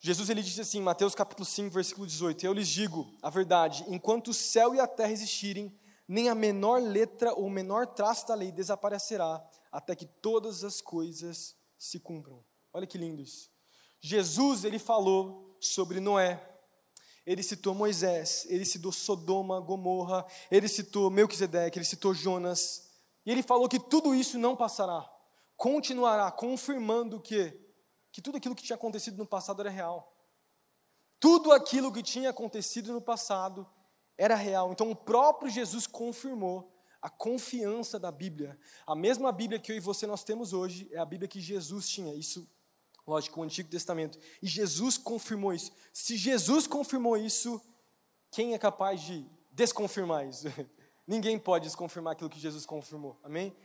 Jesus 0.00 0.30
ele 0.30 0.42
disse 0.42 0.60
assim, 0.60 0.80
Mateus 0.80 1.14
capítulo 1.14 1.44
5, 1.44 1.74
versículo 1.74 2.06
18: 2.06 2.46
Eu 2.46 2.52
lhes 2.52 2.68
digo 2.68 3.12
a 3.20 3.30
verdade, 3.30 3.84
enquanto 3.88 4.28
o 4.28 4.34
céu 4.34 4.74
e 4.74 4.80
a 4.80 4.86
terra 4.86 5.10
existirem, 5.10 5.76
nem 6.06 6.28
a 6.28 6.34
menor 6.34 6.80
letra 6.80 7.34
ou 7.34 7.46
o 7.46 7.50
menor 7.50 7.86
traço 7.86 8.26
da 8.28 8.34
lei 8.34 8.52
desaparecerá, 8.52 9.44
até 9.72 9.96
que 9.96 10.06
todas 10.06 10.62
as 10.62 10.80
coisas 10.80 11.56
se 11.76 11.98
cumpram. 11.98 12.44
Olha 12.72 12.86
que 12.86 12.96
lindo 12.96 13.20
isso. 13.20 13.50
Jesus 14.00 14.64
ele 14.64 14.78
falou 14.78 15.56
sobre 15.60 15.98
Noé. 16.00 16.44
Ele 17.26 17.42
citou 17.42 17.74
Moisés, 17.74 18.46
ele 18.48 18.64
citou 18.64 18.90
Sodoma, 18.90 19.60
Gomorra, 19.60 20.24
ele 20.50 20.66
citou 20.66 21.10
Melquisedeque, 21.10 21.76
ele 21.76 21.84
citou 21.84 22.14
Jonas. 22.14 22.88
E 23.26 23.30
ele 23.30 23.42
falou 23.42 23.68
que 23.68 23.78
tudo 23.78 24.14
isso 24.14 24.38
não 24.38 24.56
passará. 24.56 25.06
Continuará 25.54 26.30
confirmando 26.30 27.20
que 27.20 27.67
que 28.12 28.22
tudo 28.22 28.36
aquilo 28.36 28.54
que 28.54 28.62
tinha 28.62 28.76
acontecido 28.76 29.18
no 29.18 29.26
passado 29.26 29.60
era 29.60 29.70
real. 29.70 30.14
Tudo 31.20 31.52
aquilo 31.52 31.92
que 31.92 32.02
tinha 32.02 32.30
acontecido 32.30 32.92
no 32.92 33.00
passado 33.00 33.68
era 34.16 34.34
real. 34.34 34.72
Então 34.72 34.90
o 34.90 34.96
próprio 34.96 35.50
Jesus 35.50 35.86
confirmou 35.86 36.72
a 37.00 37.08
confiança 37.08 37.98
da 37.98 38.10
Bíblia. 38.10 38.58
A 38.86 38.94
mesma 38.94 39.32
Bíblia 39.32 39.60
que 39.60 39.70
eu 39.70 39.76
e 39.76 39.80
você 39.80 40.06
nós 40.06 40.24
temos 40.24 40.52
hoje 40.52 40.88
é 40.92 40.98
a 40.98 41.04
Bíblia 41.04 41.28
que 41.28 41.40
Jesus 41.40 41.88
tinha. 41.88 42.14
Isso, 42.14 42.48
lógico, 43.06 43.40
o 43.40 43.42
Antigo 43.42 43.68
Testamento. 43.68 44.18
E 44.42 44.46
Jesus 44.46 44.98
confirmou 44.98 45.52
isso. 45.52 45.72
Se 45.92 46.16
Jesus 46.16 46.66
confirmou 46.66 47.16
isso, 47.16 47.60
quem 48.30 48.54
é 48.54 48.58
capaz 48.58 49.02
de 49.02 49.24
desconfirmar 49.50 50.26
isso? 50.26 50.46
Ninguém 51.06 51.38
pode 51.38 51.64
desconfirmar 51.64 52.12
aquilo 52.12 52.28
que 52.28 52.38
Jesus 52.38 52.66
confirmou. 52.66 53.18
Amém? 53.22 53.56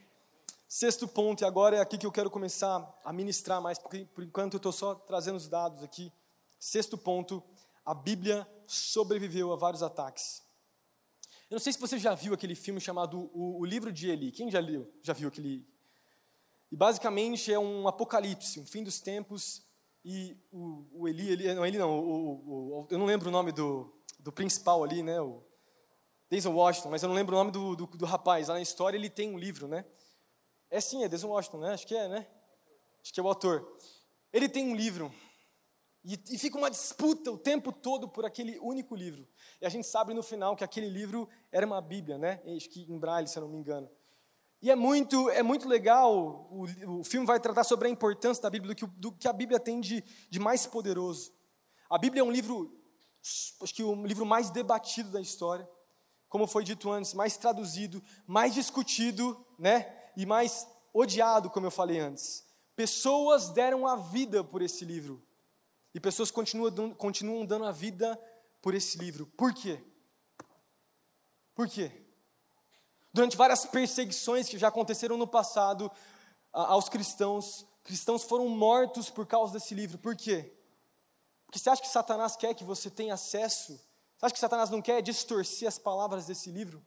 Sexto 0.76 1.08
ponto, 1.08 1.44
e 1.44 1.46
agora 1.46 1.78
é 1.78 1.80
aqui 1.80 2.00
que 2.00 2.06
eu 2.08 2.12
quero 2.12 2.32
começar 2.32 3.00
a 3.06 3.14
ministrar 3.14 3.62
mais, 3.62 3.78
porque 3.78 4.06
por 4.06 4.24
enquanto 4.24 4.56
eu 4.56 4.58
estou 4.58 4.72
só 4.72 4.96
trazendo 4.96 5.36
os 5.36 5.48
dados 5.48 5.84
aqui. 5.84 6.12
Sexto 6.60 6.98
ponto, 6.98 7.44
a 7.86 7.94
Bíblia 7.94 8.48
sobreviveu 8.66 9.54
a 9.54 9.56
vários 9.56 9.84
ataques. 9.84 10.42
Eu 11.48 11.58
não 11.58 11.60
sei 11.60 11.74
se 11.74 11.80
você 11.80 12.00
já 12.00 12.16
viu 12.16 12.34
aquele 12.34 12.56
filme 12.56 12.82
chamado 12.82 13.30
O, 13.36 13.60
o 13.60 13.66
Livro 13.66 13.94
de 13.94 14.10
Eli. 14.10 14.32
Quem 14.32 14.50
já, 14.50 14.60
leu, 14.60 14.92
já 15.04 15.14
viu 15.14 15.28
aquele? 15.28 15.64
E 16.72 16.76
basicamente 16.76 17.54
é 17.54 17.60
um 17.60 17.88
apocalipse, 17.88 18.60
um 18.60 18.66
fim 18.66 18.84
dos 18.84 19.00
tempos. 19.00 19.62
E 20.04 20.36
o, 20.52 20.88
o 20.92 21.08
Eli, 21.08 21.54
não, 21.54 21.64
ele 21.68 21.78
não, 21.78 22.00
o, 22.00 22.88
eu 22.90 22.98
não 22.98 23.06
lembro 23.06 23.30
o 23.30 23.32
nome 23.32 23.52
do, 23.52 23.94
do 24.20 24.32
principal 24.32 24.84
ali, 24.84 25.04
né? 25.04 25.22
O 25.22 25.44
Denzel 26.32 26.52
Washington, 26.52 26.90
mas 26.90 27.04
eu 27.04 27.10
não 27.10 27.16
lembro 27.16 27.36
o 27.36 27.38
nome 27.38 27.52
do, 27.52 27.76
do, 27.76 27.86
do 27.86 28.06
rapaz. 28.08 28.48
Lá 28.48 28.56
na 28.56 28.62
história 28.62 28.98
ele 28.98 29.08
tem 29.08 29.30
um 29.30 29.38
livro, 29.38 29.68
né? 29.68 29.86
É 30.74 30.82
sim, 30.82 31.04
é 31.04 31.08
Denzel 31.08 31.30
Washington, 31.30 31.60
né? 31.60 31.74
Acho 31.74 31.86
que 31.86 31.96
é, 31.96 32.08
né? 32.08 32.26
Acho 33.04 33.14
que 33.14 33.20
é 33.20 33.24
o 33.24 33.28
autor. 33.28 33.78
Ele 34.34 34.50
tem 34.50 34.68
um 34.68 34.76
livro 34.76 35.14
e, 36.04 36.20
e, 36.32 36.38
fica 36.40 36.58
uma 36.58 36.72
disputa 36.72 37.32
o 37.32 37.38
tempo 37.38 37.72
todo 37.72 38.10
por 38.10 38.26
aquele 38.26 38.58
único 38.58 38.96
livro. 38.96 39.28
E 39.62 39.68
a 39.68 39.70
gente 39.70 39.86
sabe 39.86 40.16
no 40.16 40.24
final 40.24 40.56
que 40.56 40.64
aquele 40.64 40.90
livro 40.90 41.30
era 41.52 41.64
uma 41.64 41.80
Bíblia, 41.80 42.18
né? 42.18 42.42
Acho 42.58 42.68
que 42.72 42.92
em 42.92 42.98
braille, 42.98 43.28
se 43.28 43.38
eu 43.38 43.44
não 43.44 43.50
me 43.50 43.58
engano. 43.60 43.88
E 44.64 44.72
é 44.72 44.76
muito, 44.76 45.30
é 45.30 45.44
muito 45.44 45.70
legal, 45.70 46.50
o, 46.50 46.66
o 47.02 47.04
filme 47.04 47.28
vai 47.28 47.40
tratar 47.40 47.64
sobre 47.64 47.88
a 47.88 47.92
importância 47.92 48.42
da 48.42 48.50
Bíblia, 48.50 48.74
do 48.74 48.76
que, 48.76 48.88
do 49.00 49.12
que 49.12 49.28
a 49.28 49.34
Bíblia 49.34 49.60
tem 49.60 49.80
de, 49.80 50.04
de 50.28 50.40
mais 50.40 50.66
poderoso. 50.66 51.32
A 51.88 52.00
Bíblia 52.00 52.22
é 52.22 52.24
um 52.24 52.32
livro, 52.32 52.76
acho 53.62 53.76
que 53.76 53.84
o 53.84 54.08
livro 54.08 54.26
mais 54.26 54.50
debatido 54.50 55.12
da 55.12 55.22
história, 55.22 55.70
como 56.28 56.48
foi 56.48 56.64
dito 56.64 56.90
antes, 56.90 57.14
mais 57.14 57.38
traduzido, 57.38 58.04
mais 58.26 58.56
discutido, 58.56 59.46
né? 59.60 60.00
E 60.16 60.26
mais 60.26 60.68
odiado, 60.94 61.50
como 61.50 61.66
eu 61.66 61.72
falei 61.72 62.00
antes. 62.00 62.46
Pessoas 62.76 63.50
deram 63.50 63.88
a 63.88 63.96
vida 63.96 64.44
por 64.44 64.62
esse 64.62 64.86
livro. 64.86 65.22
E 65.94 66.00
pessoas 66.00 66.32
continuam, 66.32 66.94
continuam 66.94 67.46
dando 67.46 67.66
a 67.66 67.72
vida 67.72 68.20
por 68.62 68.74
esse 68.74 68.98
livro. 68.98 69.28
Por 69.38 69.54
quê? 69.54 69.84
Por 71.54 71.68
quê? 71.68 71.92
Durante 73.14 73.38
várias 73.38 73.66
perseguições 73.66 74.50
que 74.50 74.58
já 74.58 74.70
aconteceram 74.70 75.18
no 75.18 75.28
passado 75.28 75.92
aos 76.52 76.90
cristãos, 76.90 77.66
cristãos 77.84 78.24
foram 78.24 78.48
mortos 78.50 79.10
por 79.10 79.28
causa 79.28 79.54
desse 79.54 79.76
livro. 79.76 80.00
Por 80.00 80.16
quê? 80.16 80.52
Porque 81.46 81.60
você 81.60 81.70
acha 81.70 81.82
que 81.82 81.88
Satanás 81.88 82.36
quer 82.36 82.56
que 82.56 82.64
você 82.64 82.90
tenha 82.90 83.14
acesso? 83.14 83.80
Você 84.18 84.26
acha 84.26 84.34
que 84.34 84.40
Satanás 84.40 84.72
não 84.72 84.82
quer 84.82 85.02
distorcer 85.02 85.68
as 85.68 85.78
palavras 85.78 86.26
desse 86.26 86.50
livro? 86.50 86.84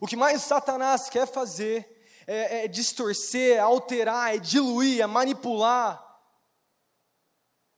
O 0.00 0.06
que 0.06 0.16
mais 0.16 0.42
Satanás 0.42 1.08
quer 1.08 1.26
fazer 1.26 2.02
é, 2.26 2.64
é 2.64 2.68
distorcer, 2.68 3.56
é 3.56 3.60
alterar, 3.60 4.34
é 4.34 4.38
diluir, 4.38 5.00
é 5.00 5.06
manipular 5.06 6.04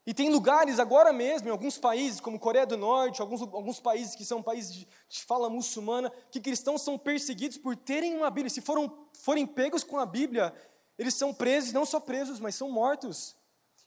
e 0.07 0.15
tem 0.15 0.31
lugares 0.31 0.79
agora 0.79 1.13
mesmo, 1.13 1.49
em 1.49 1.51
alguns 1.51 1.79
países, 1.79 2.21
como 2.21 2.39
Coreia 2.39 2.65
do 2.65 2.77
Norte, 2.77 3.21
alguns, 3.21 3.43
alguns 3.43 3.81
países 3.81 4.15
que 4.15 4.25
são 4.25 4.41
países 4.41 4.73
de, 4.73 4.89
de 5.09 5.25
fala 5.25 5.51
muçulmana, 5.51 6.13
que 6.31 6.41
cristãos 6.41 6.83
são 6.83 6.97
perseguidos 6.97 7.59
por 7.59 7.75
terem 7.75 8.17
uma 8.17 8.31
Bíblia. 8.31 8.49
Se 8.49 8.61
foram, 8.61 9.09
forem 9.21 9.45
pegos 9.45 9.83
com 9.83 9.99
a 9.99 10.07
Bíblia, 10.07 10.55
eles 10.97 11.15
são 11.15 11.35
presos, 11.35 11.73
não 11.73 11.85
só 11.85 11.99
presos, 11.99 12.39
mas 12.39 12.55
são 12.55 12.71
mortos. 12.71 13.35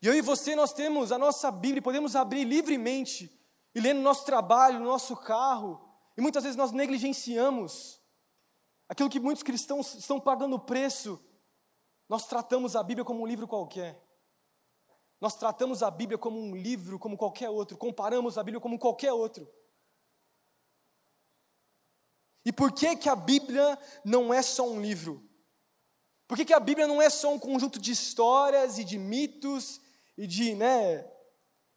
E 0.01 0.07
eu 0.07 0.13
e 0.13 0.19
você, 0.19 0.57
nós 0.57 0.73
temos 0.73 1.13
a 1.13 1.17
nossa 1.17 1.49
Bíblia, 1.49 1.81
podemos 1.81 2.17
abrir 2.17 2.43
livremente 2.43 3.31
e 3.73 3.79
ler 3.79 3.93
no 3.93 4.01
nosso 4.01 4.25
trabalho, 4.25 4.77
no 4.77 4.87
nosso 4.87 5.15
carro, 5.15 5.79
e 6.17 6.21
muitas 6.21 6.43
vezes 6.43 6.57
nós 6.57 6.73
negligenciamos 6.73 7.98
aquilo 8.89 9.09
que 9.09 9.19
muitos 9.19 9.43
cristãos 9.43 9.93
estão 9.93 10.19
pagando 10.19 10.59
preço. 10.59 11.23
Nós 12.09 12.27
tratamos 12.27 12.75
a 12.75 12.83
Bíblia 12.83 13.05
como 13.05 13.21
um 13.21 13.27
livro 13.27 13.47
qualquer. 13.47 14.03
Nós 15.21 15.35
tratamos 15.35 15.83
a 15.83 15.91
Bíblia 15.91 16.17
como 16.17 16.39
um 16.39 16.55
livro, 16.55 16.97
como 16.97 17.15
qualquer 17.15 17.49
outro, 17.49 17.77
comparamos 17.77 18.37
a 18.37 18.43
Bíblia 18.43 18.59
como 18.59 18.79
qualquer 18.79 19.13
outro. 19.13 19.47
E 22.45 22.51
por 22.51 22.71
que 22.71 22.95
que 22.95 23.09
a 23.09 23.15
Bíblia 23.15 23.77
não 24.03 24.33
é 24.33 24.41
só 24.41 24.67
um 24.67 24.81
livro? 24.81 25.29
Por 26.27 26.37
que, 26.37 26.45
que 26.45 26.53
a 26.53 26.59
Bíblia 26.59 26.87
não 26.87 27.01
é 27.01 27.09
só 27.09 27.33
um 27.33 27.39
conjunto 27.39 27.79
de 27.79 27.91
histórias 27.91 28.77
e 28.77 28.83
de 28.83 28.97
mitos 28.97 29.81
e 30.17 30.27
de, 30.27 30.53
né, 30.53 31.11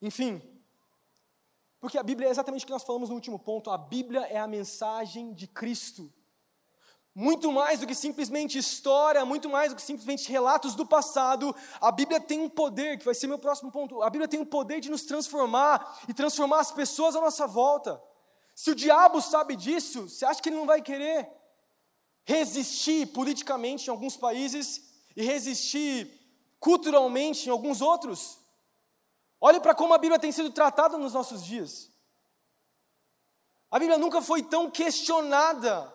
enfim? 0.01 0.43
Porque 1.81 1.99
a 1.99 2.03
Bíblia 2.03 2.29
é 2.29 2.31
exatamente 2.31 2.63
o 2.63 2.67
que 2.67 2.73
nós 2.73 2.85
falamos 2.85 3.09
no 3.09 3.15
último 3.15 3.39
ponto, 3.39 3.71
a 3.71 3.79
Bíblia 3.79 4.21
é 4.27 4.39
a 4.39 4.47
mensagem 4.47 5.33
de 5.33 5.47
Cristo. 5.47 6.13
Muito 7.15 7.53
mais 7.53 7.81
do 7.81 7.87
que 7.87 7.95
simplesmente 7.95 8.57
história, 8.57 9.25
muito 9.25 9.49
mais 9.51 9.71
do 9.71 9.77
que 9.77 9.83
simplesmente 9.83 10.31
relatos 10.33 10.75
do 10.75 10.87
passado, 10.87 11.55
a 11.79 11.93
Bíblia 11.93 12.19
tem 12.19 12.41
um 12.41 12.49
poder, 12.49 12.99
que 12.99 13.05
vai 13.05 13.15
ser 13.15 13.27
meu 13.27 13.39
próximo 13.39 13.71
ponto. 13.71 14.03
A 14.03 14.09
Bíblia 14.09 14.27
tem 14.27 14.41
um 14.41 14.47
poder 14.47 14.81
de 14.81 14.91
nos 14.91 15.03
transformar 15.03 16.01
e 16.09 16.15
transformar 16.15 16.61
as 16.61 16.73
pessoas 16.73 17.15
à 17.15 17.21
nossa 17.21 17.47
volta. 17.47 18.03
Se 18.55 18.71
o 18.71 18.75
diabo 18.75 19.21
sabe 19.21 19.57
disso, 19.57 20.09
você 20.09 20.25
acha 20.25 20.41
que 20.41 20.49
ele 20.49 20.57
não 20.57 20.67
vai 20.67 20.81
querer 20.81 21.31
resistir 22.25 23.07
politicamente 23.09 23.89
em 23.89 23.91
alguns 23.91 24.17
países 24.17 24.83
e 25.15 25.23
resistir 25.23 26.11
culturalmente 26.59 27.47
em 27.47 27.53
alguns 27.53 27.83
outros? 27.83 28.39
Olhe 29.39 29.61
para 29.61 29.75
como 29.75 29.93
a 29.93 29.99
Bíblia 29.99 30.19
tem 30.19 30.33
sido 30.33 30.51
tratada 30.51 30.97
nos 30.97 31.13
nossos 31.13 31.45
dias. 31.45 31.91
A 33.71 33.79
Bíblia 33.79 33.99
nunca 33.99 34.23
foi 34.23 34.43
tão 34.43 34.71
questionada 34.71 35.93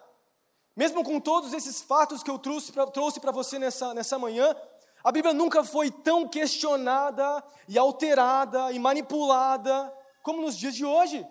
mesmo 0.78 1.04
com 1.04 1.20
todos 1.20 1.54
esses 1.54 1.82
fatos 1.82 2.22
que 2.22 2.30
eu 2.30 2.38
trouxe 2.38 3.20
para 3.20 3.32
você 3.32 3.58
nessa, 3.58 3.96
nessa 3.96 4.20
manhã, 4.20 4.56
a 5.04 5.12
Bíblia 5.12 5.34
nunca 5.34 5.64
foi 5.64 5.90
tão 5.90 6.28
questionada 6.28 7.44
e 7.68 7.80
alterada 7.80 8.72
e 8.72 8.78
manipulada 8.78 9.92
como 10.22 10.40
nos 10.40 10.56
dias 10.56 10.76
de 10.76 10.86
hoje. 10.86 11.28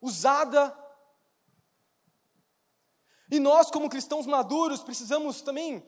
Usada. 0.00 0.74
E 3.30 3.38
nós, 3.38 3.70
como 3.70 3.90
cristãos 3.90 4.24
maduros, 4.24 4.82
precisamos 4.82 5.42
também 5.42 5.84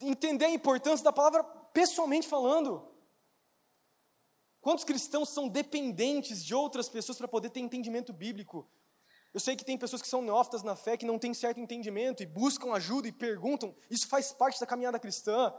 entender 0.00 0.44
a 0.44 0.50
importância 0.50 1.02
da 1.02 1.12
palavra 1.12 1.42
pessoalmente 1.42 2.28
falando. 2.28 2.88
Quantos 4.60 4.84
cristãos 4.84 5.28
são 5.28 5.48
dependentes 5.48 6.44
de 6.44 6.54
outras 6.54 6.88
pessoas 6.88 7.18
para 7.18 7.26
poder 7.26 7.50
ter 7.50 7.58
entendimento 7.58 8.12
bíblico? 8.12 8.70
Eu 9.34 9.40
sei 9.40 9.56
que 9.56 9.64
tem 9.64 9.76
pessoas 9.76 10.00
que 10.00 10.06
são 10.06 10.22
neófitas 10.22 10.62
na 10.62 10.76
fé, 10.76 10.96
que 10.96 11.04
não 11.04 11.18
têm 11.18 11.34
certo 11.34 11.58
entendimento 11.58 12.22
e 12.22 12.26
buscam 12.26 12.72
ajuda 12.72 13.08
e 13.08 13.12
perguntam. 13.12 13.74
Isso 13.90 14.06
faz 14.06 14.30
parte 14.30 14.60
da 14.60 14.66
caminhada 14.66 14.96
cristã. 14.96 15.52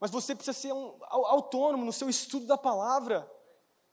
Mas 0.00 0.10
você 0.10 0.34
precisa 0.34 0.58
ser 0.58 0.72
um, 0.72 0.98
autônomo 1.08 1.84
no 1.84 1.92
seu 1.92 2.10
estudo 2.10 2.44
da 2.44 2.58
palavra. 2.58 3.30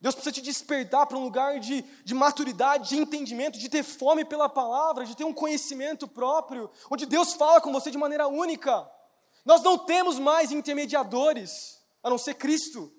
Deus 0.01 0.15
precisa 0.15 0.33
te 0.33 0.41
despertar 0.41 1.05
para 1.05 1.19
um 1.19 1.23
lugar 1.23 1.59
de, 1.59 1.83
de 2.03 2.15
maturidade, 2.15 2.89
de 2.89 2.97
entendimento, 2.97 3.59
de 3.59 3.69
ter 3.69 3.83
fome 3.83 4.25
pela 4.25 4.49
palavra, 4.49 5.05
de 5.05 5.15
ter 5.15 5.23
um 5.23 5.33
conhecimento 5.33 6.07
próprio, 6.07 6.71
onde 6.89 7.05
Deus 7.05 7.33
fala 7.33 7.61
com 7.61 7.71
você 7.71 7.91
de 7.91 7.97
maneira 7.97 8.27
única. 8.27 8.89
Nós 9.45 9.61
não 9.61 9.77
temos 9.77 10.17
mais 10.17 10.51
intermediadores, 10.51 11.79
a 12.01 12.09
não 12.09 12.17
ser 12.17 12.33
Cristo. 12.33 12.91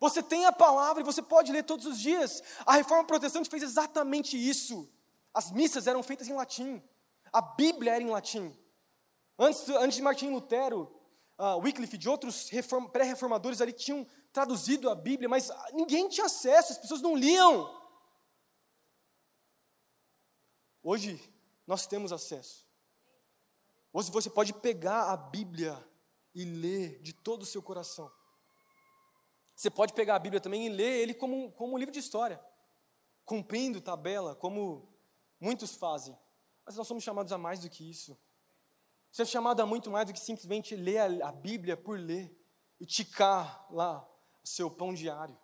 Você 0.00 0.24
tem 0.24 0.44
a 0.46 0.50
palavra 0.50 1.02
e 1.02 1.06
você 1.06 1.22
pode 1.22 1.52
ler 1.52 1.62
todos 1.62 1.86
os 1.86 2.00
dias. 2.00 2.42
A 2.66 2.72
reforma 2.72 3.04
protestante 3.04 3.48
fez 3.48 3.62
exatamente 3.62 4.36
isso. 4.36 4.90
As 5.32 5.50
missas 5.50 5.86
eram 5.86 6.02
feitas 6.02 6.28
em 6.28 6.34
latim. 6.34 6.82
A 7.32 7.40
Bíblia 7.40 7.94
era 7.94 8.02
em 8.02 8.10
latim. 8.10 8.56
Antes, 9.38 9.68
antes 9.70 9.96
de 9.96 10.02
Martim 10.02 10.30
Lutero, 10.30 10.92
uh, 11.38 11.58
Wycliffe, 11.58 11.96
de 11.96 12.08
outros 12.08 12.50
pré-reformadores 12.92 13.60
ali 13.60 13.72
tinham 13.72 14.06
traduzido 14.32 14.90
a 14.90 14.94
Bíblia, 14.94 15.28
mas 15.28 15.50
ninguém 15.72 16.08
tinha 16.08 16.26
acesso, 16.26 16.72
as 16.72 16.78
pessoas 16.78 17.00
não 17.00 17.16
liam. 17.16 17.74
Hoje 20.82 21.20
nós 21.66 21.86
temos 21.86 22.12
acesso. 22.12 22.66
Hoje 23.92 24.10
você 24.10 24.30
pode 24.30 24.52
pegar 24.52 25.10
a 25.12 25.16
Bíblia 25.16 25.82
e 26.34 26.44
ler 26.44 27.00
de 27.00 27.12
todo 27.12 27.42
o 27.42 27.46
seu 27.46 27.62
coração. 27.62 28.10
Você 29.54 29.68
pode 29.68 29.92
pegar 29.92 30.16
a 30.16 30.18
Bíblia 30.18 30.40
também 30.40 30.66
e 30.66 30.70
ler 30.70 31.00
ele 31.00 31.12
como, 31.12 31.50
como 31.52 31.74
um 31.74 31.78
livro 31.78 31.92
de 31.92 31.98
história, 31.98 32.40
cumprindo 33.24 33.80
tabela, 33.80 34.34
como 34.34 34.88
Muitos 35.40 35.74
fazem, 35.74 36.16
mas 36.66 36.76
nós 36.76 36.86
somos 36.86 37.02
chamados 37.02 37.32
a 37.32 37.38
mais 37.38 37.60
do 37.60 37.70
que 37.70 37.88
isso. 37.88 38.16
Você 39.10 39.22
é 39.22 39.24
chamado 39.24 39.60
a 39.60 39.66
muito 39.66 39.90
mais 39.90 40.06
do 40.06 40.12
que 40.12 40.20
simplesmente 40.20 40.76
ler 40.76 41.22
a 41.22 41.32
Bíblia 41.32 41.76
por 41.76 41.98
ler 41.98 42.36
e 42.78 42.86
ticar 42.86 43.66
lá 43.70 44.06
o 44.42 44.46
seu 44.46 44.70
pão 44.70 44.94
diário. 44.94 45.36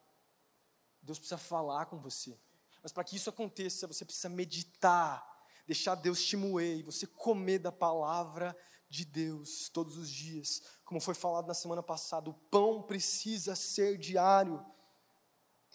Deus 1.02 1.18
precisa 1.18 1.38
falar 1.38 1.86
com 1.86 1.98
você. 1.98 2.38
Mas 2.82 2.92
para 2.92 3.04
que 3.04 3.16
isso 3.16 3.30
aconteça, 3.30 3.86
você 3.86 4.04
precisa 4.04 4.28
meditar, 4.28 5.26
deixar 5.66 5.94
Deus 5.94 6.24
te 6.24 6.36
moer 6.36 6.78
e 6.78 6.82
você 6.82 7.06
comer 7.06 7.58
da 7.58 7.72
palavra 7.72 8.56
de 8.88 9.04
Deus 9.04 9.68
todos 9.68 9.96
os 9.96 10.08
dias. 10.08 10.62
Como 10.84 11.00
foi 11.00 11.14
falado 11.14 11.46
na 11.46 11.54
semana 11.54 11.82
passada, 11.82 12.30
o 12.30 12.34
pão 12.34 12.82
precisa 12.82 13.56
ser 13.56 13.98
diário. 13.98 14.64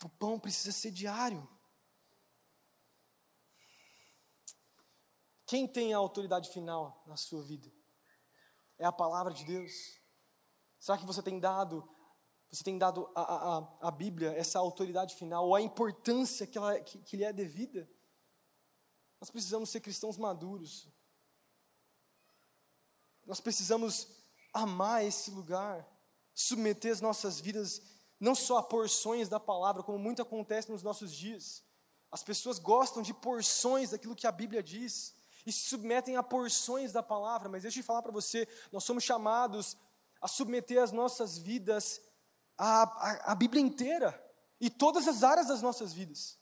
O 0.04 0.10
pão 0.10 0.40
precisa 0.40 0.72
ser 0.72 0.92
diário. 0.92 1.48
Quem 5.52 5.68
tem 5.68 5.94
a 5.94 5.98
autoridade 5.98 6.50
final 6.50 7.04
na 7.06 7.18
sua 7.18 7.44
vida? 7.44 7.70
É 8.80 8.86
a 8.86 8.92
palavra 8.92 9.34
de 9.34 9.44
Deus? 9.44 10.00
Será 10.80 10.98
que 10.98 11.06
você 11.06 11.22
tem 11.22 11.42
dado, 11.42 11.86
você 12.50 12.64
tem 12.64 12.78
dado 12.78 13.12
a, 13.14 13.58
a, 13.58 13.78
a 13.90 13.92
Bíblia 13.92 14.32
essa 14.32 14.60
autoridade 14.60 15.14
final, 15.14 15.46
ou 15.46 15.54
a 15.54 15.60
importância 15.60 16.48
que, 16.48 16.58
ela, 16.58 16.80
que, 16.80 17.00
que 17.00 17.18
lhe 17.18 17.26
é 17.26 17.34
devida? 17.34 17.86
Nós 19.20 19.30
precisamos 19.30 19.70
ser 19.70 19.82
cristãos 19.82 20.16
maduros. 20.16 20.88
Nós 23.26 23.42
precisamos 23.42 24.08
amar 24.54 25.04
esse 25.04 25.32
lugar, 25.32 25.86
submeter 26.34 26.94
as 26.94 27.02
nossas 27.02 27.42
vidas 27.42 27.82
não 28.18 28.36
só 28.36 28.60
a 28.60 28.64
porções 28.64 29.28
da 29.28 29.38
palavra, 29.38 29.84
como 29.84 30.00
muito 30.00 30.22
acontece 30.22 30.72
nos 30.72 30.82
nossos 30.82 31.14
dias. 31.14 31.62
As 32.10 32.24
pessoas 32.24 32.58
gostam 32.58 33.04
de 33.04 33.14
porções 33.14 33.90
daquilo 33.90 34.16
que 34.16 34.26
a 34.26 34.32
Bíblia 34.32 34.64
diz 34.64 35.20
e 35.46 35.52
se 35.52 35.70
submetem 35.70 36.16
a 36.16 36.24
porções 36.24 36.92
da 36.92 37.02
palavra, 37.02 37.50
mas 37.50 37.64
deixa 37.64 37.80
eu 37.80 37.84
falar 37.84 38.02
para 38.02 38.12
você, 38.12 38.48
nós 38.72 38.84
somos 38.84 39.04
chamados 39.04 39.78
a 40.22 40.28
submeter 40.28 40.82
as 40.82 40.92
nossas 40.92 41.38
vidas 41.38 42.02
à, 42.58 42.84
à, 42.84 43.32
à 43.32 43.36
Bíblia 43.36 43.62
inteira 43.62 44.20
e 44.60 44.70
todas 44.70 45.08
as 45.08 45.24
áreas 45.24 45.48
das 45.48 45.62
nossas 45.62 45.92
vidas. 45.94 46.38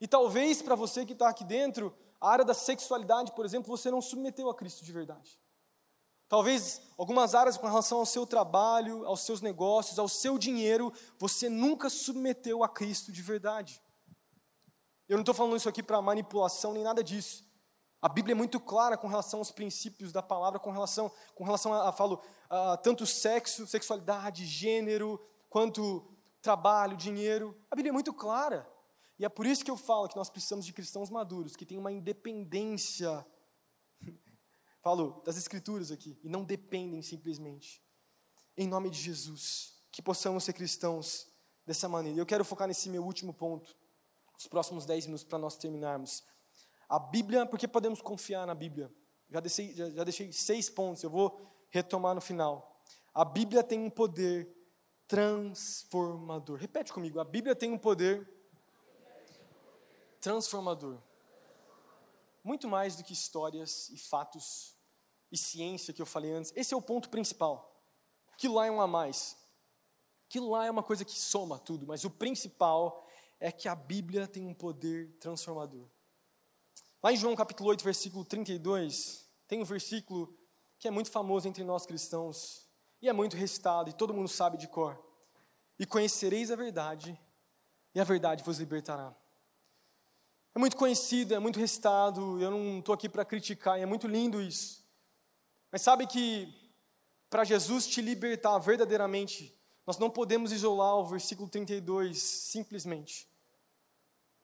E 0.00 0.06
talvez 0.06 0.62
para 0.62 0.74
você 0.74 1.04
que 1.04 1.12
está 1.12 1.28
aqui 1.28 1.44
dentro, 1.44 1.96
a 2.20 2.30
área 2.30 2.44
da 2.44 2.54
sexualidade, 2.54 3.32
por 3.32 3.44
exemplo, 3.44 3.76
você 3.76 3.90
não 3.90 4.00
submeteu 4.00 4.48
a 4.48 4.54
Cristo 4.54 4.84
de 4.84 4.92
verdade. 4.92 5.38
Talvez 6.28 6.80
algumas 6.96 7.34
áreas 7.34 7.58
com 7.58 7.66
relação 7.66 7.98
ao 7.98 8.06
seu 8.06 8.26
trabalho, 8.26 9.04
aos 9.06 9.20
seus 9.20 9.40
negócios, 9.40 9.98
ao 9.98 10.08
seu 10.08 10.38
dinheiro, 10.38 10.92
você 11.18 11.48
nunca 11.48 11.90
submeteu 11.90 12.64
a 12.64 12.68
Cristo 12.68 13.12
de 13.12 13.20
verdade. 13.20 13.82
Eu 15.08 15.16
não 15.16 15.22
estou 15.22 15.34
falando 15.34 15.56
isso 15.56 15.68
aqui 15.68 15.82
para 15.82 16.00
manipulação 16.00 16.72
nem 16.72 16.82
nada 16.82 17.04
disso. 17.04 17.44
A 18.02 18.08
Bíblia 18.08 18.32
é 18.32 18.34
muito 18.34 18.58
clara 18.58 18.98
com 18.98 19.06
relação 19.06 19.38
aos 19.38 19.52
princípios 19.52 20.10
da 20.10 20.20
palavra, 20.20 20.58
com 20.58 20.72
relação, 20.72 21.08
com 21.36 21.44
relação 21.44 21.72
a, 21.72 21.88
a 21.88 21.92
falo, 21.92 22.20
a, 22.50 22.76
tanto 22.76 23.06
sexo, 23.06 23.64
sexualidade, 23.64 24.44
gênero, 24.44 25.24
quanto 25.48 26.12
trabalho, 26.42 26.96
dinheiro. 26.96 27.56
A 27.70 27.76
Bíblia 27.76 27.90
é 27.90 27.92
muito 27.92 28.12
clara. 28.12 28.68
E 29.20 29.24
é 29.24 29.28
por 29.28 29.46
isso 29.46 29.64
que 29.64 29.70
eu 29.70 29.76
falo 29.76 30.08
que 30.08 30.16
nós 30.16 30.28
precisamos 30.28 30.66
de 30.66 30.72
cristãos 30.72 31.10
maduros, 31.10 31.54
que 31.54 31.64
têm 31.64 31.78
uma 31.78 31.92
independência, 31.92 33.24
falo 34.82 35.22
das 35.24 35.36
Escrituras 35.36 35.92
aqui, 35.92 36.18
e 36.24 36.28
não 36.28 36.42
dependem 36.42 37.02
simplesmente. 37.02 37.80
Em 38.56 38.66
nome 38.66 38.90
de 38.90 38.98
Jesus, 38.98 39.80
que 39.92 40.02
possamos 40.02 40.42
ser 40.42 40.54
cristãos 40.54 41.28
dessa 41.64 41.88
maneira. 41.88 42.18
Eu 42.18 42.26
quero 42.26 42.44
focar 42.44 42.66
nesse 42.66 42.90
meu 42.90 43.04
último 43.04 43.32
ponto, 43.32 43.76
os 44.36 44.48
próximos 44.48 44.84
dez 44.84 45.06
minutos 45.06 45.24
para 45.24 45.38
nós 45.38 45.56
terminarmos. 45.56 46.24
A 46.92 46.98
Bíblia, 46.98 47.46
porque 47.46 47.66
podemos 47.66 48.02
confiar 48.02 48.46
na 48.46 48.54
Bíblia? 48.54 48.92
Já 49.30 49.40
deixei, 49.40 49.72
já, 49.74 49.88
já 49.88 50.04
deixei 50.04 50.30
seis 50.30 50.68
pontos, 50.68 51.02
eu 51.02 51.08
vou 51.08 51.40
retomar 51.70 52.14
no 52.14 52.20
final. 52.20 52.82
A 53.14 53.24
Bíblia 53.24 53.64
tem 53.64 53.80
um 53.80 53.88
poder 53.88 54.54
transformador. 55.08 56.58
Repete 56.58 56.92
comigo, 56.92 57.18
a 57.18 57.24
Bíblia 57.24 57.56
tem 57.56 57.72
um 57.72 57.78
poder 57.78 58.30
transformador. 60.20 61.00
Muito 62.44 62.68
mais 62.68 62.94
do 62.94 63.02
que 63.02 63.14
histórias 63.14 63.88
e 63.88 63.96
fatos 63.96 64.76
e 65.30 65.38
ciência 65.38 65.94
que 65.94 66.02
eu 66.02 66.06
falei 66.06 66.30
antes. 66.30 66.52
Esse 66.54 66.74
é 66.74 66.76
o 66.76 66.82
ponto 66.82 67.08
principal. 67.08 67.74
Aquilo 68.34 68.56
lá 68.56 68.66
é 68.66 68.70
um 68.70 68.82
a 68.82 68.86
mais. 68.86 69.38
Aquilo 70.28 70.50
lá 70.50 70.66
é 70.66 70.70
uma 70.70 70.82
coisa 70.82 71.06
que 71.06 71.18
soma 71.18 71.58
tudo, 71.58 71.86
mas 71.86 72.04
o 72.04 72.10
principal 72.10 73.08
é 73.40 73.50
que 73.50 73.66
a 73.66 73.74
Bíblia 73.74 74.28
tem 74.28 74.46
um 74.46 74.52
poder 74.52 75.16
transformador. 75.18 75.88
Lá 77.02 77.12
em 77.12 77.16
João 77.16 77.34
capítulo 77.34 77.68
8, 77.70 77.82
versículo 77.82 78.24
32, 78.24 79.26
tem 79.48 79.60
um 79.60 79.64
versículo 79.64 80.38
que 80.78 80.86
é 80.86 80.90
muito 80.90 81.10
famoso 81.10 81.48
entre 81.48 81.64
nós 81.64 81.84
cristãos 81.84 82.68
e 83.00 83.08
é 83.08 83.12
muito 83.12 83.36
recitado 83.36 83.90
e 83.90 83.92
todo 83.92 84.14
mundo 84.14 84.28
sabe 84.28 84.56
de 84.56 84.68
cor. 84.68 84.96
E 85.80 85.84
conhecereis 85.84 86.52
a 86.52 86.54
verdade, 86.54 87.18
e 87.92 88.00
a 88.00 88.04
verdade 88.04 88.44
vos 88.44 88.60
libertará. 88.60 89.12
É 90.54 90.60
muito 90.60 90.76
conhecido, 90.76 91.34
é 91.34 91.40
muito 91.40 91.58
recitado, 91.58 92.40
eu 92.40 92.52
não 92.52 92.78
estou 92.78 92.94
aqui 92.94 93.08
para 93.08 93.24
criticar, 93.24 93.80
e 93.80 93.82
é 93.82 93.86
muito 93.86 94.06
lindo 94.06 94.40
isso. 94.40 94.86
Mas 95.72 95.82
sabe 95.82 96.06
que 96.06 96.54
para 97.28 97.42
Jesus 97.42 97.84
te 97.88 98.00
libertar 98.00 98.58
verdadeiramente, 98.58 99.58
nós 99.84 99.98
não 99.98 100.08
podemos 100.08 100.52
isolar 100.52 100.94
o 100.98 101.06
versículo 101.06 101.48
32 101.48 102.22
simplesmente. 102.22 103.28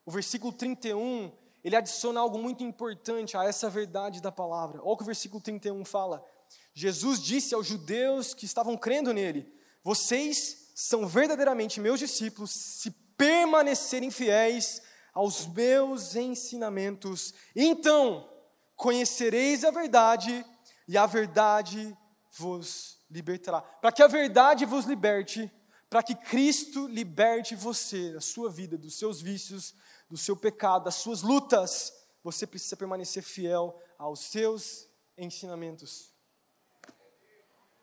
O 0.04 0.10
versículo 0.10 0.52
31, 0.52 1.30
ele 1.62 1.76
adiciona 1.76 2.20
algo 2.20 2.38
muito 2.38 2.62
importante 2.62 3.36
a 3.36 3.44
essa 3.44 3.68
verdade 3.68 4.20
da 4.20 4.32
palavra. 4.32 4.80
Olha 4.82 4.92
o 4.92 4.96
que 4.96 5.02
o 5.02 5.06
versículo 5.06 5.40
31 5.40 5.84
fala. 5.84 6.24
Jesus 6.72 7.20
disse 7.20 7.54
aos 7.54 7.66
judeus 7.66 8.34
que 8.34 8.44
estavam 8.44 8.76
crendo 8.76 9.12
nele: 9.12 9.52
Vocês 9.82 10.72
são 10.74 11.06
verdadeiramente 11.06 11.80
meus 11.80 11.98
discípulos 11.98 12.50
se 12.52 12.90
permanecerem 13.16 14.10
fiéis 14.10 14.80
aos 15.12 15.46
meus 15.46 16.14
ensinamentos. 16.14 17.34
Então 17.54 18.28
conhecereis 18.76 19.64
a 19.64 19.72
verdade, 19.72 20.46
e 20.86 20.96
a 20.96 21.04
verdade 21.04 21.94
vos 22.38 23.00
libertará. 23.10 23.60
Para 23.60 23.90
que 23.90 24.02
a 24.02 24.06
verdade 24.06 24.64
vos 24.64 24.84
liberte, 24.84 25.50
para 25.90 26.02
que 26.02 26.14
Cristo 26.14 26.86
liberte 26.86 27.56
você, 27.56 28.14
a 28.16 28.20
sua 28.20 28.48
vida, 28.48 28.78
dos 28.78 28.96
seus 28.96 29.20
vícios, 29.20 29.74
do 30.08 30.16
seu 30.16 30.36
pecado, 30.36 30.84
das 30.84 30.96
suas 30.96 31.22
lutas, 31.22 31.92
você 32.22 32.46
precisa 32.46 32.76
permanecer 32.76 33.22
fiel 33.22 33.80
aos 33.98 34.20
seus 34.20 34.88
ensinamentos. 35.16 36.12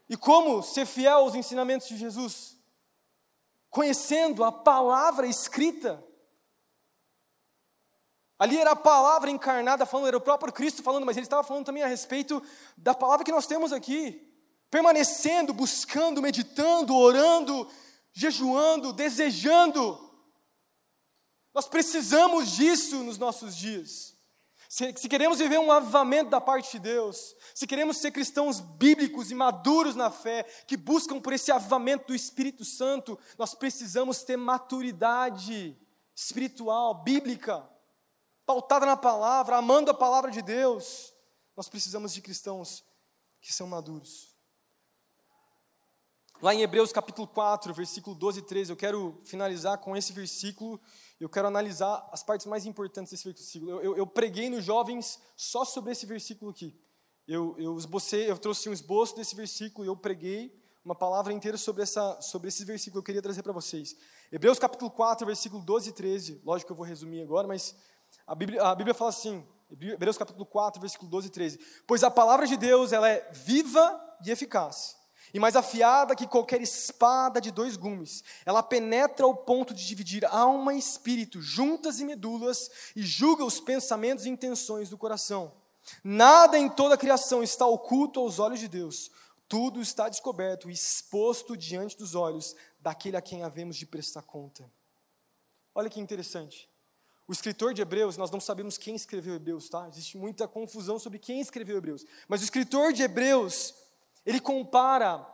E 0.10 0.16
como 0.16 0.62
ser 0.62 0.86
fiel 0.86 1.18
aos 1.18 1.36
ensinamentos 1.36 1.88
de 1.88 1.98
Jesus? 1.98 2.58
Conhecendo 3.70 4.44
a 4.44 4.52
palavra 4.52 5.28
escrita 5.28 6.04
Ali 8.38 8.58
era 8.58 8.72
a 8.72 8.76
palavra 8.76 9.32
encarnada 9.32 9.86
falando, 9.86 10.08
era 10.08 10.18
o 10.18 10.22
próprio 10.22 10.52
Cristo 10.52 10.84
falando, 10.84 11.06
mas 11.06 11.16
ele 11.16 11.26
estava 11.26 11.44
falando 11.44 11.66
também 11.66 11.84
a 11.84 11.88
respeito 11.88 12.44
da 12.76 12.94
palavra 12.94 13.24
que 13.24 13.32
nós 13.32 13.48
temos 13.48 13.72
aqui. 13.72 14.22
Permanecendo, 14.70 15.54
buscando, 15.54 16.22
meditando, 16.22 16.96
orando, 16.96 17.70
jejuando, 18.12 18.92
desejando. 18.92 20.05
Nós 21.56 21.70
precisamos 21.70 22.52
disso 22.52 23.02
nos 23.02 23.18
nossos 23.18 23.56
dias. 23.56 24.14
Se, 24.68 24.94
se, 24.98 25.08
queremos 25.08 25.40
viver 25.40 25.58
um 25.58 25.72
avivamento 25.72 26.30
da 26.30 26.42
parte 26.42 26.74
de 26.74 26.80
Deus, 26.80 27.34
se 27.54 27.66
queremos 27.66 27.96
ser 27.96 28.12
cristãos 28.12 28.60
bíblicos 28.60 29.32
e 29.32 29.36
maduros 29.36 29.96
na 29.96 30.12
fé, 30.12 30.44
que 30.68 30.76
buscam 30.76 31.22
por 31.22 31.32
esse 31.32 31.54
avivamento 31.54 32.08
do 32.08 32.16
Espírito 32.16 32.66
Santo, 32.66 33.18
nós 33.38 33.56
precisamos 33.56 34.22
ter 34.22 34.36
maturidade 34.36 35.80
espiritual, 36.14 37.04
bíblica 37.04 37.66
pautada 38.46 38.86
na 38.86 38.98
palavra, 38.98 39.56
amando 39.56 39.90
a 39.90 39.94
palavra 39.94 40.32
de 40.32 40.42
Deus. 40.42 41.14
Nós 41.56 41.70
precisamos 41.70 42.14
de 42.14 42.22
cristãos 42.22 42.84
que 43.40 43.54
são 43.54 43.66
maduros. 43.66 44.36
Lá 46.42 46.54
em 46.54 46.62
Hebreus 46.62 46.92
capítulo 46.92 47.28
4, 47.28 47.74
versículo 47.74 48.14
12 48.14 48.40
e 48.40 48.44
13, 48.44 48.72
eu 48.72 48.76
quero 48.76 49.18
finalizar 49.24 49.78
com 49.78 49.96
esse 49.96 50.12
versículo, 50.12 50.82
eu 51.20 51.30
quero 51.30 51.48
analisar 51.48 52.08
as 52.12 52.24
partes 52.24 52.46
mais 52.46 52.66
importantes 52.66 53.12
desse 53.12 53.24
versículo. 53.24 53.72
Eu, 53.72 53.82
eu, 53.82 53.98
eu 53.98 54.08
preguei 54.08 54.50
nos 54.50 54.64
jovens 54.64 55.20
só 55.36 55.64
sobre 55.64 55.92
esse 55.92 56.06
versículo 56.06 56.52
aqui. 56.52 56.78
Eu, 57.28 57.56
eu 57.58 57.78
esbocei, 57.78 58.30
eu 58.30 58.38
trouxe 58.38 58.70
um 58.70 58.74
esboço 58.74 59.16
desse 59.16 59.36
versículo 59.36 59.86
e 59.86 59.88
eu 59.88 59.96
preguei 59.96 60.54
uma 60.84 60.94
palavra 60.94 61.34
inteira 61.34 61.58
sobre, 61.58 61.82
essa, 61.82 62.22
sobre 62.22 62.50
esse 62.50 62.64
versículo 62.64 63.02
que 63.02 63.10
eu 63.10 63.14
queria 63.14 63.22
trazer 63.22 63.42
para 63.42 63.52
vocês. 63.52 63.96
Hebreus 64.32 64.60
capítulo 64.60 64.92
4, 64.92 65.26
versículo 65.26 65.64
12 65.64 65.90
e 65.90 65.94
13, 65.94 66.42
lógico 66.46 66.68
que 66.68 66.72
eu 66.74 66.78
vou 66.78 66.86
resumir 66.86 67.24
agora, 67.24 67.48
mas 67.48 67.76
a 68.28 68.36
Bíblia, 68.36 68.62
a 68.62 68.76
Bíblia 68.76 68.94
fala 68.94 69.10
assim, 69.10 69.44
Hebreus 69.72 70.18
capítulo 70.18 70.46
4, 70.46 70.80
versículo 70.80 71.10
12 71.10 71.28
e 71.28 71.32
13. 71.32 71.60
Pois 71.88 72.04
a 72.04 72.12
palavra 72.12 72.46
de 72.46 72.56
Deus, 72.56 72.94
ela 72.94 73.10
é 73.10 73.28
viva 73.32 74.00
e 74.24 74.30
eficaz, 74.30 74.96
e 75.36 75.40
mais 75.40 75.58
afiada 75.58 76.16
que 76.16 76.26
qualquer 76.26 76.62
espada 76.62 77.42
de 77.42 77.52
dois 77.52 77.76
gumes. 77.76 78.24
Ela 78.46 78.64
penetra 78.64 79.26
ao 79.26 79.36
ponto 79.36 79.74
de 79.74 79.86
dividir 79.86 80.24
alma 80.24 80.74
e 80.74 80.80
espírito, 80.80 81.42
juntas 81.42 82.00
e 82.00 82.06
medulas, 82.06 82.72
e 82.96 83.04
julga 83.04 83.44
os 83.44 83.60
pensamentos 83.60 84.26
e 84.26 84.30
intenções 84.30 84.90
do 84.90 84.98
coração. 84.98 85.52
Nada 86.02 86.58
em 86.58 86.70
toda 86.70 86.96
a 86.96 86.98
criação 86.98 87.44
está 87.44 87.66
oculto 87.66 88.22
aos 88.22 88.40
olhos 88.40 88.62
de 88.62 88.70
Deus. 88.70 89.12
Tudo 89.46 89.82
está 89.82 90.08
descoberto 90.08 90.70
e 90.70 90.74
exposto 90.74 91.58
diante 91.58 91.98
dos 91.98 92.16
olhos 92.16 92.56
daquele 92.80 93.18
a 93.18 93.22
quem 93.22 93.44
havemos 93.44 93.76
de 93.76 93.86
prestar 93.86 94.22
conta. 94.22 94.64
Olha 95.76 95.90
que 95.90 96.00
interessante. 96.00 96.70
O 97.28 97.34
escritor 97.34 97.74
de 97.74 97.82
Hebreus, 97.82 98.16
nós 98.16 98.32
não 98.32 98.40
sabemos 98.40 98.78
quem 98.78 98.96
escreveu 98.96 99.36
Hebreus, 99.36 99.68
tá? 99.68 99.86
Existe 99.90 100.18
muita 100.18 100.48
confusão 100.48 100.98
sobre 100.98 101.20
quem 101.20 101.42
escreveu 101.42 101.76
Hebreus. 101.76 102.06
Mas 102.26 102.40
o 102.40 102.46
escritor 102.46 102.94
de 102.94 103.04
Hebreus, 103.04 103.74
ele 104.26 104.40
compara 104.40 105.26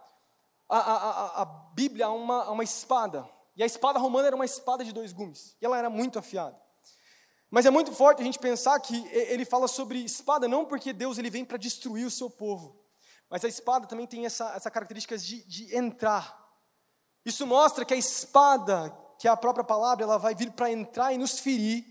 a, 0.68 0.78
a, 0.78 1.42
a 1.42 1.46
Bíblia 1.74 2.08
a 2.08 2.12
uma, 2.12 2.44
a 2.44 2.52
uma 2.52 2.64
espada. 2.64 3.30
E 3.56 3.64
a 3.64 3.66
espada 3.66 4.00
romana 4.00 4.28
era 4.28 4.36
uma 4.36 4.46
espada 4.46 4.84
de 4.84 4.92
dois 4.92 5.14
gumes. 5.14 5.56
E 5.62 5.66
ela 5.66 5.78
era 5.78 5.90
muito 5.90 6.20
afiada. 6.20 6.60
Mas 7.50 7.66
é 7.66 7.70
muito 7.70 7.92
forte 7.92 8.22
a 8.22 8.26
gente 8.26 8.40
pensar 8.40 8.80
que 8.80 9.06
ele 9.10 9.44
fala 9.44 9.68
sobre 9.68 10.00
espada 10.00 10.48
não 10.48 10.66
porque 10.66 10.94
Deus 10.94 11.18
ele 11.18 11.30
vem 11.30 11.44
para 11.44 11.58
destruir 11.58 12.06
o 12.06 12.12
seu 12.12 12.30
povo. 12.30 12.80
Mas 13.30 13.44
a 13.44 13.48
espada 13.48 13.88
também 13.88 14.08
tem 14.08 14.26
essa, 14.26 14.54
essa 14.56 14.72
característica 14.72 15.18
de, 15.18 15.44
de 15.44 15.76
entrar. 15.76 16.40
Isso 17.26 17.46
mostra 17.46 17.84
que 17.86 17.94
a 17.94 17.98
espada 17.98 18.98
que 19.22 19.28
a 19.28 19.38
própria 19.38 19.64
palavra 19.64 20.04
ela 20.04 20.18
vai 20.18 20.34
vir 20.34 20.52
para 20.52 20.72
entrar 20.72 21.14
e 21.14 21.18
nos 21.18 21.40
ferir, 21.40 21.86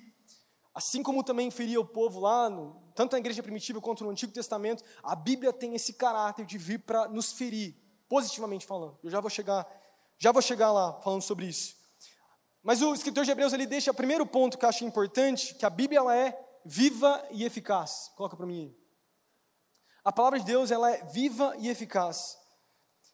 assim 0.74 1.02
como 1.02 1.24
também 1.24 1.50
feria 1.50 1.80
o 1.80 1.84
povo 1.84 2.20
lá, 2.20 2.48
no, 2.48 2.80
tanto 2.94 3.12
na 3.12 3.18
igreja 3.18 3.42
primitiva 3.42 3.80
quanto 3.80 4.04
no 4.04 4.10
Antigo 4.10 4.32
Testamento, 4.32 4.84
a 5.02 5.14
Bíblia 5.14 5.52
tem 5.52 5.74
esse 5.74 5.94
caráter 5.94 6.46
de 6.46 6.58
vir 6.58 6.80
para 6.80 7.08
nos 7.08 7.32
ferir, 7.32 7.74
positivamente 8.08 8.66
falando. 8.66 8.98
Eu 9.02 9.10
já 9.10 9.20
vou 9.20 9.30
chegar, 9.30 9.66
já 10.18 10.32
vou 10.32 10.42
chegar 10.42 10.72
lá 10.72 11.00
falando 11.00 11.22
sobre 11.22 11.46
isso. 11.46 11.74
Mas 12.62 12.82
o 12.82 12.94
escritor 12.94 13.24
de 13.24 13.30
Hebreus 13.30 13.52
ele 13.52 13.66
deixa 13.66 13.90
o 13.90 13.94
primeiro 13.94 14.26
ponto 14.26 14.58
que 14.58 14.64
eu 14.64 14.68
acho 14.68 14.84
importante, 14.84 15.54
que 15.54 15.64
a 15.64 15.70
Bíblia 15.70 16.00
ela 16.00 16.14
é 16.14 16.38
viva 16.64 17.26
e 17.30 17.44
eficaz. 17.44 18.10
Coloca 18.16 18.36
para 18.36 18.46
mim 18.46 18.60
aí. 18.60 18.80
A 20.04 20.12
palavra 20.12 20.38
de 20.38 20.44
Deus 20.44 20.70
ela 20.70 20.90
é 20.90 21.04
viva 21.04 21.54
e 21.58 21.68
eficaz. 21.68 22.38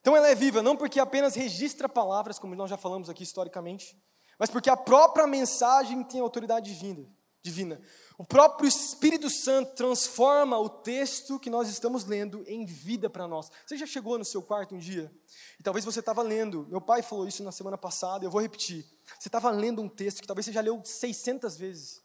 Então 0.01 0.17
ela 0.17 0.29
é 0.29 0.35
viva 0.35 0.63
não 0.63 0.77
porque 0.77 1.01
apenas 1.01 1.35
registra 1.35 1.89
palavras, 1.89 2.39
como 2.39 2.55
nós 2.55 2.71
já 2.71 2.77
falamos 2.77 3.09
aqui 3.09 3.23
historicamente, 3.23 3.97
mas 4.39 4.51
porque 4.51 4.71
a 4.71 4.77
própria 4.77 5.27
mensagem 5.27 6.03
tem 6.05 6.21
autoridade 6.21 6.73
divina. 6.73 7.09
Divina. 7.47 7.81
O 8.19 8.25
próprio 8.25 8.67
Espírito 8.67 9.31
Santo 9.31 9.75
transforma 9.75 10.59
o 10.59 10.69
texto 10.69 11.39
que 11.39 11.49
nós 11.49 11.69
estamos 11.69 12.05
lendo 12.05 12.43
em 12.49 12.65
vida 12.65 13.09
para 13.09 13.29
nós. 13.29 13.51
Você 13.65 13.77
já 13.77 13.87
chegou 13.87 14.19
no 14.19 14.25
seu 14.25 14.43
quarto 14.43 14.75
um 14.75 14.79
dia? 14.79 15.13
E 15.61 15.63
talvez 15.63 15.85
você 15.85 16.01
estava 16.01 16.23
lendo, 16.23 16.67
meu 16.69 16.81
pai 16.81 17.03
falou 17.03 17.29
isso 17.29 17.45
na 17.45 17.53
semana 17.53 17.79
passada, 17.79 18.25
eu 18.25 18.31
vou 18.31 18.41
repetir. 18.41 18.85
Você 19.19 19.29
estava 19.29 19.51
lendo 19.51 19.81
um 19.81 19.89
texto 19.89 20.21
que 20.21 20.27
talvez 20.27 20.45
você 20.45 20.53
já 20.53 20.61
leu 20.61 20.83
600 20.85 21.57
vezes. 21.57 22.03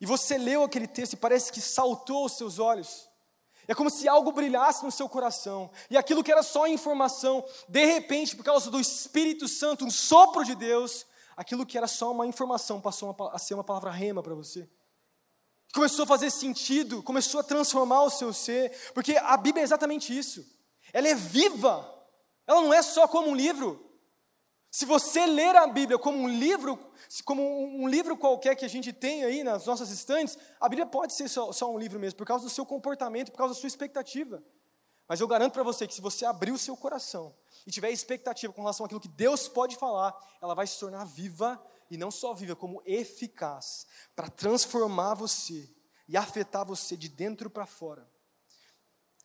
E 0.00 0.06
você 0.06 0.38
leu 0.38 0.62
aquele 0.62 0.86
texto 0.86 1.14
e 1.14 1.16
parece 1.16 1.50
que 1.50 1.60
saltou 1.60 2.22
aos 2.22 2.36
seus 2.36 2.60
olhos. 2.60 3.08
É 3.66 3.74
como 3.74 3.90
se 3.90 4.06
algo 4.06 4.30
brilhasse 4.30 4.84
no 4.84 4.92
seu 4.92 5.08
coração. 5.08 5.70
E 5.90 5.96
aquilo 5.96 6.22
que 6.22 6.30
era 6.30 6.44
só 6.44 6.68
informação, 6.68 7.44
de 7.68 7.84
repente, 7.84 8.36
por 8.36 8.44
causa 8.44 8.70
do 8.70 8.78
Espírito 8.78 9.48
Santo, 9.48 9.84
um 9.84 9.90
sopro 9.90 10.44
de 10.44 10.54
Deus, 10.54 11.04
aquilo 11.36 11.66
que 11.66 11.76
era 11.76 11.86
só 11.86 12.10
uma 12.10 12.26
informação 12.26 12.80
passou 12.80 13.14
a 13.32 13.38
ser 13.38 13.54
uma 13.54 13.64
palavra 13.64 13.90
rema 13.90 14.22
para 14.22 14.34
você. 14.34 14.68
Começou 15.74 16.04
a 16.04 16.06
fazer 16.06 16.30
sentido, 16.30 17.02
começou 17.02 17.40
a 17.40 17.44
transformar 17.44 18.02
o 18.02 18.10
seu 18.10 18.32
ser, 18.32 18.72
porque 18.94 19.16
a 19.16 19.36
Bíblia 19.36 19.62
é 19.62 19.64
exatamente 19.64 20.16
isso. 20.16 20.44
Ela 20.92 21.08
é 21.08 21.14
viva. 21.14 21.92
Ela 22.46 22.62
não 22.62 22.72
é 22.72 22.80
só 22.80 23.06
como 23.06 23.28
um 23.28 23.34
livro. 23.34 23.82
Se 24.70 24.84
você 24.84 25.26
ler 25.26 25.54
a 25.56 25.66
Bíblia 25.66 25.98
como 25.98 26.18
um 26.18 26.28
livro, 26.28 26.78
como 27.24 27.42
um 27.42 27.88
livro 27.88 28.16
qualquer 28.16 28.54
que 28.54 28.64
a 28.64 28.68
gente 28.68 28.92
tem 28.92 29.24
aí 29.24 29.42
nas 29.42 29.66
nossas 29.66 29.90
estantes, 29.90 30.38
a 30.60 30.68
Bíblia 30.68 30.86
pode 30.86 31.14
ser 31.14 31.28
só, 31.28 31.52
só 31.52 31.70
um 31.72 31.78
livro 31.78 31.98
mesmo, 31.98 32.16
por 32.16 32.26
causa 32.26 32.44
do 32.44 32.50
seu 32.50 32.64
comportamento, 32.64 33.30
por 33.30 33.38
causa 33.38 33.54
da 33.54 33.60
sua 33.60 33.68
expectativa. 33.68 34.42
Mas 35.08 35.20
eu 35.20 35.28
garanto 35.28 35.52
para 35.52 35.62
você 35.62 35.86
que 35.86 35.94
se 35.94 36.00
você 36.00 36.24
abrir 36.24 36.52
o 36.52 36.58
seu 36.58 36.76
coração 36.76 37.34
e 37.66 37.70
tiver 37.70 37.90
expectativa 37.90 38.52
com 38.52 38.62
relação 38.62 38.86
àquilo 38.86 39.00
que 39.00 39.08
Deus 39.08 39.48
pode 39.48 39.76
falar, 39.76 40.14
ela 40.42 40.54
vai 40.54 40.66
se 40.66 40.78
tornar 40.78 41.04
viva 41.04 41.62
e 41.90 41.96
não 41.96 42.10
só 42.10 42.34
viva, 42.34 42.56
como 42.56 42.82
eficaz 42.84 43.86
para 44.14 44.28
transformar 44.28 45.14
você 45.14 45.70
e 46.08 46.16
afetar 46.16 46.64
você 46.64 46.96
de 46.96 47.08
dentro 47.08 47.48
para 47.48 47.66
fora. 47.66 48.08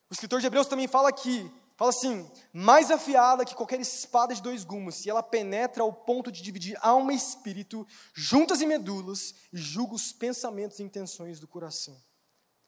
O 0.10 0.14
escritor 0.14 0.40
de 0.40 0.48
Hebreus 0.48 0.68
também 0.68 0.88
fala 0.88 1.12
que 1.12 1.52
Fala 1.82 1.90
assim: 1.90 2.30
mais 2.54 2.92
afiada 2.92 3.44
que 3.44 3.56
qualquer 3.56 3.80
espada 3.80 4.36
de 4.36 4.42
dois 4.44 4.64
gumes, 4.64 5.04
e 5.04 5.10
ela 5.10 5.24
penetra 5.24 5.82
ao 5.82 5.92
ponto 5.92 6.32
de 6.32 6.40
dividir 6.40 6.78
alma 6.80 7.12
e 7.12 7.16
espírito, 7.16 7.88
juntas 8.14 8.62
e 8.62 8.68
medulas, 8.68 9.34
e 9.52 9.58
julga 9.58 9.96
os 9.96 10.14
pensamentos 10.14 10.78
e 10.78 10.84
intenções 10.84 11.40
do 11.40 11.48
coração. 11.48 12.00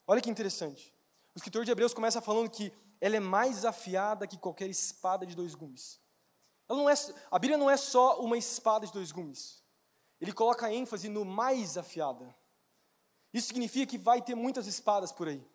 Olha 0.08 0.20
que 0.20 0.32
interessante. 0.32 0.92
O 1.36 1.38
escritor 1.38 1.64
de 1.64 1.70
Hebreus 1.70 1.94
começa 1.94 2.22
falando 2.22 2.50
que 2.50 2.74
ela 3.04 3.18
é 3.18 3.20
mais 3.20 3.66
afiada 3.66 4.26
que 4.26 4.38
qualquer 4.38 4.70
espada 4.70 5.26
de 5.26 5.36
dois 5.36 5.54
gumes. 5.54 6.00
Ela 6.70 6.80
não 6.80 6.90
é, 6.90 6.94
a 7.30 7.38
Bíblia 7.38 7.58
não 7.58 7.70
é 7.70 7.76
só 7.76 8.22
uma 8.22 8.38
espada 8.38 8.88
de 8.88 8.94
dois 8.94 9.12
gumes. 9.12 9.62
Ele 10.22 10.32
coloca 10.32 10.72
ênfase 10.72 11.10
no 11.10 11.26
mais 11.26 11.78
afiada. 11.78 12.34
Isso 13.34 13.48
significa 13.48 13.86
que 13.86 13.98
vai 13.98 14.22
ter 14.22 14.36
muitas 14.36 14.68
espadas 14.68 15.12
por 15.12 15.28
aí. 15.28 15.46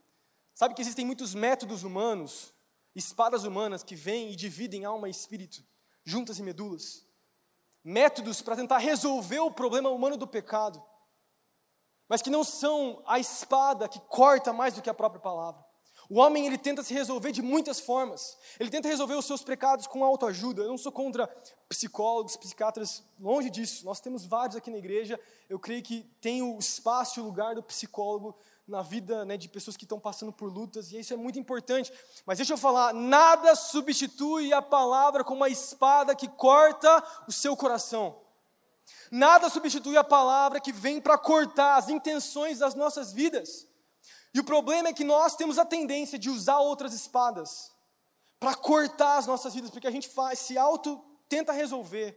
Sabe 0.53 0.75
que 0.75 0.83
existem 0.83 1.07
muitos 1.07 1.35
métodos 1.35 1.85
humanos 1.85 2.53
espadas 2.95 3.45
humanas 3.45 3.83
que 3.83 3.97
vêm 3.97 4.31
e 4.31 4.37
dividem 4.37 4.85
alma 4.85 5.09
e 5.09 5.11
espírito, 5.11 5.65
juntas 6.05 6.39
e 6.39 6.43
medulas. 6.43 7.07
Métodos 7.83 8.43
para 8.43 8.57
tentar 8.57 8.77
resolver 8.77 9.39
o 9.39 9.51
problema 9.51 9.89
humano 9.89 10.19
do 10.19 10.27
pecado, 10.27 10.85
mas 12.07 12.21
que 12.21 12.29
não 12.29 12.45
são 12.45 13.03
a 13.07 13.19
espada 13.19 13.89
que 13.89 14.01
corta 14.01 14.53
mais 14.53 14.75
do 14.75 14.83
que 14.83 14.91
a 14.91 14.95
própria 14.95 15.23
palavra. 15.23 15.68
O 16.11 16.19
homem 16.19 16.47
ele 16.47 16.57
tenta 16.57 16.83
se 16.83 16.95
resolver 16.95 17.33
de 17.33 17.43
muitas 17.43 17.79
formas. 17.79 18.39
Ele 18.59 18.71
tenta 18.71 18.89
resolver 18.89 19.15
os 19.15 19.27
seus 19.27 19.43
pecados 19.43 19.87
com 19.87 20.03
autoajuda. 20.03 20.63
Eu 20.63 20.69
não 20.69 20.79
sou 20.79 20.91
contra 20.91 21.27
psicólogos, 21.69 22.35
psiquiatras, 22.35 23.05
longe 23.21 23.51
disso. 23.51 23.85
Nós 23.85 24.01
temos 24.01 24.25
vários 24.25 24.57
aqui 24.57 24.71
na 24.71 24.79
igreja. 24.79 25.21
Eu 25.51 25.59
creio 25.59 25.83
que 25.83 26.05
tem 26.21 26.41
o 26.41 26.59
espaço 26.59 27.21
e 27.21 27.23
o 27.23 27.27
lugar 27.27 27.55
do 27.55 27.63
psicólogo 27.63 28.35
na 28.67 28.81
vida 28.81 29.25
né, 29.27 29.37
de 29.37 29.49
pessoas 29.51 29.77
que 29.77 29.85
estão 29.85 30.01
passando 30.01 30.33
por 30.33 30.53
lutas, 30.53 30.93
e 30.93 30.99
isso 30.99 31.15
é 31.15 31.17
muito 31.17 31.39
importante. 31.39 31.93
Mas 32.25 32.39
deixa 32.39 32.55
eu 32.55 32.59
falar: 32.59 32.95
nada 32.95 33.55
substitui 33.55 34.53
a 34.53 34.63
palavra 34.63 35.23
como 35.23 35.41
uma 35.41 35.49
espada 35.49 36.15
que 36.15 36.29
corta 36.29 37.05
o 37.27 37.33
seu 37.33 37.55
coração. 37.55 38.19
Nada 39.11 39.51
substitui 39.51 39.97
a 39.97 40.05
palavra 40.05 40.61
que 40.61 40.73
vem 40.73 41.01
para 41.01 41.19
cortar 41.19 41.77
as 41.77 41.91
intenções 41.91 42.59
das 42.59 42.75
nossas 42.75 43.13
vidas. 43.13 43.68
E 44.39 44.41
o 44.41 44.45
problema 44.45 44.89
é 44.89 44.93
que 44.93 45.03
nós 45.03 45.35
temos 45.35 45.59
a 45.59 45.65
tendência 45.65 46.17
de 46.17 46.31
usar 46.31 46.61
outras 46.61 46.95
espadas 46.95 47.73
para 48.39 48.55
cortar 48.55 49.19
as 49.19 49.27
nossas 49.27 49.53
vidas, 49.53 49.69
porque 49.69 49.89
a 49.89 49.91
gente 49.91 50.09
faz, 50.09 50.39
se 50.39 50.57
auto 50.57 51.05
tenta 51.29 51.53
resolver, 51.53 52.17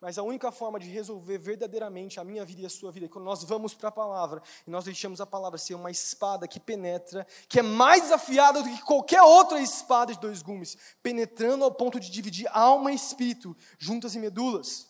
mas 0.00 0.16
a 0.16 0.22
única 0.22 0.52
forma 0.52 0.78
de 0.78 0.88
resolver 0.88 1.38
verdadeiramente 1.38 2.20
a 2.20 2.24
minha 2.24 2.44
vida 2.44 2.62
e 2.62 2.66
a 2.66 2.70
sua 2.70 2.92
vida 2.92 3.06
é 3.06 3.08
quando 3.08 3.24
nós 3.24 3.42
vamos 3.42 3.74
para 3.74 3.88
a 3.88 3.90
palavra 3.92 4.40
e 4.64 4.70
nós 4.70 4.84
deixamos 4.84 5.20
a 5.20 5.26
palavra 5.26 5.58
ser 5.58 5.74
uma 5.74 5.90
espada 5.90 6.46
que 6.46 6.60
penetra, 6.60 7.26
que 7.48 7.58
é 7.58 7.62
mais 7.62 8.12
afiada 8.12 8.62
do 8.62 8.68
que 8.68 8.82
qualquer 8.82 9.22
outra 9.22 9.60
espada 9.60 10.12
de 10.12 10.20
dois 10.20 10.42
gumes, 10.42 10.78
penetrando 11.02 11.64
ao 11.64 11.72
ponto 11.72 11.98
de 11.98 12.12
dividir 12.12 12.48
alma 12.52 12.92
e 12.92 12.94
espírito, 12.94 13.56
juntas 13.76 14.14
e 14.14 14.20
medulas. 14.20 14.86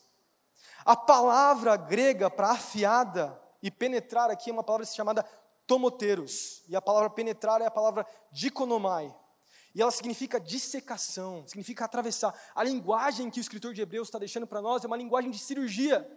A 0.84 0.94
palavra 0.94 1.74
grega 1.74 2.28
para 2.28 2.50
afiada 2.50 3.40
e 3.62 3.70
penetrar 3.70 4.30
aqui 4.30 4.50
é 4.50 4.52
uma 4.52 4.62
palavra 4.62 4.84
chamada 4.84 5.24
tomoteiros, 5.66 6.62
e 6.68 6.76
a 6.76 6.82
palavra 6.82 7.10
penetrar 7.10 7.60
é 7.60 7.66
a 7.66 7.70
palavra 7.70 8.06
dikonomai, 8.32 9.14
e 9.74 9.82
ela 9.82 9.90
significa 9.90 10.40
dissecação, 10.40 11.46
significa 11.46 11.84
atravessar. 11.84 12.34
A 12.54 12.64
linguagem 12.64 13.30
que 13.30 13.38
o 13.38 13.42
escritor 13.42 13.74
de 13.74 13.82
Hebreus 13.82 14.08
está 14.08 14.18
deixando 14.18 14.46
para 14.46 14.62
nós 14.62 14.82
é 14.82 14.86
uma 14.86 14.96
linguagem 14.96 15.30
de 15.30 15.38
cirurgia. 15.38 16.08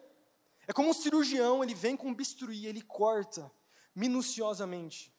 É 0.65 0.71
como 0.71 0.89
um 0.89 0.93
cirurgião, 0.93 1.61
ele 1.61 1.75
vem 1.75 1.97
com 1.97 2.13
bisturi, 2.13 2.65
ele 2.65 2.81
corta 2.81 3.51
minuciosamente. 3.93 5.13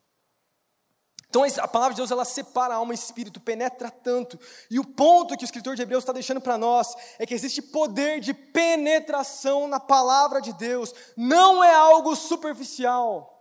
Então 1.28 1.45
a 1.45 1.68
palavra 1.68 1.95
de 1.95 1.99
Deus 1.99 2.11
ela 2.11 2.24
separa 2.24 2.74
alma 2.74 2.93
e 2.93 2.97
espírito, 2.97 3.41
penetra 3.41 3.91
tanto. 3.91 4.39
E 4.70 4.81
o 4.81 4.85
ponto 4.85 5.37
que 5.37 5.45
o 5.45 5.47
escritor 5.47 5.76
de 5.76 5.83
Hebreus 5.83 6.03
está 6.03 6.12
deixando 6.12 6.41
para 6.41 6.57
nós 6.57 6.95
é 7.18 7.26
que 7.26 7.35
existe 7.35 7.61
poder 7.61 8.20
de 8.20 8.33
penetração 8.33 9.68
na 9.68 9.78
palavra 9.78 10.41
de 10.41 10.53
Deus. 10.55 10.95
Não 11.16 11.62
é 11.62 11.74
algo 11.74 12.16
superficial. 12.16 13.39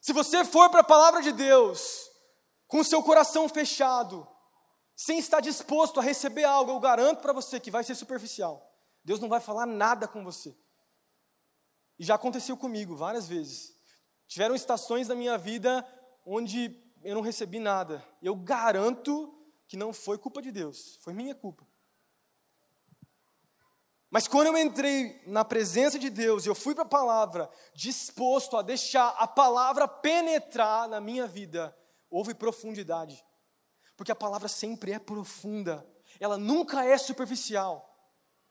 Se 0.00 0.12
você 0.12 0.44
for 0.44 0.70
para 0.70 0.80
a 0.80 0.84
palavra 0.84 1.22
de 1.22 1.32
Deus 1.32 2.08
com 2.66 2.80
o 2.80 2.84
seu 2.84 3.02
coração 3.02 3.48
fechado, 3.48 4.26
sem 4.96 5.18
estar 5.18 5.40
disposto 5.40 6.00
a 6.00 6.02
receber 6.02 6.44
algo, 6.44 6.72
eu 6.72 6.80
garanto 6.80 7.20
para 7.20 7.32
você 7.32 7.60
que 7.60 7.70
vai 7.70 7.84
ser 7.84 7.94
superficial. 7.94 8.66
Deus 9.04 9.20
não 9.20 9.28
vai 9.28 9.40
falar 9.40 9.66
nada 9.66 10.08
com 10.08 10.24
você. 10.24 10.56
E 11.98 12.04
já 12.04 12.14
aconteceu 12.14 12.56
comigo 12.56 12.96
várias 12.96 13.28
vezes. 13.28 13.74
Tiveram 14.26 14.54
estações 14.54 15.08
da 15.08 15.14
minha 15.14 15.36
vida 15.36 15.86
onde 16.24 16.74
eu 17.02 17.14
não 17.14 17.22
recebi 17.22 17.58
nada. 17.58 18.04
Eu 18.22 18.34
garanto 18.36 19.34
que 19.66 19.76
não 19.76 19.92
foi 19.92 20.18
culpa 20.18 20.40
de 20.40 20.50
Deus, 20.50 20.96
foi 21.02 21.12
minha 21.12 21.34
culpa. 21.34 21.69
Mas 24.10 24.26
quando 24.26 24.48
eu 24.48 24.58
entrei 24.58 25.22
na 25.24 25.44
presença 25.44 25.98
de 25.98 26.10
Deus 26.10 26.44
eu 26.44 26.54
fui 26.54 26.74
para 26.74 26.82
a 26.82 26.88
palavra, 26.88 27.48
disposto 27.72 28.56
a 28.56 28.62
deixar 28.62 29.14
a 29.16 29.26
palavra 29.26 29.86
penetrar 29.86 30.88
na 30.88 31.00
minha 31.00 31.28
vida, 31.28 31.74
houve 32.10 32.34
profundidade. 32.34 33.24
Porque 33.96 34.10
a 34.10 34.16
palavra 34.16 34.48
sempre 34.48 34.92
é 34.92 34.98
profunda, 34.98 35.86
ela 36.18 36.36
nunca 36.36 36.84
é 36.84 36.98
superficial. 36.98 37.86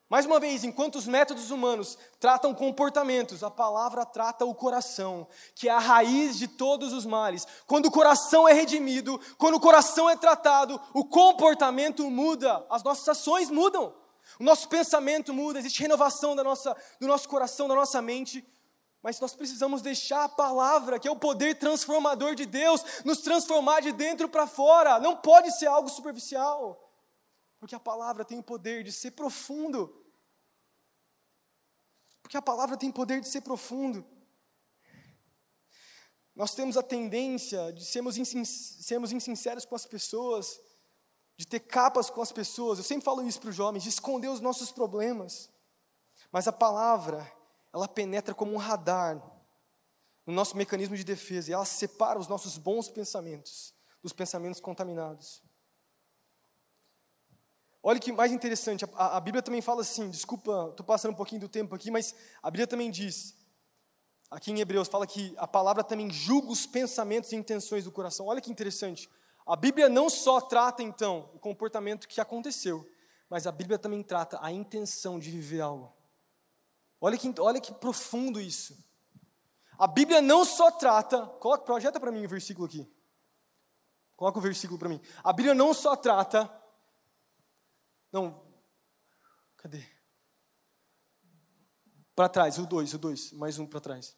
Mais 0.10 0.26
uma 0.26 0.40
vez, 0.40 0.64
enquanto 0.64 0.96
os 0.96 1.06
métodos 1.06 1.52
humanos 1.52 1.96
tratam 2.20 2.52
comportamentos, 2.52 3.44
a 3.44 3.52
palavra 3.52 4.06
trata 4.06 4.44
o 4.44 4.56
coração, 4.56 5.28
que 5.54 5.70
é 5.70 5.72
a 5.72 5.78
raiz 5.78 6.36
de 6.40 6.48
todos 6.48 6.94
os 6.94 7.06
males. 7.06 7.46
Quando 7.68 7.86
o 7.88 7.92
coração 7.92 8.48
é 8.48 8.54
redimido, 8.54 9.22
quando 9.38 9.56
o 9.56 9.60
coração 9.60 10.10
é 10.10 10.16
tratado, 10.16 10.82
o 10.96 11.06
comportamento 11.06 12.10
muda, 12.10 12.66
as 12.72 12.82
nossas 12.82 13.08
ações 13.08 13.52
mudam, 13.52 13.94
o 14.40 14.44
nosso 14.44 14.70
pensamento 14.70 15.34
muda, 15.34 15.60
existe 15.60 15.82
renovação 15.82 16.34
da 16.34 16.44
nossa, 16.44 16.76
do 17.00 17.08
nosso 17.08 17.28
coração, 17.28 17.68
da 17.68 17.76
nossa 17.76 18.02
mente. 18.02 18.48
Mas 19.04 19.20
nós 19.20 19.36
precisamos 19.36 19.82
deixar 19.82 20.24
a 20.24 20.30
palavra, 20.30 20.98
que 20.98 21.08
é 21.08 21.12
o 21.12 21.20
poder 21.20 21.60
transformador 21.60 22.36
de 22.36 22.46
Deus, 22.46 22.82
nos 23.04 23.20
transformar 23.20 23.82
de 23.82 23.92
dentro 23.92 24.30
para 24.30 24.48
fora. 24.48 25.00
Não 25.00 25.18
pode 25.18 25.52
ser 25.52 25.68
algo 25.68 25.90
superficial. 25.90 26.90
Porque 27.60 27.76
a 27.76 27.80
palavra 27.80 28.24
tem 28.24 28.40
o 28.40 28.44
poder 28.44 28.82
de 28.84 28.94
ser 28.94 29.12
profundo. 29.12 30.06
Porque 32.22 32.38
a 32.38 32.42
palavra 32.42 32.78
tem 32.78 32.90
o 32.90 32.94
poder 32.94 33.20
de 33.20 33.28
ser 33.28 33.42
profundo. 33.42 34.06
Nós 36.34 36.56
temos 36.56 36.78
a 36.78 36.84
tendência 36.84 37.74
de 37.74 37.84
sermos, 37.84 38.16
sermos 38.16 39.12
insinceros 39.12 39.66
com 39.66 39.76
as 39.76 39.86
pessoas, 39.86 40.58
de 41.40 41.48
ter 41.48 41.62
capas 41.62 42.10
com 42.10 42.22
as 42.22 42.34
pessoas. 42.34 42.80
Eu 42.80 42.84
sempre 42.84 43.06
falo 43.06 43.26
isso 43.26 43.40
para 43.40 43.50
os 43.50 43.56
jovens, 43.56 43.84
de 43.84 43.88
esconder 43.88 44.28
os 44.28 44.42
nossos 44.42 44.74
problemas. 44.74 45.50
Mas 46.34 46.50
a 46.50 46.52
palavra, 46.52 47.32
ela 47.74 47.88
penetra 47.88 48.36
como 48.36 48.52
um 48.52 48.58
radar 48.58 49.24
no 50.26 50.34
nosso 50.34 50.58
mecanismo 50.58 50.98
de 50.98 51.04
defesa 51.06 51.50
e 51.50 51.54
ela 51.54 51.64
separa 51.64 52.20
os 52.20 52.28
nossos 52.28 52.58
bons 52.58 52.90
pensamentos 52.90 53.74
dos 54.04 54.12
pensamentos 54.12 54.60
contaminados. 54.60 55.42
Olha 57.82 58.02
que 58.02 58.12
mais 58.12 58.34
interessante, 58.34 58.84
a, 58.96 59.16
a 59.16 59.20
Bíblia 59.22 59.42
também 59.42 59.62
fala 59.62 59.80
assim, 59.80 60.10
desculpa, 60.10 60.68
estou 60.72 60.86
passando 60.86 61.14
um 61.14 61.16
pouquinho 61.16 61.40
do 61.40 61.48
tempo 61.48 61.74
aqui, 61.74 61.90
mas 61.90 62.14
a 62.44 62.52
Bíblia 62.52 62.68
também 62.68 62.92
diz 62.92 63.34
aqui 64.30 64.52
em 64.52 64.60
Hebreus, 64.60 64.90
fala 64.90 65.08
que 65.08 65.34
a 65.38 65.48
palavra 65.48 65.86
também 65.86 66.12
julga 66.12 66.52
os 66.52 66.66
pensamentos 66.66 67.32
e 67.32 67.38
intenções 67.38 67.86
do 67.86 67.94
coração. 67.94 68.28
Olha 68.28 68.42
que 68.42 68.52
interessante. 68.52 69.10
A 69.50 69.56
Bíblia 69.56 69.90
não 69.90 70.12
só 70.12 70.40
trata, 70.40 70.84
então, 70.84 71.32
o 71.34 71.40
comportamento 71.40 72.08
que 72.08 72.22
aconteceu, 72.22 72.88
mas 73.28 73.48
a 73.48 73.52
Bíblia 73.52 73.80
também 73.80 74.04
trata 74.04 74.38
a 74.44 74.52
intenção 74.52 75.18
de 75.18 75.32
viver 75.32 75.60
algo. 75.60 75.92
Olha 77.02 77.18
que, 77.18 77.34
olha 77.40 77.60
que 77.60 77.74
profundo 77.74 78.40
isso. 78.40 78.78
A 79.76 79.88
Bíblia 79.88 80.22
não 80.22 80.46
só 80.46 80.70
trata, 80.70 81.26
coloca, 81.26 81.64
projeta 81.64 82.00
para 82.00 82.12
mim 82.12 82.24
o 82.24 82.30
versículo 82.30 82.68
aqui. 82.68 82.88
Coloca 84.16 84.38
o 84.38 84.42
versículo 84.42 84.78
para 84.78 84.88
mim. 84.88 85.02
A 85.24 85.34
Bíblia 85.34 85.56
não 85.56 85.74
só 85.74 85.96
trata. 85.96 86.48
Não. 88.12 88.46
Cadê? 89.58 89.84
Para 92.14 92.30
trás, 92.30 92.60
o 92.60 92.68
dois, 92.68 92.94
o 92.94 93.00
dois, 93.00 93.32
mais 93.32 93.58
um 93.58 93.66
para 93.66 93.80
trás. 93.80 94.16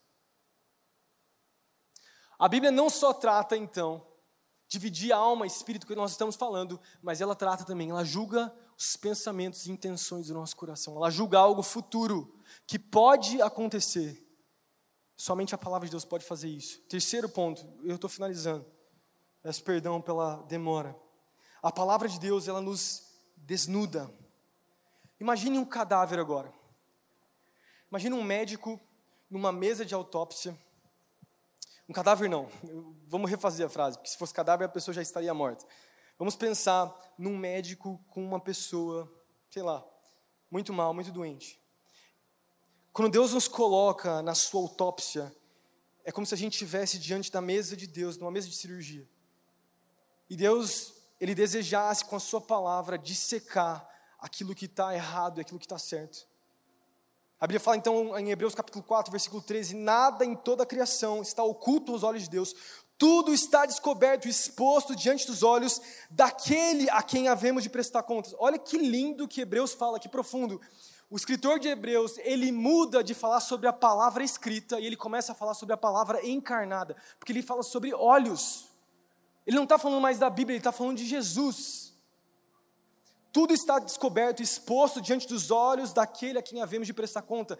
A 2.37 2.49
Bíblia 2.49 2.69
não 2.69 2.89
só 2.89 3.13
trata, 3.13 3.55
então, 3.55 4.10
dividir 4.71 5.11
alma 5.11 5.45
e 5.45 5.49
espírito 5.49 5.85
que 5.85 5.93
nós 5.93 6.11
estamos 6.11 6.37
falando, 6.37 6.79
mas 7.01 7.19
ela 7.19 7.35
trata 7.35 7.65
também, 7.65 7.89
ela 7.89 8.05
julga 8.05 8.55
os 8.77 8.95
pensamentos 8.95 9.65
e 9.65 9.71
intenções 9.71 10.27
do 10.27 10.33
nosso 10.33 10.55
coração. 10.55 10.95
Ela 10.95 11.09
julga 11.11 11.37
algo 11.37 11.61
futuro 11.61 12.33
que 12.65 12.79
pode 12.79 13.41
acontecer. 13.41 14.25
Somente 15.17 15.53
a 15.53 15.57
palavra 15.57 15.87
de 15.87 15.91
Deus 15.91 16.05
pode 16.05 16.23
fazer 16.23 16.47
isso. 16.47 16.79
Terceiro 16.83 17.27
ponto, 17.27 17.67
eu 17.83 17.95
estou 17.95 18.09
finalizando. 18.09 18.65
Peço 19.43 19.61
perdão 19.61 19.99
pela 19.99 20.37
demora. 20.43 20.97
A 21.61 21.69
palavra 21.69 22.07
de 22.07 22.17
Deus, 22.17 22.47
ela 22.47 22.61
nos 22.61 23.11
desnuda. 23.35 24.09
Imagine 25.19 25.59
um 25.59 25.65
cadáver 25.65 26.17
agora. 26.17 26.51
Imagine 27.89 28.15
um 28.15 28.23
médico 28.23 28.79
numa 29.29 29.51
mesa 29.51 29.85
de 29.85 29.93
autópsia. 29.93 30.57
Um 31.91 31.93
cadáver 31.93 32.29
não. 32.29 32.47
Vamos 33.05 33.29
refazer 33.29 33.65
a 33.65 33.69
frase, 33.69 33.97
porque 33.97 34.09
se 34.09 34.17
fosse 34.17 34.33
cadáver 34.33 34.63
a 34.63 34.69
pessoa 34.69 34.95
já 34.95 35.01
estaria 35.01 35.33
morta. 35.33 35.65
Vamos 36.17 36.37
pensar 36.37 36.89
num 37.17 37.37
médico 37.37 38.01
com 38.07 38.23
uma 38.23 38.39
pessoa, 38.39 39.11
sei 39.49 39.61
lá, 39.61 39.85
muito 40.49 40.71
mal, 40.71 40.93
muito 40.93 41.11
doente. 41.11 41.61
Quando 42.93 43.11
Deus 43.11 43.33
nos 43.33 43.45
coloca 43.49 44.21
na 44.21 44.33
sua 44.33 44.61
autópsia, 44.61 45.35
é 46.05 46.13
como 46.13 46.25
se 46.25 46.33
a 46.33 46.37
gente 46.37 46.53
estivesse 46.53 46.97
diante 46.97 47.29
da 47.29 47.41
mesa 47.41 47.75
de 47.75 47.87
Deus, 47.87 48.15
numa 48.15 48.31
mesa 48.31 48.47
de 48.47 48.55
cirurgia. 48.55 49.05
E 50.29 50.37
Deus, 50.37 50.93
Ele 51.19 51.35
desejasse 51.35 52.05
com 52.05 52.15
a 52.15 52.21
Sua 52.21 52.39
palavra 52.39 52.97
dissecar 52.97 53.85
aquilo 54.17 54.55
que 54.55 54.63
está 54.63 54.95
errado 54.95 55.39
e 55.39 55.41
aquilo 55.41 55.59
que 55.59 55.65
está 55.65 55.77
certo. 55.77 56.25
A 57.41 57.47
Bíblia 57.47 57.59
fala 57.59 57.75
então 57.75 58.15
em 58.19 58.29
Hebreus 58.29 58.53
capítulo 58.53 58.83
4, 58.83 59.09
versículo 59.09 59.41
13: 59.41 59.75
Nada 59.75 60.23
em 60.23 60.35
toda 60.35 60.61
a 60.61 60.65
criação 60.65 61.23
está 61.23 61.41
oculto 61.43 61.91
aos 61.91 62.03
olhos 62.03 62.21
de 62.21 62.29
Deus, 62.29 62.55
tudo 62.99 63.33
está 63.33 63.65
descoberto, 63.65 64.27
exposto 64.27 64.95
diante 64.95 65.25
dos 65.25 65.41
olhos 65.41 65.81
daquele 66.11 66.87
a 66.91 67.01
quem 67.01 67.27
havemos 67.27 67.63
de 67.63 67.69
prestar 67.69 68.03
contas. 68.03 68.35
Olha 68.37 68.59
que 68.59 68.77
lindo 68.77 69.27
que 69.27 69.41
Hebreus 69.41 69.73
fala, 69.73 69.99
que 69.99 70.07
profundo. 70.07 70.61
O 71.09 71.17
escritor 71.17 71.57
de 71.57 71.67
Hebreus, 71.67 72.15
ele 72.19 72.51
muda 72.51 73.03
de 73.03 73.15
falar 73.15 73.39
sobre 73.39 73.67
a 73.67 73.73
palavra 73.73 74.23
escrita 74.23 74.79
e 74.79 74.85
ele 74.85 74.95
começa 74.95 75.31
a 75.31 75.35
falar 75.35 75.55
sobre 75.55 75.73
a 75.73 75.77
palavra 75.77 76.23
encarnada, 76.23 76.95
porque 77.17 77.31
ele 77.31 77.41
fala 77.41 77.63
sobre 77.63 77.91
olhos. 77.91 78.67
Ele 79.47 79.57
não 79.57 79.63
está 79.63 79.79
falando 79.79 79.99
mais 79.99 80.19
da 80.19 80.29
Bíblia, 80.29 80.53
ele 80.53 80.59
está 80.59 80.71
falando 80.71 80.97
de 80.97 81.07
Jesus. 81.07 81.90
Tudo 83.31 83.53
está 83.53 83.79
descoberto, 83.79 84.41
exposto 84.43 85.01
diante 85.01 85.27
dos 85.27 85.51
olhos 85.51 85.93
daquele 85.93 86.37
a 86.37 86.41
quem 86.41 86.61
havemos 86.61 86.85
de 86.85 86.93
prestar 86.93 87.21
conta. 87.21 87.57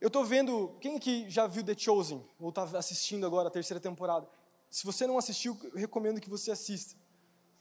Eu 0.00 0.08
estou 0.08 0.24
vendo, 0.24 0.76
quem 0.80 0.96
aqui 0.96 1.30
já 1.30 1.46
viu 1.46 1.62
The 1.62 1.76
Chosen? 1.78 2.26
Ou 2.40 2.48
está 2.48 2.64
assistindo 2.76 3.24
agora 3.24 3.48
a 3.48 3.50
terceira 3.50 3.80
temporada? 3.80 4.28
Se 4.68 4.84
você 4.84 5.06
não 5.06 5.16
assistiu, 5.16 5.56
eu 5.62 5.78
recomendo 5.78 6.20
que 6.20 6.28
você 6.28 6.50
assista. 6.50 6.96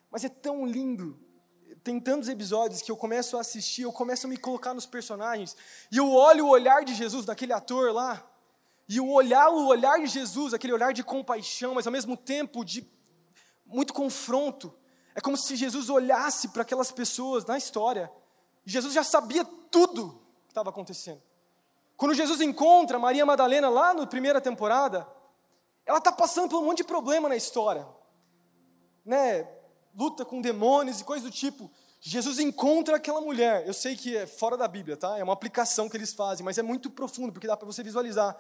Mas 0.10 0.24
é 0.24 0.30
tão 0.30 0.66
lindo. 0.66 1.20
Tem 1.84 2.00
tantos 2.00 2.28
episódios 2.28 2.82
que 2.82 2.92
eu 2.92 2.98
começo 2.98 3.38
a 3.38 3.42
assistir, 3.42 3.84
eu 3.84 3.94
começo 3.94 4.26
a 4.26 4.30
me 4.30 4.38
colocar 4.38 4.74
nos 4.74 4.86
personagens, 4.86 5.56
e 5.92 5.98
eu 5.98 6.12
olho 6.12 6.46
o 6.46 6.50
olhar 6.50 6.84
de 6.84 6.94
Jesus, 6.94 7.26
daquele 7.26 7.54
ator 7.54 7.94
lá, 7.94 8.28
e 8.90 8.98
eu 8.98 9.10
olhar 9.10 9.50
o 9.50 9.68
olhar 9.68 9.98
de 10.00 10.08
Jesus, 10.08 10.54
aquele 10.54 10.74
olhar 10.74 10.94
de 10.94 11.04
compaixão, 11.04 11.76
mas 11.76 11.88
ao 11.88 11.94
mesmo 11.94 12.18
tempo 12.18 12.66
de 12.66 12.86
muito 13.66 13.94
confronto. 13.94 14.74
É 15.16 15.22
como 15.22 15.38
se 15.38 15.56
Jesus 15.56 15.90
olhasse 15.90 16.50
para 16.50 16.62
aquelas 16.62 16.92
pessoas 16.92 17.46
na 17.46 17.58
história. 17.58 18.12
Jesus 18.66 18.94
já 18.94 19.04
sabia 19.04 19.44
tudo 19.44 20.22
que 20.46 20.52
estava 20.52 20.70
acontecendo. 20.70 21.22
Quando 21.98 22.14
Jesus 22.14 22.42
encontra 22.42 22.98
Maria 22.98 23.26
Madalena 23.26 23.70
lá 23.70 23.94
na 23.94 24.08
primeira 24.08 24.42
temporada, 24.42 25.08
ela 25.86 25.98
está 25.98 26.12
passando 26.12 26.50
por 26.50 26.60
um 26.60 26.66
monte 26.66 26.78
de 26.78 26.84
problema 26.84 27.30
na 27.30 27.36
história. 27.36 27.88
Né? 29.06 29.48
Luta 29.96 30.24
com 30.24 30.42
demônios 30.42 31.02
e 31.02 31.04
coisas 31.04 31.30
do 31.30 31.36
tipo. 31.36 31.70
Jesus 32.00 32.40
encontra 32.40 32.96
aquela 32.96 33.22
mulher. 33.22 33.68
Eu 33.68 33.74
sei 33.74 33.96
que 33.96 34.18
é 34.18 34.26
fora 34.26 34.58
da 34.58 34.68
Bíblia, 34.68 34.98
tá? 34.98 35.20
É 35.20 35.24
uma 35.24 35.34
aplicação 35.34 35.88
que 35.88 35.96
eles 35.96 36.12
fazem, 36.14 36.44
mas 36.44 36.58
é 36.58 36.64
muito 36.64 36.90
profundo, 36.90 37.32
porque 37.32 37.46
dá 37.46 37.56
para 37.56 37.68
você 37.68 37.84
visualizar. 37.84 38.36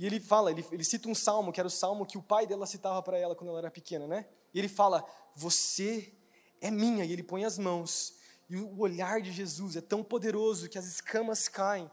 E 0.00 0.06
ele 0.06 0.18
fala, 0.18 0.50
ele, 0.50 0.64
ele 0.72 0.82
cita 0.82 1.10
um 1.10 1.14
salmo, 1.14 1.52
que 1.52 1.60
era 1.60 1.66
o 1.66 1.70
salmo 1.70 2.06
que 2.06 2.16
o 2.16 2.22
pai 2.22 2.46
dela 2.46 2.66
citava 2.66 3.02
para 3.02 3.18
ela 3.18 3.36
quando 3.36 3.50
ela 3.50 3.58
era 3.58 3.70
pequena, 3.70 4.06
né? 4.06 4.24
E 4.54 4.58
ele 4.58 4.66
fala: 4.66 5.04
Você 5.36 6.10
é 6.58 6.70
minha. 6.70 7.04
E 7.04 7.12
ele 7.12 7.22
põe 7.22 7.44
as 7.44 7.58
mãos. 7.58 8.14
E 8.48 8.56
o 8.56 8.78
olhar 8.78 9.20
de 9.20 9.30
Jesus 9.30 9.76
é 9.76 9.82
tão 9.82 10.02
poderoso 10.02 10.70
que 10.70 10.78
as 10.78 10.86
escamas 10.86 11.48
caem. 11.48 11.90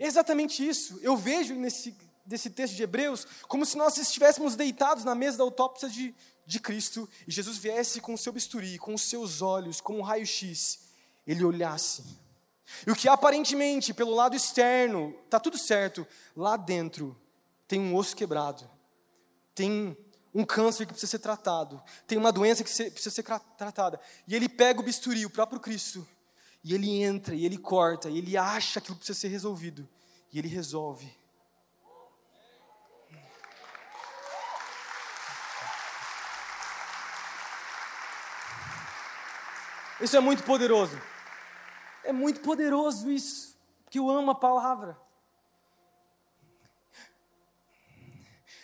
É 0.00 0.08
exatamente 0.08 0.66
isso. 0.66 0.98
Eu 1.00 1.16
vejo 1.16 1.54
nesse 1.54 2.50
texto 2.50 2.74
de 2.74 2.82
Hebreus 2.82 3.24
como 3.46 3.64
se 3.64 3.76
nós 3.76 3.96
estivéssemos 3.98 4.56
deitados 4.56 5.04
na 5.04 5.14
mesa 5.14 5.38
da 5.38 5.44
autópsia 5.44 5.88
de, 5.88 6.12
de 6.44 6.58
Cristo 6.58 7.08
e 7.24 7.30
Jesus 7.30 7.56
viesse 7.56 8.00
com 8.00 8.14
o 8.14 8.18
seu 8.18 8.32
bisturi, 8.32 8.78
com 8.78 8.94
os 8.94 9.02
seus 9.02 9.42
olhos, 9.42 9.80
como 9.80 10.00
um 10.00 10.02
raio-x, 10.02 10.80
ele 11.24 11.44
olhasse. 11.44 12.02
E 12.84 12.90
o 12.90 12.96
que 12.96 13.08
aparentemente, 13.08 13.94
pelo 13.94 14.12
lado 14.12 14.34
externo, 14.34 15.14
está 15.24 15.38
tudo 15.38 15.56
certo, 15.56 16.04
lá 16.36 16.56
dentro 16.56 17.16
tem 17.68 17.78
um 17.78 17.94
osso 17.94 18.16
quebrado, 18.16 18.68
tem 19.54 19.96
um 20.34 20.44
câncer 20.44 20.86
que 20.86 20.92
precisa 20.92 21.10
ser 21.10 21.18
tratado, 21.18 21.82
tem 22.06 22.16
uma 22.16 22.32
doença 22.32 22.64
que 22.64 22.90
precisa 22.90 23.10
ser 23.10 23.22
tratada. 23.22 24.00
E 24.26 24.34
ele 24.34 24.48
pega 24.48 24.80
o 24.80 24.82
bisturi, 24.82 25.26
o 25.26 25.30
próprio 25.30 25.60
Cristo, 25.60 26.08
e 26.64 26.74
ele 26.74 27.02
entra, 27.02 27.34
e 27.34 27.44
ele 27.44 27.58
corta, 27.58 28.08
e 28.08 28.18
ele 28.18 28.36
acha 28.36 28.80
que 28.80 28.94
precisa 28.94 29.18
ser 29.18 29.28
resolvido, 29.28 29.86
e 30.32 30.38
ele 30.38 30.48
resolve. 30.48 31.14
Isso 40.00 40.16
é 40.16 40.20
muito 40.20 40.44
poderoso. 40.44 40.98
É 42.04 42.12
muito 42.12 42.40
poderoso 42.40 43.10
isso, 43.10 43.58
porque 43.84 43.98
eu 43.98 44.08
amo 44.08 44.30
a 44.30 44.34
palavra. 44.34 44.98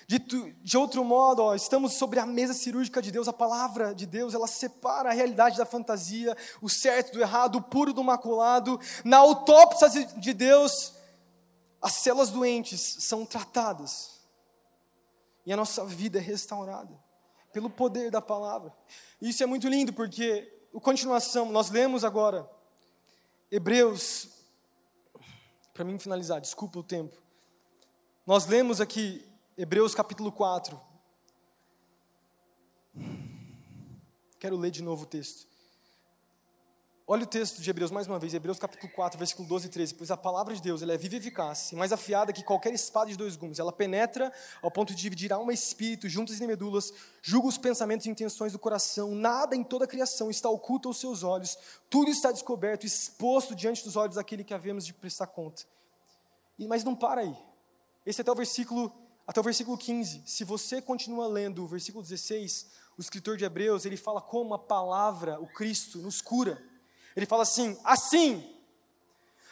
De, 0.07 0.19
de 0.19 0.77
outro 0.77 1.05
modo, 1.05 1.43
ó, 1.43 1.55
estamos 1.55 1.95
sobre 1.95 2.19
a 2.19 2.27
mesa 2.27 2.53
cirúrgica 2.53 3.01
de 3.01 3.11
Deus, 3.11 3.27
a 3.27 3.33
palavra 3.33 3.95
de 3.95 4.07
Deus, 4.07 4.35
ela 4.35 4.47
separa 4.47 5.11
a 5.11 5.13
realidade 5.13 5.57
da 5.57 5.65
fantasia, 5.65 6.37
o 6.61 6.69
certo 6.69 7.13
do 7.13 7.21
errado, 7.21 7.57
o 7.57 7.63
puro 7.63 7.93
do 7.93 8.05
maculado. 8.05 8.79
Na 9.05 9.19
autópsia 9.19 9.89
de 9.89 10.33
Deus, 10.35 10.95
as 11.81 11.95
células 11.95 12.31
doentes 12.31 12.81
são 13.01 13.25
tratadas 13.25 14.21
e 15.47 15.53
a 15.53 15.57
nossa 15.57 15.85
vida 15.85 16.19
é 16.19 16.23
restaurada 16.23 16.99
pelo 17.53 17.71
poder 17.71 18.11
da 18.11 18.21
palavra. 18.21 18.75
Isso 19.21 19.43
é 19.43 19.47
muito 19.47 19.69
lindo 19.69 19.93
porque, 19.93 20.51
a 20.75 20.81
continuação, 20.81 21.51
nós 21.53 21.71
lemos 21.71 22.05
agora 22.05 22.49
Hebreus, 23.51 24.29
para 25.73 25.85
mim 25.85 25.99
finalizar, 25.99 26.41
desculpa 26.41 26.79
o 26.79 26.83
tempo. 26.83 27.15
Nós 28.27 28.47
lemos 28.47 28.81
aqui 28.81 29.25
Hebreus 29.57 29.95
capítulo 29.95 30.33
4. 30.33 30.81
Quero 34.41 34.57
ler 34.57 34.73
de 34.73 34.83
novo 34.83 35.05
o 35.05 35.07
texto. 35.07 35.47
Olha 37.07 37.23
o 37.23 37.27
texto 37.27 37.63
de 37.63 37.71
Hebreus 37.71 37.93
mais 37.93 38.09
uma 38.09 38.19
vez, 38.19 38.35
Hebreus 38.35 38.59
capítulo 38.59 38.91
4, 38.93 39.17
versículo 39.17 39.47
12 39.47 39.67
e 39.67 39.71
13. 39.71 39.95
Pois 39.95 40.11
a 40.11 40.17
palavra 40.17 40.57
de 40.57 40.61
Deus 40.61 40.83
ela 40.83 40.93
é 40.93 40.97
viva 40.97 41.15
e 41.15 41.19
eficaz, 41.19 41.71
e 41.71 41.77
mais 41.77 41.93
afiada 41.93 42.33
que 42.33 42.43
qualquer 42.43 42.75
espada 42.75 43.09
de 43.09 43.17
dois 43.17 43.37
gumes. 43.37 43.61
Ela 43.61 43.73
penetra 43.73 44.33
ao 44.61 44.73
ponto 44.73 44.93
de 44.93 45.01
dividir 45.01 45.33
alma 45.33 45.53
e 45.53 45.55
espírito, 45.55 46.09
juntas 46.09 46.41
e 46.41 46.47
medulas, 46.49 46.93
julga 47.23 47.47
os 47.47 47.57
pensamentos 47.57 48.07
e 48.07 48.11
intenções 48.11 48.53
do 48.53 48.59
coração. 48.59 49.15
Nada 49.15 49.55
em 49.55 49.63
toda 49.63 49.85
a 49.85 49.89
criação 49.89 50.31
está 50.31 50.49
oculto 50.49 50.89
aos 50.89 50.99
seus 50.99 51.23
olhos. 51.23 51.57
Tudo 51.89 52.11
está 52.11 52.33
descoberto, 52.33 52.85
exposto 52.85 53.55
diante 53.55 53.85
dos 53.85 53.95
olhos 53.95 54.17
daquele 54.17 54.43
que 54.43 54.55
havemos 54.55 54.85
de 54.85 54.93
prestar 54.93 55.29
conta. 55.29 55.63
E, 56.59 56.67
mas 56.67 56.83
não 56.83 56.97
para 56.97 57.21
aí. 57.21 57.37
Esse 58.05 58.21
é 58.21 58.23
até 58.23 58.33
o 58.33 58.35
versículo 58.35 59.04
até 59.27 59.41
o 59.41 59.45
versículo 59.45 59.77
15. 59.77 60.23
Se 60.27 60.45
você 60.45 60.81
continua 60.83 61.27
lendo 61.27 61.65
o 61.65 61.69
versículo 61.69 62.03
16, 62.03 62.67
o 62.97 63.01
escritor 63.01 63.37
de 63.37 63.45
Hebreus, 63.45 63.85
ele 63.85 63.97
fala 63.97 64.21
como 64.21 64.55
a 64.55 64.59
palavra, 64.59 65.41
o 65.41 65.47
Cristo, 65.47 65.99
nos 65.99 66.21
cura. 66.21 66.63
Ele 67.17 67.27
fala 67.27 67.43
assim: 67.43 67.79
assim, 67.85 68.55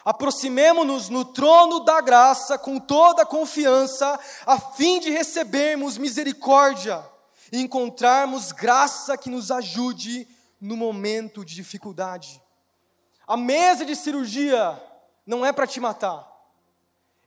Aproximemo-nos 0.04 1.08
no 1.08 1.24
trono 1.24 1.80
da 1.80 2.00
graça 2.00 2.58
com 2.58 2.78
toda 2.78 3.22
a 3.22 3.26
confiança, 3.26 4.18
a 4.44 4.58
fim 4.58 4.98
de 4.98 5.10
recebermos 5.10 5.96
misericórdia 5.96 7.04
e 7.52 7.60
encontrarmos 7.60 8.50
graça 8.50 9.16
que 9.16 9.30
nos 9.30 9.50
ajude 9.50 10.26
no 10.60 10.76
momento 10.76 11.44
de 11.44 11.54
dificuldade. 11.54 12.42
A 13.26 13.36
mesa 13.36 13.84
de 13.84 13.94
cirurgia 13.94 14.80
não 15.24 15.46
é 15.46 15.52
para 15.52 15.68
te 15.68 15.78
matar, 15.78 16.28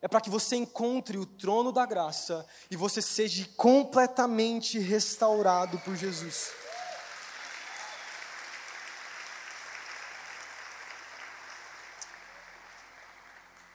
é 0.05 0.07
para 0.07 0.21
que 0.21 0.29
você 0.29 0.55
encontre 0.55 1.17
o 1.17 1.25
trono 1.25 1.71
da 1.71 1.83
graça 1.83 2.45
e 2.69 2.77
você 2.77 3.01
seja 3.01 3.43
completamente 3.57 4.77
restaurado 4.77 5.79
por 5.79 5.95
Jesus. 5.95 6.51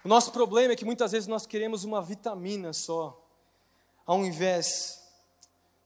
O 0.04 0.08
nosso 0.08 0.30
problema 0.30 0.72
é 0.72 0.76
que 0.76 0.84
muitas 0.84 1.10
vezes 1.10 1.26
nós 1.26 1.46
queremos 1.46 1.82
uma 1.82 2.00
vitamina 2.00 2.72
só, 2.72 3.20
ao 4.06 4.24
invés, 4.24 5.02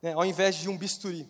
né, 0.03 0.13
ao 0.13 0.27
invés 0.27 0.57
de 0.57 0.69
um 0.69 0.77
bisturi. 0.77 1.27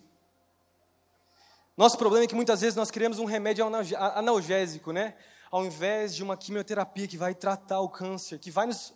Nosso 1.76 1.96
problema 1.96 2.24
é 2.24 2.26
que 2.26 2.34
muitas 2.34 2.62
vezes 2.62 2.74
nós 2.74 2.90
queremos 2.90 3.20
um 3.20 3.26
remédio 3.26 3.64
analgésico, 3.64 4.90
né? 4.90 5.16
Ao 5.52 5.64
invés 5.64 6.16
de 6.16 6.24
uma 6.24 6.36
quimioterapia 6.36 7.06
que 7.06 7.16
vai 7.16 7.32
tratar 7.32 7.78
o 7.78 7.88
câncer, 7.88 8.40
que 8.40 8.50
vai 8.50 8.66
nos 8.66 8.92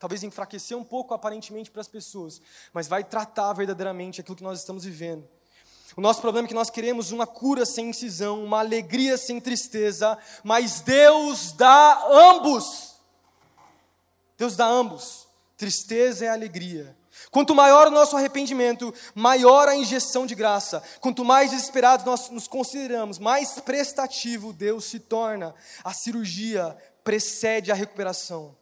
talvez 0.00 0.22
enfraquecer 0.22 0.76
um 0.76 0.82
pouco 0.82 1.12
aparentemente 1.12 1.70
para 1.70 1.82
as 1.82 1.86
pessoas, 1.86 2.40
mas 2.72 2.88
vai 2.88 3.04
tratar 3.04 3.52
verdadeiramente 3.52 4.20
aquilo 4.20 4.34
que 4.34 4.42
nós 4.42 4.58
estamos 4.58 4.82
vivendo. 4.82 5.28
O 5.94 6.00
nosso 6.00 6.22
problema 6.22 6.46
é 6.46 6.48
que 6.48 6.54
nós 6.54 6.70
queremos 6.70 7.12
uma 7.12 7.26
cura 7.26 7.66
sem 7.66 7.90
incisão, 7.90 8.42
uma 8.42 8.60
alegria 8.60 9.18
sem 9.18 9.38
tristeza, 9.38 10.16
mas 10.42 10.80
Deus 10.80 11.52
dá 11.52 12.02
ambos. 12.10 12.94
Deus 14.38 14.56
dá 14.56 14.66
ambos, 14.66 15.28
tristeza 15.56 16.24
e 16.24 16.28
alegria. 16.28 16.96
Quanto 17.30 17.54
maior 17.54 17.88
o 17.88 17.90
nosso 17.90 18.16
arrependimento, 18.16 18.94
maior 19.14 19.68
a 19.68 19.76
injeção 19.76 20.24
de 20.24 20.34
graça. 20.34 20.82
Quanto 21.00 21.24
mais 21.26 21.50
desesperados 21.50 22.06
nós 22.06 22.30
nos 22.30 22.48
consideramos, 22.48 23.18
mais 23.18 23.60
prestativo 23.60 24.54
Deus 24.54 24.86
se 24.86 24.98
torna. 24.98 25.54
A 25.84 25.92
cirurgia 25.92 26.74
precede 27.04 27.70
a 27.70 27.74
recuperação. 27.74 28.56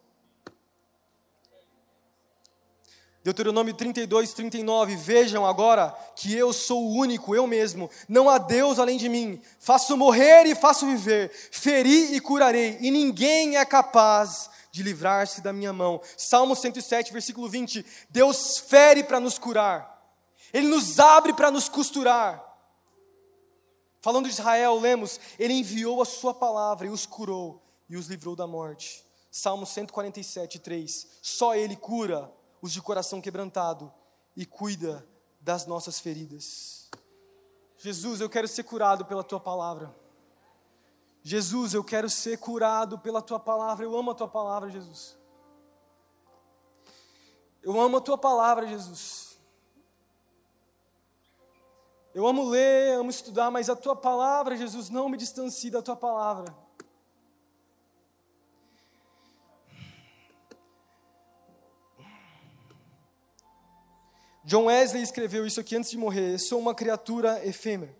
Deuteronômio 3.29 3.74
32, 3.74 4.33
39. 4.33 4.97
Vejam 4.97 5.45
agora 5.45 5.95
que 6.16 6.35
eu 6.35 6.51
sou 6.51 6.83
o 6.83 6.95
único, 6.95 7.35
eu 7.35 7.47
mesmo. 7.47 7.91
Não 8.09 8.31
há 8.31 8.39
Deus 8.39 8.79
além 8.79 8.97
de 8.97 9.07
mim. 9.07 9.39
Faço 9.61 9.99
morrer 9.99 10.47
e 10.47 10.55
faço 10.55 10.87
viver. 10.87 11.31
Feri 11.53 12.14
e 12.14 12.20
curarei. 12.20 12.79
E 12.81 12.91
ninguém 12.91 13.59
é 13.59 13.64
capaz 13.66 14.49
de 14.72 14.83
livrar-se 14.83 15.43
da 15.43 15.53
minha 15.53 15.74
mão. 15.74 16.01
Salmo 16.16 16.57
107, 16.57 17.12
versículo 17.12 17.51
20. 17.51 17.85
Deus 18.09 18.61
fere 18.61 19.05
para 19.05 19.20
nos 19.20 19.39
curar, 19.39 20.03
Ele 20.51 20.66
nos 20.66 20.99
abre 20.99 21.35
para 21.35 21.51
nos 21.51 21.68
costurar. 21.68 22.43
Falando 24.01 24.24
de 24.24 24.33
Israel, 24.33 24.81
lemos: 24.81 25.20
Ele 25.39 25.53
enviou 25.53 26.01
a 26.01 26.07
Sua 26.07 26.33
palavra 26.33 26.87
e 26.87 26.91
os 26.91 27.05
curou 27.05 27.62
e 27.91 27.97
os 27.99 28.07
livrou 28.07 28.35
da 28.35 28.47
morte. 28.47 29.05
Salmo 29.31 29.66
147, 29.66 30.59
3. 30.61 31.07
Só 31.20 31.55
Ele 31.55 31.76
cura 31.76 32.38
os 32.61 32.72
de 32.72 32.82
coração 32.82 33.20
quebrantado 33.20 33.92
e 34.36 34.44
cuida 34.44 35.06
das 35.40 35.66
nossas 35.66 36.00
feridas. 36.00 36.90
Jesus, 37.76 38.20
eu 38.20 38.28
quero 38.28 38.48
ser 38.48 38.64
curado 38.64 39.04
pela 39.04 39.22
Tua 39.22 39.38
palavra. 39.38 39.94
Jesus, 41.22 41.74
eu 41.74 41.84
quero 41.84 42.09
ser 42.09 42.38
curado 42.38 42.98
pela 42.98 43.20
tua 43.20 43.38
palavra. 43.38 43.84
Eu 43.84 43.96
amo 43.96 44.12
a 44.12 44.14
tua 44.14 44.28
palavra, 44.28 44.70
Jesus. 44.70 45.18
Eu 47.62 47.78
amo 47.78 47.98
a 47.98 48.00
tua 48.00 48.16
palavra, 48.16 48.66
Jesus. 48.66 49.38
Eu 52.14 52.26
amo 52.26 52.48
ler, 52.48 52.98
amo 52.98 53.11
estudar, 53.11 53.50
mas 53.50 53.68
a 53.68 53.76
tua 53.76 53.94
palavra, 53.94 54.56
Jesus, 54.56 54.88
não 54.88 55.09
me 55.09 55.16
distancie 55.16 55.70
da 55.70 55.82
tua 55.82 55.96
palavra. 55.96 56.56
John 64.49 64.64
Wesley 64.64 65.03
escreveu 65.03 65.46
isso 65.46 65.61
aqui 65.61 65.76
antes 65.76 65.90
de 65.90 65.99
morrer. 65.99 66.38
Sou 66.38 66.59
uma 66.59 66.74
criatura 66.74 67.46
efêmera 67.46 67.94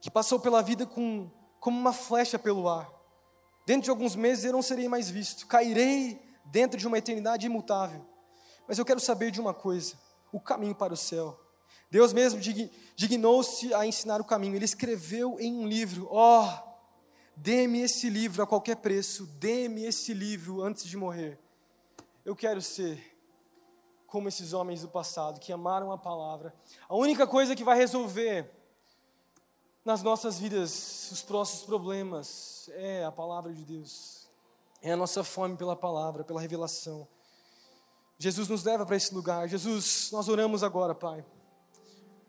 que 0.00 0.10
passou 0.10 0.40
pela 0.40 0.62
vida 0.62 0.86
com 0.86 1.30
como 1.60 1.78
uma 1.78 1.92
flecha 1.92 2.38
pelo 2.38 2.66
ar. 2.66 2.90
Dentro 3.66 3.82
de 3.82 3.90
alguns 3.90 4.16
meses 4.16 4.46
eu 4.46 4.54
não 4.54 4.62
serei 4.62 4.88
mais 4.88 5.10
visto, 5.10 5.46
cairei 5.46 6.18
dentro 6.46 6.80
de 6.80 6.86
uma 6.86 6.96
eternidade 6.96 7.44
imutável. 7.44 8.06
Mas 8.66 8.78
eu 8.78 8.86
quero 8.86 8.98
saber 8.98 9.30
de 9.30 9.38
uma 9.38 9.52
coisa: 9.52 9.98
o 10.32 10.40
caminho 10.40 10.74
para 10.74 10.94
o 10.94 10.96
céu. 10.96 11.38
Deus 11.90 12.10
mesmo 12.14 12.40
dignou-se 12.96 13.74
a 13.74 13.86
ensinar 13.86 14.18
o 14.18 14.24
caminho. 14.24 14.56
Ele 14.56 14.64
escreveu 14.64 15.38
em 15.38 15.52
um 15.52 15.68
livro: 15.68 16.08
ó, 16.10 16.42
oh, 16.42 16.86
dê-me 17.36 17.82
esse 17.82 18.08
livro 18.08 18.42
a 18.42 18.46
qualquer 18.46 18.76
preço, 18.76 19.26
dê-me 19.26 19.84
esse 19.84 20.14
livro 20.14 20.62
antes 20.62 20.86
de 20.86 20.96
morrer. 20.96 21.38
Eu 22.24 22.34
quero 22.34 22.62
ser 22.62 23.15
como 24.16 24.28
esses 24.28 24.54
homens 24.54 24.80
do 24.80 24.88
passado 24.88 25.38
que 25.38 25.52
amaram 25.52 25.92
a 25.92 25.98
palavra. 25.98 26.54
A 26.88 26.96
única 26.96 27.26
coisa 27.26 27.54
que 27.54 27.62
vai 27.62 27.76
resolver 27.76 28.50
nas 29.84 30.02
nossas 30.02 30.38
vidas 30.38 31.10
os 31.12 31.20
próximos 31.20 31.64
problemas 31.64 32.70
é 32.72 33.04
a 33.04 33.12
palavra 33.12 33.52
de 33.52 33.62
Deus, 33.62 34.26
é 34.80 34.92
a 34.92 34.96
nossa 34.96 35.22
fome 35.22 35.54
pela 35.54 35.76
palavra, 35.76 36.24
pela 36.24 36.40
revelação. 36.40 37.06
Jesus 38.16 38.48
nos 38.48 38.64
leva 38.64 38.86
para 38.86 38.96
esse 38.96 39.14
lugar. 39.14 39.50
Jesus, 39.50 40.08
nós 40.10 40.30
oramos 40.30 40.62
agora, 40.62 40.94
Pai. 40.94 41.22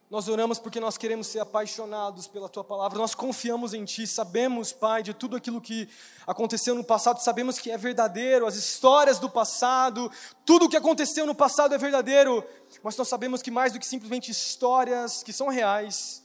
Nós 0.10 0.30
oramos 0.30 0.58
porque 0.58 0.80
nós 0.80 0.98
queremos 0.98 1.28
ser 1.28 1.40
apaixonados 1.40 2.28
pela 2.28 2.48
Tua 2.48 2.64
palavra, 2.64 2.98
nós 2.98 3.14
confiamos 3.14 3.74
em 3.74 3.84
Ti, 3.84 4.08
sabemos, 4.08 4.72
Pai, 4.72 5.04
de 5.04 5.14
tudo 5.14 5.36
aquilo 5.36 5.60
que 5.60 5.90
aconteceu 6.26 6.74
no 6.74 6.84
passado, 6.84 7.20
sabemos 7.20 7.60
que 7.60 7.70
é 7.70 7.78
verdadeiro, 7.78 8.48
as 8.48 8.56
histórias 8.56 9.20
do 9.20 9.30
passado, 9.30 10.10
tudo 10.46 10.66
o 10.66 10.70
que 10.70 10.78
aconteceu 10.78 11.26
no 11.26 11.36
passado 11.36 11.76
é 11.76 11.78
verdadeiro, 11.78 12.42
mas 12.82 12.96
nós 12.96 13.10
sabemos 13.10 13.42
que 13.42 13.52
mais 13.52 13.74
do 13.74 13.80
que 13.80 13.86
simplesmente 13.86 14.32
histórias 14.32 15.22
que 15.24 15.34
são 15.34 15.50
reais, 15.50 16.24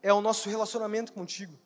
é 0.00 0.12
o 0.12 0.20
nosso 0.20 0.48
relacionamento 0.48 1.12
contigo. 1.12 1.58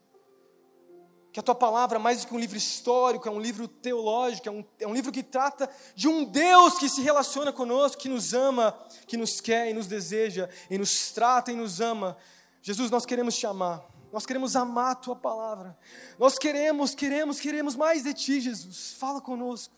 Que 1.37 1.41
a 1.41 1.43
tua 1.43 1.55
palavra, 1.55 1.99
mais 1.99 2.22
do 2.22 2.28
que 2.28 2.34
um 2.34 2.39
livro 2.39 2.57
histórico, 2.57 3.28
é 3.28 3.30
um 3.30 3.39
livro 3.39 3.68
teológico, 3.68 4.49
é 4.49 4.51
um, 4.51 4.64
é 4.80 4.87
um 4.87 4.95
livro 4.95 5.12
que 5.12 5.22
trata 5.22 5.68
de 5.95 6.09
um 6.09 6.24
Deus 6.24 6.78
que 6.78 6.89
se 6.89 7.03
relaciona 7.03 7.53
conosco, 7.53 8.01
que 8.01 8.09
nos 8.09 8.32
ama, 8.32 8.74
que 9.07 9.18
nos 9.18 9.39
quer 9.39 9.68
e 9.68 9.74
nos 9.74 9.87
deseja, 9.87 10.49
e 10.70 10.78
nos 10.78 11.12
trata 11.12 11.53
e 11.53 11.55
nos 11.55 11.78
ama. 11.78 12.16
Jesus, 12.62 12.91
nós 12.91 13.05
queremos 13.05 13.37
te 13.37 13.47
amar. 13.47 13.84
Nós 14.11 14.24
queremos 14.24 14.57
amar 14.57 14.93
a 14.93 14.95
tua 14.95 15.14
palavra. 15.14 15.76
Nós 16.18 16.39
queremos, 16.39 16.95
queremos, 16.95 17.39
queremos 17.39 17.76
mais 17.76 18.05
de 18.05 18.14
ti, 18.14 18.41
Jesus. 18.41 18.95
Fala 18.99 19.20
conosco. 19.20 19.74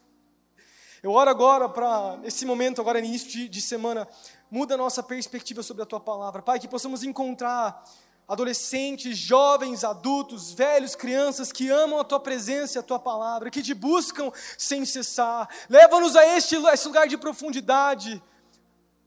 Eu 1.02 1.10
oro 1.10 1.28
agora 1.28 1.68
para, 1.68 2.18
nesse 2.18 2.46
momento, 2.46 2.80
agora 2.80 3.00
início 3.00 3.28
de, 3.30 3.48
de 3.48 3.60
semana, 3.60 4.06
muda 4.48 4.74
a 4.74 4.78
nossa 4.78 5.02
perspectiva 5.02 5.60
sobre 5.64 5.82
a 5.82 5.86
tua 5.86 5.98
palavra. 5.98 6.40
Pai, 6.40 6.60
que 6.60 6.68
possamos 6.68 7.02
encontrar 7.02 7.82
adolescentes, 8.28 9.16
jovens, 9.16 9.82
adultos, 9.82 10.52
velhos, 10.52 10.94
crianças 10.94 11.50
que 11.50 11.70
amam 11.70 11.98
a 11.98 12.04
tua 12.04 12.20
presença 12.20 12.76
e 12.76 12.80
a 12.80 12.82
tua 12.82 12.98
palavra, 12.98 13.50
que 13.50 13.62
te 13.62 13.72
buscam 13.72 14.30
sem 14.58 14.84
cessar. 14.84 15.48
Leva-nos 15.68 16.14
a 16.14 16.26
este, 16.26 16.56
lugar 16.56 17.08
de 17.08 17.16
profundidade, 17.16 18.22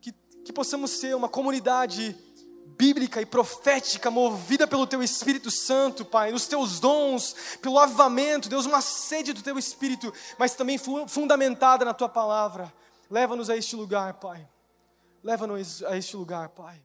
que, 0.01 0.11
que 0.43 0.51
possamos 0.51 0.89
ser 0.91 1.15
uma 1.15 1.29
comunidade 1.29 2.17
bíblica 2.75 3.21
e 3.21 3.25
profética, 3.27 4.09
movida 4.09 4.65
pelo 4.65 4.87
Teu 4.87 5.03
Espírito 5.03 5.51
Santo, 5.51 6.03
Pai, 6.03 6.31
nos 6.31 6.47
Teus 6.47 6.79
dons, 6.79 7.35
pelo 7.61 7.77
avivamento, 7.77 8.49
Deus, 8.49 8.65
uma 8.65 8.81
sede 8.81 9.33
do 9.33 9.43
Teu 9.43 9.59
Espírito, 9.59 10.11
mas 10.39 10.55
também 10.55 10.79
fundamentada 11.07 11.85
na 11.85 11.93
Tua 11.93 12.09
palavra. 12.09 12.73
Leva-nos 13.07 13.51
a 13.51 13.55
este 13.55 13.75
lugar, 13.75 14.15
Pai. 14.15 14.47
Leva-nos 15.23 15.83
a 15.83 15.95
este 15.95 16.17
lugar, 16.17 16.49
Pai. 16.49 16.81